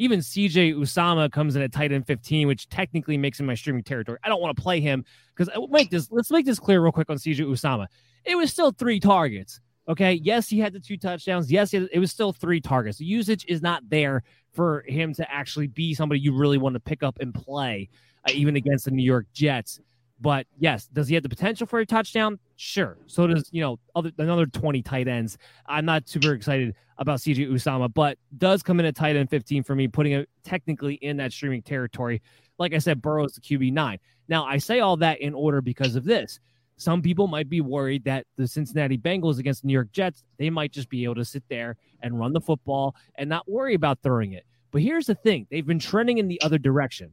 [0.00, 3.82] Even CJ Uzomah comes in at tight end 15, which technically makes him my streaming
[3.82, 4.18] territory.
[4.22, 5.04] I don't want to play him
[5.34, 7.86] because make this let's make this clear real quick on CJ Uzomah.
[8.24, 9.60] It was still three targets.
[9.88, 10.12] Okay.
[10.12, 11.50] Yes, he had the two touchdowns.
[11.50, 12.98] Yes, it it was still three targets.
[12.98, 14.22] The usage is not there
[14.52, 17.88] for him to actually be somebody you really want to pick up and play,
[18.28, 19.80] uh, even against the New York Jets.
[20.20, 22.38] But yes, does he have the potential for a touchdown?
[22.56, 22.98] Sure.
[23.06, 25.38] So does you know other another twenty tight ends.
[25.66, 29.62] I'm not super excited about CJ Uzomah, but does come in at tight end 15
[29.62, 32.20] for me, putting it technically in that streaming territory.
[32.58, 33.98] Like I said, Burrow's the QB nine.
[34.28, 36.40] Now I say all that in order because of this.
[36.76, 40.72] Some people might be worried that the Cincinnati Bengals against New York Jets, they might
[40.72, 44.32] just be able to sit there and run the football and not worry about throwing
[44.32, 44.44] it.
[44.70, 47.12] But here's the thing they've been trending in the other direction.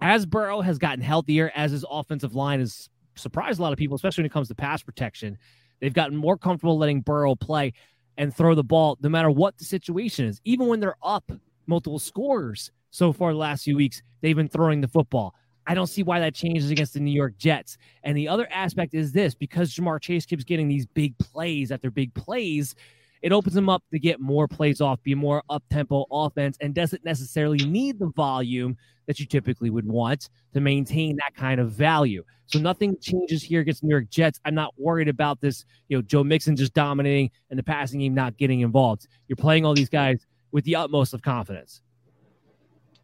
[0.00, 3.94] As Burrow has gotten healthier, as his offensive line has surprised a lot of people,
[3.94, 5.36] especially when it comes to pass protection,
[5.80, 7.72] they've gotten more comfortable letting Burrow play
[8.16, 10.40] and throw the ball no matter what the situation is.
[10.44, 11.30] Even when they're up
[11.66, 15.34] multiple scores so far the last few weeks, they've been throwing the football.
[15.66, 17.76] I don't see why that changes against the New York Jets.
[18.02, 21.90] And the other aspect is this because Ja'Marr Chase keeps getting these big plays after
[21.90, 22.74] big plays,
[23.22, 26.74] it opens him up to get more plays off, be more up tempo offense, and
[26.74, 28.76] doesn't necessarily need the volume
[29.06, 32.24] that you typically would want to maintain that kind of value.
[32.46, 34.40] So nothing changes here against New York Jets.
[34.44, 38.14] I'm not worried about this, you know, Joe Mixon just dominating and the passing game
[38.14, 39.06] not getting involved.
[39.28, 41.82] You're playing all these guys with the utmost of confidence.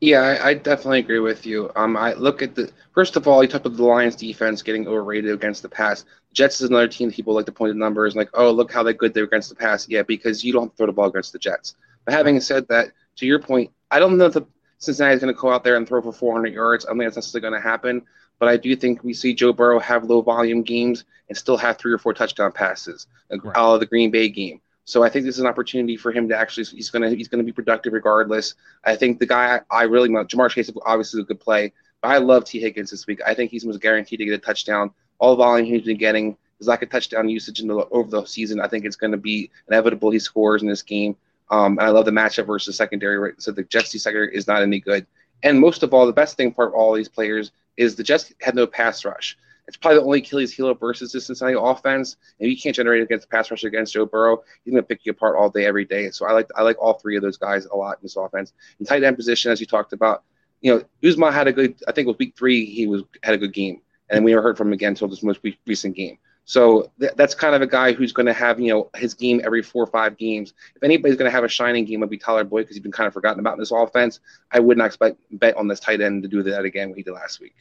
[0.01, 1.71] Yeah, I, I definitely agree with you.
[1.75, 4.87] Um, I look at the first of all, you talked about the Lions defense getting
[4.87, 6.05] overrated against the pass.
[6.33, 8.83] Jets is another team that people like to point at numbers like, oh, look how
[8.83, 9.89] they good they're against the pass.
[9.89, 11.77] Yeah, because you don't throw the ball against the Jets.
[12.05, 14.47] But having said that, to your point, I don't know if the
[14.79, 16.85] Cincinnati is going to go out there and throw for 400 yards.
[16.85, 18.03] I don't think that's necessarily going to happen.
[18.39, 21.79] But I do think we see Joe Burrow have low volume games and still have
[21.79, 24.61] three or four touchdown passes, like out of the Green Bay game.
[24.87, 27.43] So I think this is an opportunity for him to actually he's gonna he's gonna
[27.43, 28.55] be productive regardless.
[28.85, 32.09] I think the guy I really want Ja'Marr Chase obviously is a good play, but
[32.09, 33.21] I love Tee Higgins this week.
[33.27, 34.93] I think he's almost guaranteed to get a touchdown.
[35.19, 38.25] All the volume he's been getting is like a touchdown usage in the over the
[38.27, 38.61] season.
[38.61, 41.17] I think it's going to be inevitable he scores in this game.
[41.51, 43.19] Um, and I love the matchup versus secondary.
[43.19, 43.35] Right?
[43.39, 45.07] So the Jets secondary is not any good.
[45.43, 48.33] And most of all, the best thing part of all these players is the Jets
[48.41, 49.37] had no pass rush.
[49.69, 52.17] It's probably the only Achilles heel versus the Cincinnati offense.
[52.39, 55.11] And you can't generate against pass rush against Joe Burrow, he's going to pick you
[55.11, 56.11] apart all day, every day.
[56.11, 58.53] So I like I like all three of those guys a lot in this offense.
[58.79, 60.23] In tight end position, as you talked about,
[60.61, 61.77] you know, Uzomah had a good.
[61.89, 62.65] I think it was week three.
[62.65, 63.81] He was had a good game,
[64.11, 66.19] and we never heard from him again until this most recent game.
[66.45, 69.41] So th- that's kind of a guy who's going to have you know his game
[69.45, 70.55] every four or five games.
[70.77, 72.83] If anybody's going to have a shining game, it would be Tyler Boyd because he's
[72.83, 74.21] been kind of forgotten about in this offense.
[74.53, 77.03] I would not expect bet on this tight end to do that again what he
[77.03, 77.57] did last week.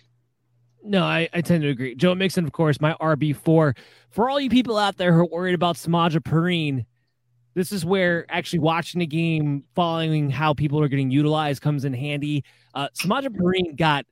[0.88, 1.95] No, I, I tend to agree.
[1.95, 3.76] Joe Mixon, of course, my RB4.
[4.12, 6.86] For all you people out there who are worried about Samaje Perine,
[7.56, 11.94] This is where actually watching the game, following how people are getting utilized, comes in
[11.94, 12.44] handy.
[12.76, 14.06] Uh, Samaje Perine got,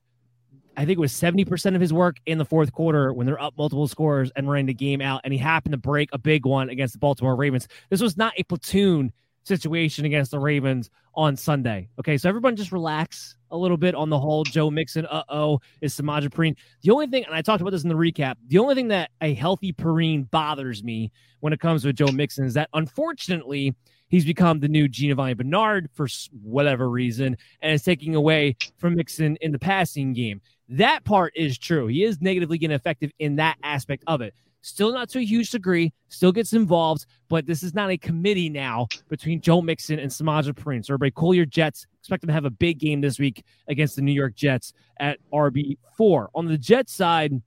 [0.76, 3.54] I think it was 70% of his work in the fourth quarter when they're up
[3.56, 5.20] multiple scores and running the game out.
[5.22, 7.68] And he happened to break a big one against the Baltimore Ravens.
[7.88, 9.12] This was not a platoon
[9.44, 11.88] situation against the Ravens on Sunday.
[11.98, 15.60] Okay, so everyone just relax a little bit on the whole Joe Mixon, uh oh,
[15.80, 16.56] is Samaje Perine.
[16.82, 19.10] The only thing, and I talked about this in the recap, the only thing that
[19.20, 23.74] a healthy Perine bothers me when it comes with Joe Mixon is that unfortunately
[24.08, 26.08] he's become the new Giovani Bernard for
[26.42, 30.40] whatever reason and is taking away from Mixon in the passing game.
[30.68, 31.86] That part is true.
[31.88, 34.34] He is negatively getting effective in that aspect of it.
[34.64, 38.48] Still not to a huge degree, still gets involved, but this is not a committee
[38.48, 40.82] now between Joe Mixon and Samaje Perine.
[40.82, 41.86] So everybody cool your jets.
[42.00, 45.18] Expect them to have a big game this week against the New York Jets at
[45.34, 46.28] RB4.
[46.34, 47.42] On the Jets side,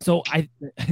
[0.00, 0.48] so I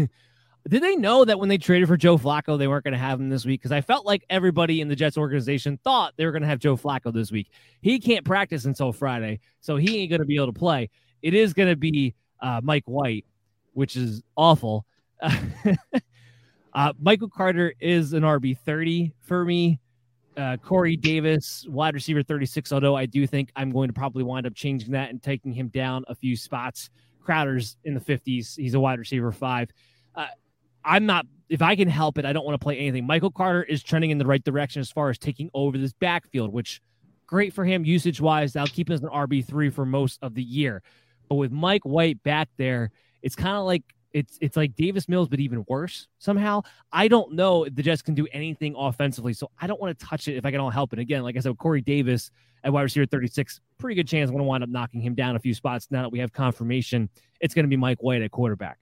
[0.68, 3.18] did they know that when they traded for Joe Flacco, they weren't going to have
[3.18, 3.60] him this week?
[3.60, 6.60] Because I felt like everybody in the Jets organization thought they were going to have
[6.60, 7.50] Joe Flacco this week.
[7.80, 10.88] He can't practice until Friday, so he ain't going to be able to play.
[11.20, 13.26] It is going to be uh, Mike White,
[13.72, 14.86] which is awful.
[16.74, 19.78] uh, Michael Carter is an RB 30 for me.
[20.36, 24.46] Uh, Corey Davis, wide receiver 36, although I do think I'm going to probably wind
[24.46, 26.88] up changing that and taking him down a few spots.
[27.20, 28.56] Crowder's in the 50s.
[28.56, 29.70] He's a wide receiver five.
[30.14, 30.26] Uh,
[30.84, 33.06] I'm not, if I can help it, I don't want to play anything.
[33.06, 36.50] Michael Carter is trending in the right direction as far as taking over this backfield,
[36.50, 36.80] which
[37.26, 38.56] great for him usage wise.
[38.56, 40.82] I'll keep him as an RB3 for most of the year.
[41.28, 42.90] But with Mike White back there,
[43.22, 46.62] it's kind of like it's it's like Davis Mills, but even worse somehow.
[46.92, 50.06] I don't know if the Jets can do anything offensively, so I don't want to
[50.06, 50.98] touch it if I can all help it.
[50.98, 52.30] Again, like I said, Corey Davis
[52.64, 55.36] at wide receiver 36, pretty good chance I'm going to wind up knocking him down
[55.36, 57.08] a few spots now that we have confirmation.
[57.40, 58.78] It's going to be Mike White at quarterback.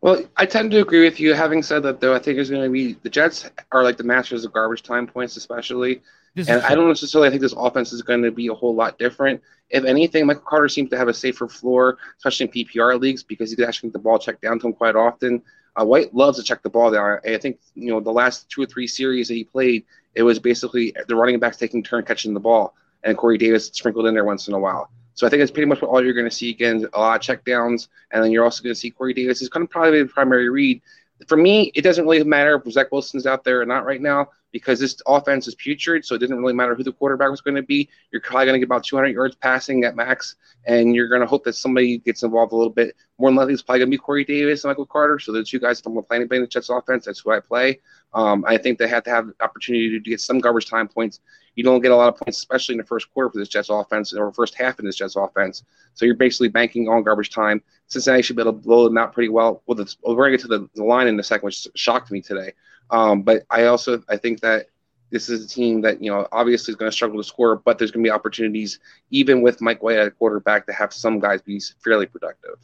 [0.00, 1.34] Well, I tend to agree with you.
[1.34, 4.04] Having said that, though, I think it's going to be the Jets are like the
[4.04, 6.02] masters of garbage time points, especially.
[6.34, 8.98] This and I don't necessarily think this offense is going to be a whole lot
[8.98, 9.40] different.
[9.70, 13.50] If anything, Michael Carter seems to have a safer floor, especially in PPR leagues, because
[13.50, 15.42] he can actually get the ball checked down to him quite often.
[15.74, 17.18] Uh, White loves to check the ball down.
[17.26, 19.84] I think you know the last two or three series that he played,
[20.14, 24.06] it was basically the running backs taking turn catching the ball, and Corey Davis sprinkled
[24.06, 24.90] in there once in a while.
[25.16, 27.16] So I think it's pretty much what all you're going to see again, a lot
[27.28, 29.92] of checkdowns, and then you're also going to see Corey Davis is kind of probably
[29.92, 30.80] be the primary read.
[31.26, 34.28] For me, it doesn't really matter if Zach Wilson's out there or not right now
[34.52, 36.04] because this offense is putrid.
[36.04, 37.88] So it doesn't really matter who the quarterback was going to be.
[38.10, 40.36] You're probably going to get about 200 yards passing at max,
[40.66, 42.96] and you're going to hope that somebody gets involved a little bit.
[43.18, 45.18] More than likely, it's probably going to be Corey Davis and Michael Carter.
[45.18, 47.20] So the two guys, if I'm going to play anybody in the Jets offense, that's
[47.20, 47.80] who I play.
[48.14, 51.20] Um, I think they have to have the opportunity to get some garbage time points.
[51.54, 53.70] You don't get a lot of points, especially in the first quarter for this Jets
[53.70, 55.64] offense or first half in this Jets offense.
[55.94, 57.62] So you're basically banking on garbage time.
[57.88, 59.62] Cincinnati should be able to blow them out pretty well.
[59.66, 62.20] Well, we're going to get to the, the line in a second, which shocked me
[62.20, 62.52] today.
[62.90, 64.66] Um, but I also I think that
[65.10, 67.78] this is a team that you know obviously is going to struggle to score, but
[67.78, 68.78] there's going to be opportunities
[69.10, 72.58] even with Mike White at quarterback to have some guys be fairly productive.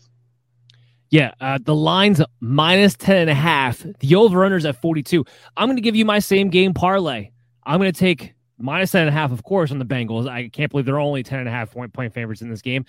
[1.11, 3.85] Yeah, uh, the line's minus 10 and a half.
[4.01, 5.27] The over-runner's at 42.
[5.59, 7.31] I'm going to give you my same game parlay.
[7.65, 10.27] I'm going to take minus 10 and a half, of course, on the Bengals.
[10.27, 12.87] I can't believe they're only 10 and a half point, point favorites in this game.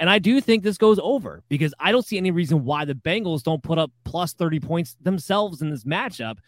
[0.00, 2.94] And I do think this goes over because I don't see any reason why the
[2.94, 6.38] Bengals don't put up plus 30 points themselves in this matchup.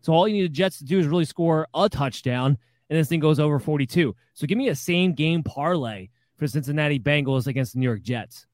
[0.00, 2.58] So all you need the Jets to do is really score a touchdown,
[2.88, 4.14] and this thing goes over 42.
[4.34, 8.46] So give me a same game parlay for Cincinnati Bengals against the New York Jets.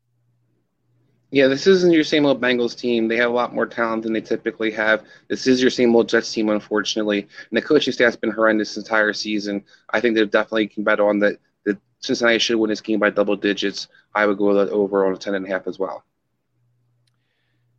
[1.30, 3.08] Yeah, this isn't your same old Bengals team.
[3.08, 5.02] They have a lot more talent than they typically have.
[5.26, 7.22] This is your same old Jets team, unfortunately.
[7.22, 9.64] And the coaching staff's been horrendous this entire season.
[9.90, 11.38] I think they definitely can bet on that.
[11.64, 13.88] That Cincinnati should win this game by double digits.
[14.14, 16.04] I would go with over on a ten and a half as well.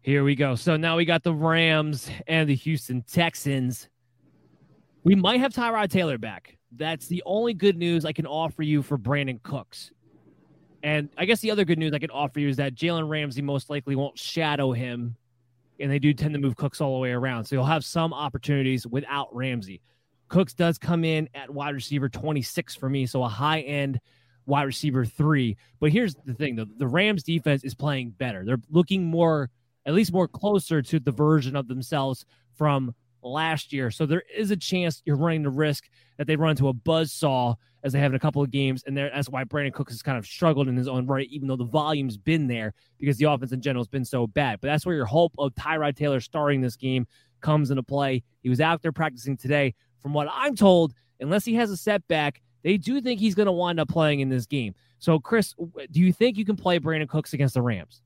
[0.06, 0.54] Here we go.
[0.54, 3.90] So now we got the Rams and the Houston Texans.
[5.04, 6.60] We might have Tyrod Taylor back.
[6.72, 9.90] That's the only good news I can offer you for Brandin Cooks.
[10.84, 13.42] And I guess the other good news I can offer you is that Jalen Ramsey
[13.42, 15.16] most likely won't shadow him.
[15.80, 17.46] And they do tend to move Cooks all the way around.
[17.46, 19.82] So you'll have some opportunities without Ramsey.
[20.28, 23.08] Cooks does come in at wide receiver 26 for me.
[23.08, 24.00] So a high end
[24.46, 25.58] wide receiver three.
[25.80, 28.46] But here's the thing the, the Rams defense is playing better.
[28.46, 29.50] They're looking more
[29.86, 32.26] at least more closer to the version of themselves
[32.56, 33.92] from last year.
[33.92, 35.86] So there is a chance you're running the risk
[36.18, 38.84] that they run into a buzz saw as they have in a couple of games.
[38.86, 41.56] And that's why Brandin Cooks has kind of struggled in his own right, even though
[41.56, 44.60] the volume's been there because the offense in general has been so bad.
[44.62, 47.08] But that's where your hope of Tyrod Taylor starting this game
[47.42, 48.24] comes into play.
[48.42, 49.76] He was out there practicing today.
[50.00, 53.52] From what I'm told, unless he has a setback, they do think he's going to
[53.52, 54.74] wind up playing in this game.
[55.00, 55.54] So, Chris,
[55.92, 58.02] do you think you can play Brandin Cooks against the Rams?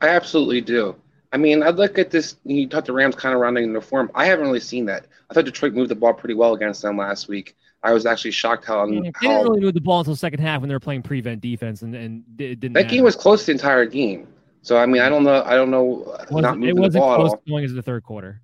[0.00, 0.96] I absolutely do.
[1.32, 2.36] I mean, I look at this.
[2.44, 4.10] You talked the Rams kind of rounding the form.
[4.14, 5.06] I haven't really seen that.
[5.28, 7.56] I thought Detroit moved the ball pretty well against them last week.
[7.82, 8.86] I was actually shocked how.
[8.86, 11.40] They how didn't really move the ball until second half when they were playing prevent
[11.40, 12.74] defense, and, and it didn't.
[12.74, 14.28] that game was close the entire game.
[14.62, 15.42] So I mean, I don't know.
[15.42, 16.16] I don't know.
[16.20, 17.42] It wasn't, moving it the wasn't ball at close all.
[17.48, 18.40] going into the third quarter.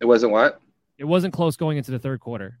[0.00, 0.60] It wasn't what?
[0.98, 2.58] It wasn't close going into the third quarter.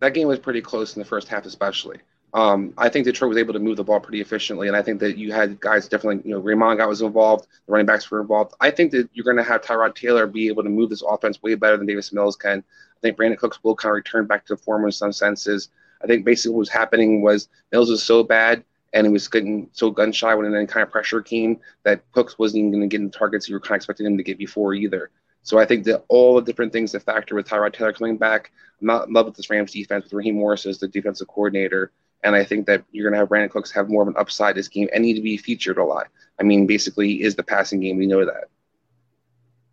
[0.00, 1.98] that game was pretty close in the first half, especially.
[2.34, 4.98] Um, I think Detroit was able to move the ball pretty efficiently, and I think
[5.00, 8.20] that you had guys definitely, you know, Raymond guy was involved, the running backs were
[8.20, 8.54] involved.
[8.60, 11.40] I think that you're going to have Tyrod Taylor be able to move this offense
[11.42, 12.58] way better than Davis Mills can.
[12.96, 15.68] I think Brandin Cooks will kind of return back to form in some senses.
[16.02, 19.68] I think basically what was happening was Mills was so bad and he was getting
[19.72, 22.88] so gun shy when any kind of pressure came that Cooks wasn't even going to
[22.88, 25.10] get in targets you were kind of expecting him to get before either.
[25.42, 28.50] So I think that all the different things that factor with Tyrod Taylor coming back,
[28.80, 31.92] I'm not in love with this Rams defense with Raheem Morris as the defensive coordinator.
[32.24, 34.56] And I think that you're going to have Brandin Cooks have more of an upside
[34.56, 36.08] this game and need to be featured a lot.
[36.40, 37.98] I mean, basically, is the passing game.
[37.98, 38.48] We know that.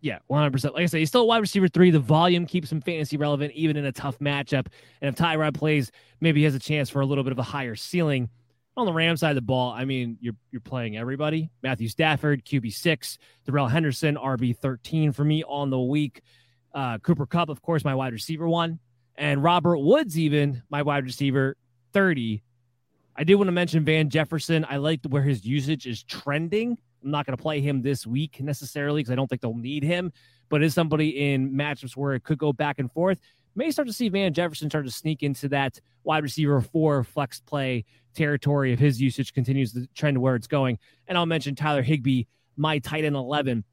[0.02, 0.74] Yeah, 100%.
[0.74, 1.90] Like I said, he's still a wide receiver three.
[1.90, 4.66] The volume keeps him fantasy relevant, even in a tough matchup.
[5.00, 7.44] And if Tyrod plays, maybe he has a chance for a little bit of a
[7.44, 8.28] higher ceiling.
[8.76, 11.50] On the Ram side of the ball, I mean, you're you're playing everybody.
[11.62, 16.22] Matthew Stafford, QB six, Darrell Henderson, RB thirteen for me on the week.
[16.74, 18.78] Uh, Cooper Kupp, of course, my wide receiver one,
[19.16, 21.56] and Robert Woods, even my wide receiver
[21.92, 22.42] thirty.
[23.14, 24.64] I did want to mention Van Jefferson.
[24.68, 26.78] I like where his usage is trending.
[27.04, 29.82] I'm not going to play him this week necessarily because I don't think they'll need
[29.82, 30.12] him,
[30.48, 33.20] but is somebody in matchups where it could go back and forth.
[33.54, 37.40] May start to see Van Jefferson start to sneak into that wide receiver four flex
[37.40, 40.78] play territory if his usage continues the trend where it's going.
[41.06, 42.24] And I'll mention Tyler Higbee,
[42.56, 43.64] my tight end 11.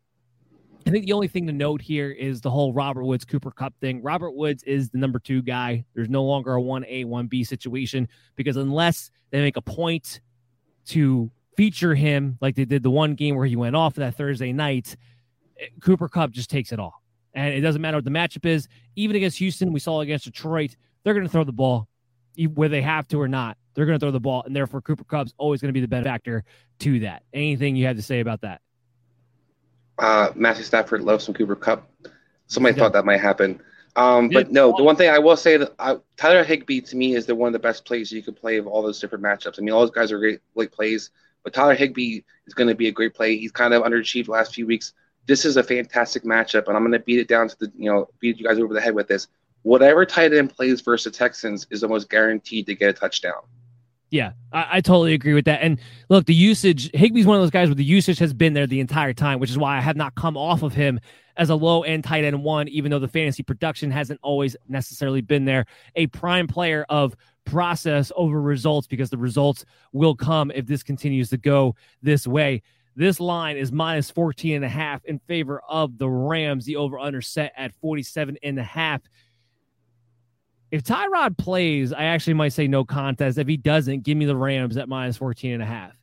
[0.87, 3.73] I think the only thing to note here is the whole Robert Woods Cooper Kupp
[3.79, 4.01] thing.
[4.01, 5.83] Robert Woods is the number two guy.
[5.93, 10.21] There's no longer a 1A, 1B situation because unless they make a point
[10.87, 14.53] to feature him like they did the one game where he went off that Thursday
[14.53, 14.95] night,
[15.59, 17.03] eh, Cooper Kupp just takes it all.
[17.33, 18.67] And it doesn't matter what the matchup is.
[18.95, 21.87] Even against Houston, we saw against Detroit, they're going to throw the ball
[22.53, 23.57] where they have to or not.
[23.73, 25.87] They're going to throw the ball, and therefore Cooper Kupp's always going to be the
[25.87, 26.43] benefactor
[26.79, 27.23] to that.
[27.33, 28.61] Anything you have to say about that?
[29.99, 31.89] Uh, Matthew Stafford loves some Cooper Kupp.
[32.47, 33.61] Somebody thought that might happen.
[33.95, 37.15] Um, but no, the one thing I will say that I, Tyler Higbee to me
[37.15, 39.59] is the one of the best plays you could play of all those different matchups.
[39.59, 41.11] I mean, all those guys are great, plays,
[41.43, 43.37] but Tyler Higbee is going to be a great play.
[43.37, 44.93] He's kind of underachieved the last few weeks.
[45.25, 47.91] This is a fantastic matchup, and I'm going to beat it down to the you
[47.91, 49.27] know beat you guys over the head with this.
[49.63, 53.41] Whatever tight end plays versus the Texans is almost guaranteed to get a touchdown.
[54.11, 55.61] Yeah, I, I totally agree with that.
[55.61, 55.79] And
[56.09, 58.79] look, the usage, Higbee's one of those guys where the usage has been there the
[58.79, 60.99] entire time, which is why I have not come off of him
[61.37, 65.21] as a low end tight end one, even though the fantasy production hasn't always necessarily
[65.21, 65.65] been there.
[65.95, 67.15] A prime player of
[67.45, 72.61] process over results because the results will come if this continues to go this way.
[72.95, 76.65] This line is minus 14 and a half in favor of the Rams.
[76.65, 79.01] The over under set at 47 and a half.
[80.71, 83.37] If Tyrod plays, I actually might say no contest.
[83.37, 85.93] If he doesn't, give me the Rams at minus 14 and a half.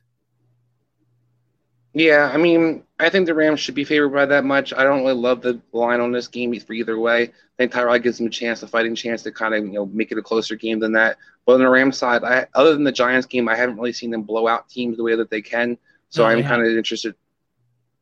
[1.93, 4.71] Yeah, I mean, I think the Rams should be favored by that much.
[4.71, 7.23] I don't really love the line on this game for either way.
[7.23, 9.87] I think Tyrod gives them a chance, a fighting chance to kind of you know
[9.87, 11.17] make it a closer game than that.
[11.45, 14.11] But on the Rams side, I, other than the Giants game, I haven't really seen
[14.11, 15.77] them blow out teams the way that they can.
[16.09, 17.15] So they I'm kind of interested.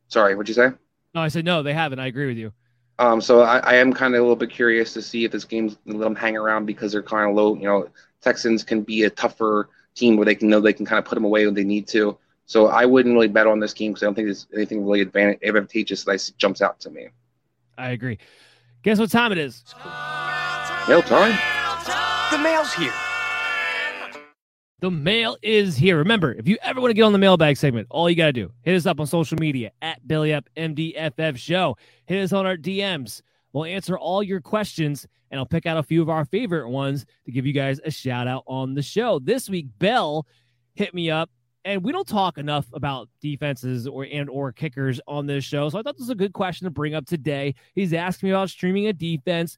[0.09, 0.71] Sorry, what'd you say?
[1.13, 1.99] No, I said no, they haven't.
[1.99, 2.51] I agree with you.
[2.97, 5.43] Um, so I, I am kind of a little bit curious to see if this
[5.43, 7.55] game's gonna let them hang around because they're kind of low.
[7.55, 7.89] You know,
[8.21, 11.15] Texans can be a tougher team where they can know they can kind of put
[11.15, 12.17] them away when they need to.
[12.45, 15.01] So I wouldn't really bet on this game because I don't think there's anything really
[15.01, 17.07] advantage, advantageous that jumps out to me.
[17.77, 18.19] I agree.
[18.83, 19.63] Guess what time it is?
[20.87, 21.37] Mail time.
[22.31, 22.93] The mail's here.
[24.79, 25.97] The mail is here.
[25.97, 28.33] Remember, if you ever want to get on the mailbag segment, all you got to
[28.33, 31.77] do, hit us up on social media at Billy Up MDFF Show.
[32.07, 33.21] Hit us on our DMs.
[33.53, 37.05] We'll answer all your questions, and I'll pick out a few of our favorite ones
[37.23, 39.19] to give you guys a shout out on the show.
[39.19, 40.27] This week, Bell
[40.73, 41.29] hit me up,
[41.63, 45.79] and we don't talk enough about defenses or and or kickers on this show, so
[45.79, 47.55] I thought this was a good question to bring up today.
[47.75, 49.55] He's asking me about streaming a defense,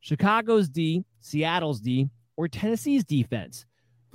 [0.00, 3.64] Chicago's D, Seattle's D, or Tennessee's defense.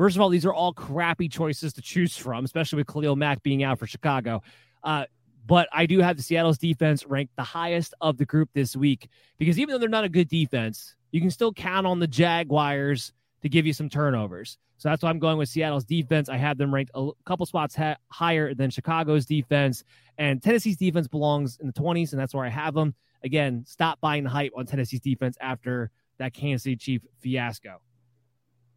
[0.02, 3.44] First of all, these are all crappy choices to choose from, especially with Khalil Mack
[3.44, 4.41] being out for Chicago.
[4.84, 5.06] Uh,
[5.45, 9.10] but I do have the Seattle's defense ranked the highest of the group this week
[9.38, 13.14] because even though they're not a good defense, you can still count on the Jaguars
[13.44, 14.57] to give you some turnovers.
[14.78, 16.30] So that's why I'm going with Seattle's defense.
[16.30, 19.84] I have them ranked a couple spots ha- higher than Chicago's defense,
[20.18, 22.95] and Tennessee's defense belongs in the 20s, and that's where I have them.
[23.23, 27.82] Again, stop buying the hype on Tennessee's defense after that Kansas City Chief fiasco.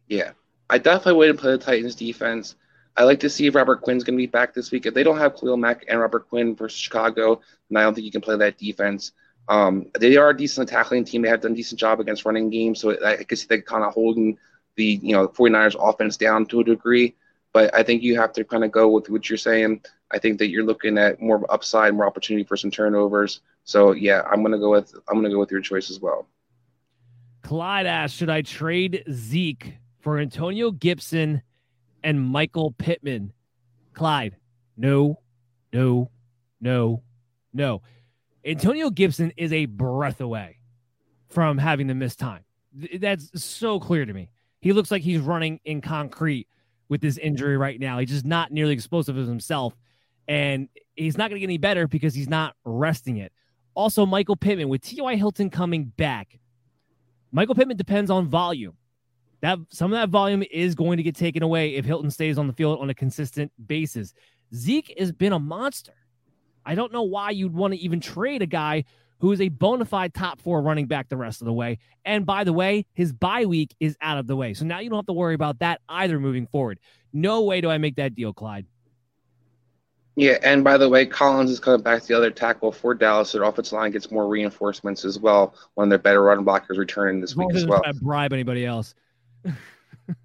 [0.07, 0.33] Yeah,
[0.69, 2.55] I definitely wouldn't play the Titans defense.
[2.97, 4.85] I like to see if Robert Quinn's going to be back this week.
[4.85, 8.05] If they don't have Khalil Mack and Robert Quinn versus Chicago, then I don't think
[8.05, 9.11] you can play that defense.
[9.47, 11.21] Um, they are a decent tackling team.
[11.21, 13.83] They have done a decent job against running games, so I could see they kind
[13.83, 14.37] of holding
[14.75, 17.15] the you know 49ers offense down to a degree.
[17.53, 19.81] But I think you have to kind of go with what you're saying.
[20.11, 23.41] I think that you're looking at more upside, more opportunity for some turnovers.
[23.65, 26.27] So yeah, I'm gonna go with I'm gonna go with your choice as well.
[27.43, 29.75] Clyde asked, should I trade Zeke
[30.05, 31.41] for Antonio Gibson
[32.03, 33.33] and Michael Pittman?
[33.93, 34.37] Clyde,
[34.77, 35.19] no,
[35.73, 36.11] no,
[36.61, 37.01] no,
[37.51, 37.81] no.
[38.45, 40.59] Antonio Gibson is a breath away
[41.29, 42.43] from having to miss time.
[42.99, 44.29] That's so clear to me.
[44.61, 46.47] He looks like he's running in concrete
[46.87, 47.97] with this injury right now.
[47.97, 49.75] He's just not nearly explosive as himself.
[50.27, 53.33] And he's not going to get any better because he's not resting it.
[53.73, 55.15] Also, Michael Pittman, with T.Y.
[55.15, 56.37] Hilton coming back,
[57.31, 58.77] Michael Pittman depends on volume.
[59.41, 62.47] That some of that volume is going to get taken away if Hilton stays on
[62.47, 64.13] the field on a consistent basis.
[64.53, 65.93] Zeke has been a monster.
[66.65, 68.85] I don't know why you'd want to even trade a guy
[69.19, 71.77] who is a bona fide top four running back the rest of the way.
[72.03, 74.53] And by the way, his bye week is out of the way.
[74.53, 76.79] So now you don't have to worry about that either moving forward.
[77.13, 78.65] No way do I make that deal, Clyde.
[80.17, 83.33] Yeah, and by the way, Collins is coming back to the other tackle for Dallas.
[83.33, 87.35] Their offensive line gets more reinforcements as well when their better run blockers returning this
[87.35, 87.81] week as well.
[88.01, 88.95] Bribe anybody else?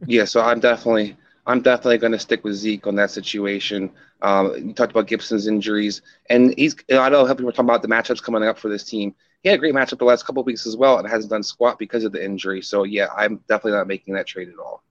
[0.07, 1.17] Yeah, so I'm definitely
[1.47, 3.91] I'm definitely going to stick with Zeke on that situation.
[4.23, 6.77] Um, you talked about Gibson's injuries, and he's.
[6.91, 9.15] I don't know people were talking about the matchups coming up for this team.
[9.43, 11.79] He had a great matchup the last couple weeks as well, and hasn't done squat
[11.79, 12.61] because of the injury.
[12.63, 14.83] So yeah, I'm definitely not making that trade at all.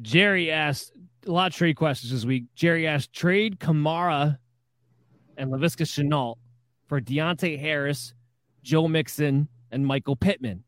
[0.00, 0.92] Jerry asked
[1.26, 2.44] a lot of trade questions this week.
[2.54, 4.38] Jerry asked trade Kamara
[5.36, 6.36] and Laviska Shenault
[6.86, 8.14] for Deonte Harris,
[8.62, 10.64] Joe Mixon, and Michael Pittman.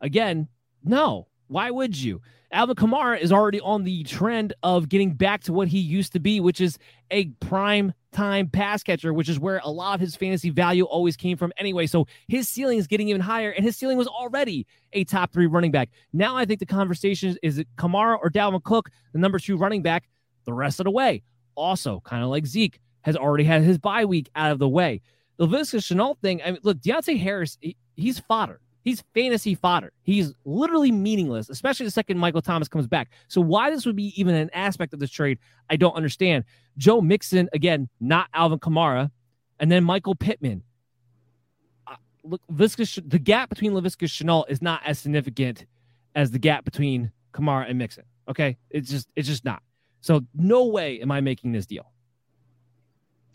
[0.00, 0.48] Again,
[0.82, 1.28] no.
[1.48, 2.20] Why would you?
[2.50, 6.20] Alvin Kamara is already on the trend of getting back to what he used to
[6.20, 6.78] be, which is
[7.10, 11.14] a prime time pass catcher, which is where a lot of his fantasy value always
[11.14, 11.86] came from anyway.
[11.86, 15.46] So his ceiling is getting even higher, and his ceiling was already a top three
[15.46, 15.90] running back.
[16.14, 19.82] Now I think the conversation is, it Kamara or Dalvin Cook, the number two running
[19.82, 20.08] back,
[20.46, 21.22] the rest of the way.
[21.54, 25.00] Also, kind of like Zeke, has already had his bye week out of the way.
[25.36, 28.60] The Laviska Shenault thing, I mean, look, Deonte Harris, he, he's fodder.
[28.88, 29.92] He's fantasy fodder.
[30.02, 33.10] He's literally meaningless, especially the second Michael Thomas comes back.
[33.28, 35.38] So why this would be even an aspect of this trade,
[35.68, 36.44] I don't understand.
[36.78, 39.10] Joe Mixon, again, not Alvin Kamara,
[39.60, 40.62] and then Michael Pittman.
[41.86, 45.66] Uh, look, the gap between Laviska Shenault is not as significant
[46.14, 48.04] as the gap between Kamara and Mixon.
[48.26, 49.62] Okay, it's just it's just not.
[50.00, 51.92] So no way am I making this deal.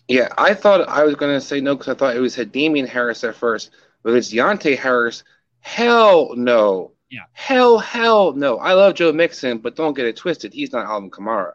[0.08, 2.52] Yeah, I thought I was going to say no because I thought it was had
[2.52, 3.70] Damien Harris at first,
[4.02, 5.24] but it's Deonte Harris
[5.64, 6.91] Hell no.
[7.10, 7.22] Yeah.
[7.31, 8.57] Hell, hell no.
[8.57, 10.53] I love Joe Mixon, but don't get it twisted.
[10.53, 11.53] He's not Alvin Kamara.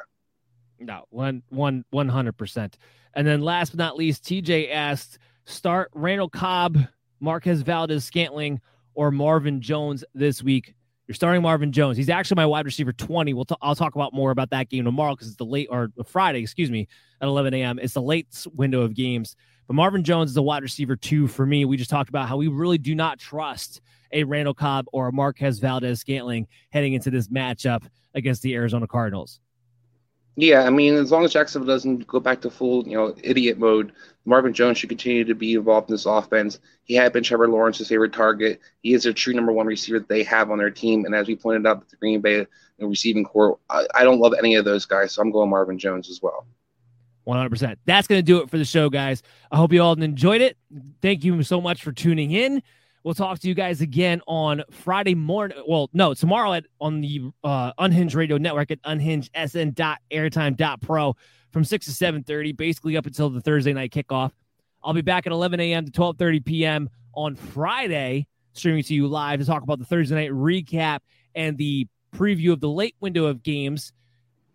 [0.81, 2.79] No, one, one, one hundred percent.
[3.15, 6.79] And then last but not least, TJ asked, start Randall Cobb,
[7.21, 8.61] Marquez Valdes Scantling,
[8.95, 10.75] or Marvin Jones this week.
[11.07, 11.97] You're starting Marvin Jones.
[11.97, 13.35] He's actually my wide receiver 20.
[13.35, 15.91] We'll t- I'll talk about more about that game tomorrow because it's the late or
[16.07, 16.89] Friday, excuse me,
[17.21, 17.79] at 11 a.m.
[17.79, 19.37] It's the late window of games.
[19.67, 21.67] But Marvin Jones is a wide receiver two for me.
[21.67, 23.83] We just talked about how we really do not trust
[24.13, 28.87] a Randall Cobb or a Marquez Valdes Scantling heading into this matchup against the Arizona
[28.87, 29.41] Cardinals.
[30.41, 33.59] Yeah, I mean, as long as Jacksonville doesn't go back to full, you know, idiot
[33.59, 33.91] mode,
[34.25, 36.61] Marvin Jones should continue to be involved in this offense.
[36.85, 38.61] He had been Trevor Lawrence's favorite target.
[38.81, 41.07] He is their true number one receiver that they have on their team.
[41.07, 42.47] And as we pointed out, the Green Bay
[42.79, 46.09] receiving core, I, I don't love any of those guys, so I'm going Marvin Jones
[46.09, 46.47] as well.
[47.27, 47.77] 100%.
[47.85, 49.25] That's going to do it for the show, guys.
[49.51, 50.57] I hope you all enjoyed it.
[51.03, 52.63] Thank you so much for tuning in.
[53.05, 55.57] We'll talk to you guys again on Friday morning.
[55.67, 61.17] Well, no, tomorrow at on the uh, Unhinged Radio Network at unhingedsn.airtime.pro
[61.51, 64.33] from 6 to 7.30, basically up until the Thursday night kickoff.
[64.83, 65.87] I'll be back at 11 a.m.
[65.87, 66.91] to 12.30 p.m.
[67.15, 71.01] on Friday, streaming to you live to talk about the Thursday night recap
[71.35, 73.93] and the preview of the late window of games.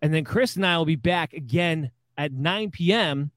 [0.02, 3.30] And then Chris and I will be back again at 9 p.m.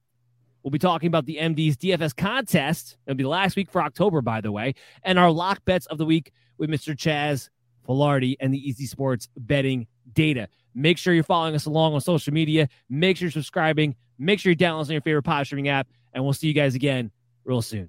[0.68, 2.98] We'll be talking about the MD's DFS contest.
[3.06, 6.04] It'll be last week for October, by the way, and our lock bets of the
[6.04, 6.94] week with Mr.
[6.94, 7.48] Chaz
[7.88, 10.46] Filardi and the Easy Sports betting data.
[10.74, 12.68] Make sure you're following us along on social media.
[12.90, 13.96] Make sure you're subscribing.
[14.18, 17.12] Make sure you're downloading your favorite pod streaming app, and we'll see you guys again
[17.44, 17.88] real soon.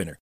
[0.00, 0.20] winner.